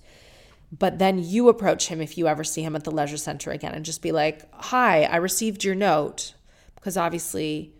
But 0.71 0.97
then 0.97 1.19
you 1.19 1.49
approach 1.49 1.87
him 1.87 2.01
if 2.01 2.17
you 2.17 2.27
ever 2.27 2.43
see 2.43 2.63
him 2.63 2.75
at 2.75 2.83
the 2.83 2.91
leisure 2.91 3.17
center 3.17 3.51
again 3.51 3.73
and 3.73 3.85
just 3.85 4.01
be 4.01 4.11
like, 4.11 4.51
Hi, 4.53 5.03
I 5.03 5.17
received 5.17 5.63
your 5.63 5.75
note. 5.75 6.33
Because 6.75 6.97
obviously, 6.97 7.74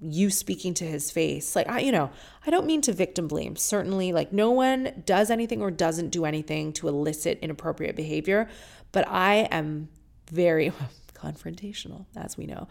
you 0.00 0.30
speaking 0.30 0.74
to 0.74 0.84
his 0.84 1.10
face. 1.10 1.56
Like, 1.56 1.68
I, 1.68 1.80
you 1.80 1.92
know, 1.92 2.10
I 2.46 2.50
don't 2.50 2.66
mean 2.66 2.80
to 2.82 2.92
victim 2.92 3.28
blame. 3.28 3.56
Certainly, 3.56 4.12
like, 4.12 4.32
no 4.32 4.50
one 4.50 5.02
does 5.04 5.30
anything 5.30 5.60
or 5.60 5.70
doesn't 5.70 6.10
do 6.10 6.24
anything 6.24 6.72
to 6.74 6.88
elicit 6.88 7.38
inappropriate 7.40 7.96
behavior. 7.96 8.48
But 8.92 9.08
I 9.08 9.48
am 9.50 9.88
very 10.30 10.72
confrontational, 11.14 12.06
as 12.16 12.36
we 12.36 12.46
know. 12.46 12.68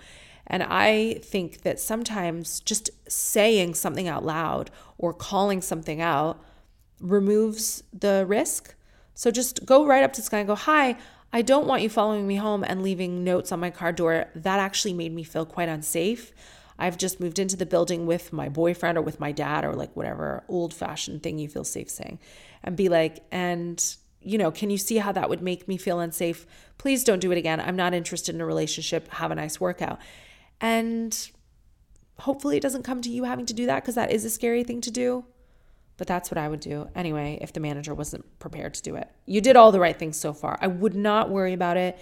And 0.47 0.63
I 0.63 1.15
think 1.15 1.63
that 1.63 1.79
sometimes 1.79 2.61
just 2.61 2.89
saying 3.07 3.73
something 3.73 4.07
out 4.07 4.25
loud 4.25 4.71
or 4.97 5.13
calling 5.13 5.61
something 5.61 6.01
out 6.01 6.41
removes 7.01 7.83
the 7.91 8.25
risk. 8.25 8.75
So 9.13 9.29
just 9.29 9.65
go 9.65 9.85
right 9.85 10.03
up 10.03 10.13
to 10.13 10.21
this 10.21 10.29
guy 10.29 10.39
and 10.39 10.47
go, 10.47 10.55
Hi, 10.55 10.95
I 11.33 11.41
don't 11.41 11.67
want 11.67 11.81
you 11.81 11.89
following 11.89 12.25
me 12.25 12.37
home 12.37 12.63
and 12.63 12.81
leaving 12.81 13.23
notes 13.23 13.51
on 13.51 13.59
my 13.59 13.69
car 13.69 13.91
door. 13.91 14.27
That 14.35 14.59
actually 14.59 14.93
made 14.93 15.13
me 15.13 15.23
feel 15.23 15.45
quite 15.45 15.67
unsafe. 15.67 16.31
I've 16.79 16.97
just 16.97 17.19
moved 17.19 17.39
into 17.39 17.55
the 17.55 17.65
building 17.65 18.05
with 18.05 18.31
my 18.31 18.49
boyfriend 18.49 18.97
or 18.97 19.01
with 19.01 19.19
my 19.19 19.31
dad 19.31 19.65
or 19.65 19.73
like 19.73 19.95
whatever 19.95 20.43
old 20.47 20.73
fashioned 20.73 21.23
thing 21.23 21.39
you 21.39 21.47
feel 21.47 21.63
safe 21.63 21.89
saying. 21.89 22.19
And 22.63 22.75
be 22.75 22.89
like, 22.89 23.23
and 23.31 23.83
you 24.21 24.37
know, 24.37 24.51
can 24.51 24.69
you 24.69 24.77
see 24.77 24.97
how 24.97 25.11
that 25.11 25.29
would 25.29 25.41
make 25.41 25.67
me 25.67 25.77
feel 25.77 25.99
unsafe? 25.99 26.45
Please 26.77 27.03
don't 27.03 27.19
do 27.19 27.31
it 27.31 27.37
again. 27.37 27.59
I'm 27.59 27.75
not 27.75 27.93
interested 27.93 28.35
in 28.35 28.41
a 28.41 28.45
relationship. 28.45 29.09
Have 29.13 29.31
a 29.31 29.35
nice 29.35 29.59
workout. 29.59 29.99
And 30.59 31.31
hopefully 32.19 32.57
it 32.57 32.63
doesn't 32.63 32.83
come 32.83 33.01
to 33.01 33.09
you 33.09 33.23
having 33.23 33.45
to 33.45 33.53
do 33.53 33.65
that 33.67 33.83
because 33.83 33.95
that 33.95 34.11
is 34.11 34.25
a 34.25 34.29
scary 34.29 34.63
thing 34.63 34.81
to 34.81 34.91
do. 34.91 35.25
But 35.97 36.07
that's 36.07 36.29
what 36.29 36.37
I 36.37 36.47
would 36.47 36.59
do 36.59 36.89
anyway 36.95 37.39
if 37.41 37.53
the 37.53 37.59
manager 37.59 37.93
wasn't 37.93 38.37
prepared 38.37 38.75
to 38.75 38.83
do 38.83 38.95
it. 38.95 39.09
You 39.25 39.41
did 39.41 39.55
all 39.55 39.71
the 39.71 39.79
right 39.79 39.97
things 39.97 40.17
so 40.17 40.31
far. 40.31 40.57
I 40.61 40.67
would 40.67 40.95
not 40.95 41.31
worry 41.31 41.53
about 41.53 41.77
it. 41.77 41.97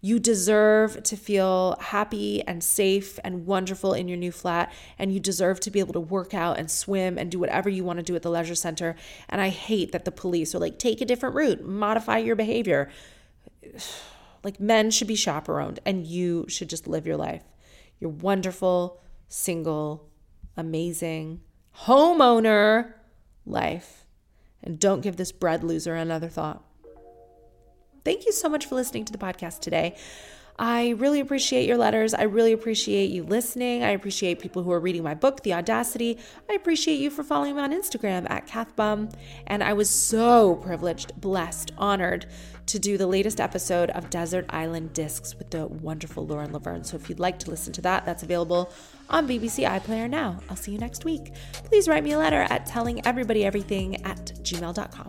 You 0.00 0.18
deserve 0.18 1.02
to 1.02 1.16
feel 1.16 1.76
happy 1.80 2.42
and 2.46 2.64
safe 2.64 3.18
and 3.22 3.46
wonderful 3.46 3.92
in 3.92 4.08
your 4.08 4.16
new 4.16 4.32
flat. 4.32 4.72
And 4.98 5.12
you 5.12 5.20
deserve 5.20 5.60
to 5.60 5.70
be 5.70 5.80
able 5.80 5.92
to 5.92 6.00
work 6.00 6.32
out 6.32 6.58
and 6.58 6.70
swim 6.70 7.18
and 7.18 7.30
do 7.30 7.38
whatever 7.38 7.68
you 7.68 7.84
want 7.84 7.98
to 7.98 8.02
do 8.02 8.16
at 8.16 8.22
the 8.22 8.30
leisure 8.30 8.54
center. 8.54 8.96
And 9.28 9.40
I 9.40 9.50
hate 9.50 9.92
that 9.92 10.04
the 10.04 10.12
police 10.12 10.54
are 10.54 10.58
like, 10.58 10.78
take 10.78 11.00
a 11.00 11.04
different 11.04 11.34
route, 11.34 11.64
modify 11.64 12.18
your 12.18 12.36
behavior. 12.36 12.90
Like, 14.42 14.58
men 14.58 14.90
should 14.90 15.06
be 15.06 15.16
chaperoned 15.16 15.80
and 15.84 16.06
you 16.06 16.46
should 16.48 16.70
just 16.70 16.88
live 16.88 17.06
your 17.06 17.18
life. 17.18 17.42
You're 17.98 18.08
wonderful, 18.08 19.02
single, 19.28 20.08
amazing, 20.56 21.42
homeowner 21.84 22.94
life. 23.44 24.06
And 24.62 24.80
don't 24.80 25.02
give 25.02 25.16
this 25.16 25.30
bread 25.30 25.62
loser 25.62 25.94
another 25.94 26.28
thought. 26.28 26.64
Thank 28.04 28.26
you 28.26 28.32
so 28.32 28.48
much 28.48 28.66
for 28.66 28.74
listening 28.74 29.04
to 29.06 29.12
the 29.12 29.18
podcast 29.18 29.60
today. 29.60 29.96
I 30.60 30.90
really 30.90 31.20
appreciate 31.20 31.66
your 31.66 31.78
letters. 31.78 32.12
I 32.12 32.24
really 32.24 32.52
appreciate 32.52 33.08
you 33.08 33.22
listening. 33.22 33.82
I 33.82 33.92
appreciate 33.92 34.40
people 34.40 34.62
who 34.62 34.70
are 34.72 34.78
reading 34.78 35.02
my 35.02 35.14
book, 35.14 35.42
The 35.42 35.54
Audacity. 35.54 36.18
I 36.50 36.52
appreciate 36.52 36.96
you 37.00 37.08
for 37.08 37.24
following 37.24 37.56
me 37.56 37.62
on 37.62 37.72
Instagram 37.72 38.30
at 38.30 38.46
Kathbum. 38.46 39.10
And 39.46 39.64
I 39.64 39.72
was 39.72 39.88
so 39.88 40.56
privileged, 40.56 41.18
blessed, 41.18 41.72
honored 41.78 42.26
to 42.66 42.78
do 42.78 42.98
the 42.98 43.06
latest 43.06 43.40
episode 43.40 43.88
of 43.90 44.10
Desert 44.10 44.44
Island 44.50 44.92
Discs 44.92 45.34
with 45.34 45.50
the 45.50 45.66
wonderful 45.66 46.26
Lauren 46.26 46.52
Laverne. 46.52 46.84
So 46.84 46.96
if 46.96 47.08
you'd 47.08 47.20
like 47.20 47.38
to 47.38 47.50
listen 47.50 47.72
to 47.72 47.80
that, 47.80 48.04
that's 48.04 48.22
available 48.22 48.70
on 49.08 49.26
BBC 49.26 49.66
iPlayer 49.66 50.10
now. 50.10 50.40
I'll 50.50 50.56
see 50.56 50.72
you 50.72 50.78
next 50.78 51.06
week. 51.06 51.32
Please 51.64 51.88
write 51.88 52.04
me 52.04 52.12
a 52.12 52.18
letter 52.18 52.42
at 52.50 52.68
tellingeverybodyeverything 52.68 54.06
at 54.06 54.26
gmail.com. 54.42 55.08